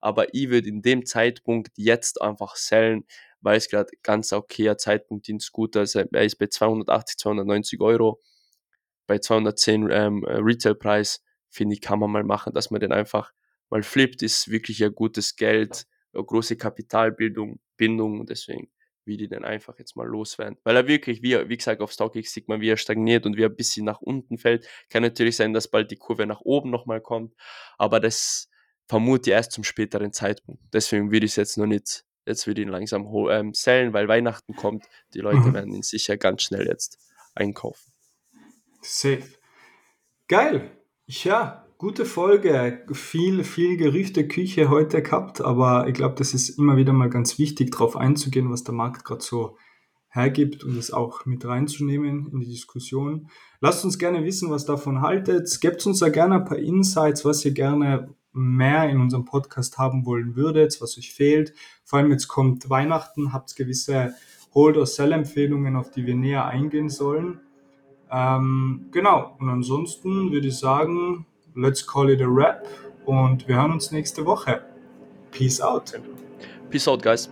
Aber 0.00 0.34
ich 0.34 0.50
würde 0.50 0.68
in 0.68 0.82
dem 0.82 1.06
Zeitpunkt 1.06 1.70
jetzt 1.76 2.20
einfach 2.20 2.56
sellen, 2.56 3.04
weil 3.40 3.56
es 3.56 3.68
gerade 3.68 3.90
ganz 4.02 4.32
okayer 4.32 4.76
Zeitpunkt 4.76 5.28
in 5.28 5.40
Scooter 5.40 5.82
ist. 5.82 5.94
Er 5.94 6.22
ist 6.22 6.38
bei 6.38 6.46
280, 6.46 7.16
290 7.18 7.80
Euro. 7.80 8.20
Bei 9.06 9.18
210 9.18 9.88
ähm, 9.90 10.24
Retailpreis, 10.24 11.22
finde 11.48 11.74
ich, 11.74 11.80
kann 11.80 11.98
man 11.98 12.10
mal 12.10 12.24
machen, 12.24 12.52
dass 12.52 12.70
man 12.70 12.80
den 12.80 12.92
einfach 12.92 13.32
mal 13.70 13.82
flippt, 13.82 14.22
ist 14.22 14.50
wirklich 14.50 14.84
ein 14.84 14.94
gutes 14.94 15.36
Geld 15.36 15.86
große 16.24 16.56
Kapitalbildung, 16.56 17.58
Bindung 17.76 18.20
und 18.20 18.30
deswegen 18.30 18.68
will 19.04 19.22
ich 19.22 19.28
den 19.28 19.44
einfach 19.44 19.78
jetzt 19.78 19.96
mal 19.96 20.06
loswerden. 20.06 20.58
Weil 20.64 20.76
er 20.76 20.88
wirklich, 20.88 21.22
wie, 21.22 21.48
wie 21.48 21.56
gesagt, 21.56 21.80
auf 21.80 21.92
StockX 21.92 22.32
sieht 22.32 22.48
man, 22.48 22.60
wie 22.60 22.70
er 22.70 22.76
stagniert 22.76 23.24
und 23.24 23.36
wie 23.36 23.42
er 23.42 23.48
ein 23.48 23.56
bisschen 23.56 23.84
nach 23.84 24.00
unten 24.00 24.36
fällt. 24.36 24.66
Kann 24.90 25.02
natürlich 25.02 25.36
sein, 25.36 25.52
dass 25.52 25.68
bald 25.68 25.90
die 25.90 25.96
Kurve 25.96 26.26
nach 26.26 26.40
oben 26.40 26.70
nochmal 26.70 27.00
kommt, 27.00 27.34
aber 27.78 28.00
das 28.00 28.50
vermute 28.86 29.30
ich 29.30 29.34
erst 29.34 29.52
zum 29.52 29.64
späteren 29.64 30.12
Zeitpunkt. 30.12 30.62
Deswegen 30.72 31.10
will 31.10 31.24
ich 31.24 31.32
es 31.32 31.36
jetzt 31.36 31.58
noch 31.58 31.66
nicht, 31.66 32.04
jetzt 32.24 32.46
will 32.46 32.58
ich 32.58 32.64
ihn 32.64 32.70
langsam 32.70 33.06
ähm, 33.30 33.54
sellen, 33.54 33.92
weil 33.92 34.08
Weihnachten 34.08 34.54
kommt. 34.54 34.86
Die 35.14 35.20
Leute 35.20 35.38
mhm. 35.38 35.54
werden 35.54 35.74
ihn 35.74 35.82
sicher 35.82 36.16
ganz 36.16 36.42
schnell 36.42 36.66
jetzt 36.66 36.98
einkaufen. 37.34 37.92
Safe. 38.82 39.24
Geil. 40.28 40.70
Ja, 41.06 41.65
Gute 41.78 42.06
Folge, 42.06 42.86
viel, 42.92 43.44
viel 43.44 43.76
Gerüchteküche 43.76 44.70
heute 44.70 45.02
gehabt, 45.02 45.42
aber 45.42 45.86
ich 45.86 45.92
glaube, 45.92 46.14
das 46.14 46.32
ist 46.32 46.48
immer 46.58 46.78
wieder 46.78 46.94
mal 46.94 47.10
ganz 47.10 47.38
wichtig, 47.38 47.70
darauf 47.70 47.98
einzugehen, 47.98 48.50
was 48.50 48.64
der 48.64 48.72
Markt 48.72 49.04
gerade 49.04 49.22
so 49.22 49.58
hergibt 50.08 50.64
und 50.64 50.74
es 50.78 50.90
auch 50.90 51.26
mit 51.26 51.44
reinzunehmen 51.44 52.28
in 52.32 52.40
die 52.40 52.46
Diskussion. 52.46 53.28
Lasst 53.60 53.84
uns 53.84 53.98
gerne 53.98 54.24
wissen, 54.24 54.48
was 54.48 54.64
davon 54.64 55.02
haltet. 55.02 55.60
Gebt 55.60 55.84
uns 55.84 55.98
da 55.98 56.08
gerne 56.08 56.36
ein 56.36 56.44
paar 56.46 56.56
Insights, 56.56 57.26
was 57.26 57.44
ihr 57.44 57.52
gerne 57.52 58.08
mehr 58.32 58.88
in 58.88 58.98
unserem 58.98 59.26
Podcast 59.26 59.76
haben 59.76 60.06
wollen 60.06 60.34
würdet, 60.34 60.80
was 60.80 60.96
euch 60.96 61.12
fehlt. 61.12 61.52
Vor 61.84 61.98
allem 61.98 62.10
jetzt 62.10 62.28
kommt 62.28 62.70
Weihnachten, 62.70 63.34
habt 63.34 63.54
gewisse 63.54 64.14
Hold- 64.54 64.78
or 64.78 64.86
Sell-Empfehlungen, 64.86 65.76
auf 65.76 65.90
die 65.90 66.06
wir 66.06 66.14
näher 66.14 66.46
eingehen 66.46 66.88
sollen. 66.88 67.40
Ähm, 68.10 68.86
genau, 68.92 69.36
und 69.38 69.50
ansonsten 69.50 70.32
würde 70.32 70.48
ich 70.48 70.56
sagen, 70.56 71.26
let's 71.56 71.84
call 71.84 72.10
it 72.10 72.20
a 72.20 72.26
wrap 72.26 72.66
und 73.06 73.48
wir 73.48 73.56
hören 73.56 73.72
uns 73.72 73.90
nächste 73.90 74.24
Woche. 74.24 74.62
Peace 75.32 75.60
out. 75.60 75.92
Peace 76.70 76.86
out, 76.86 77.02
guys. 77.02 77.28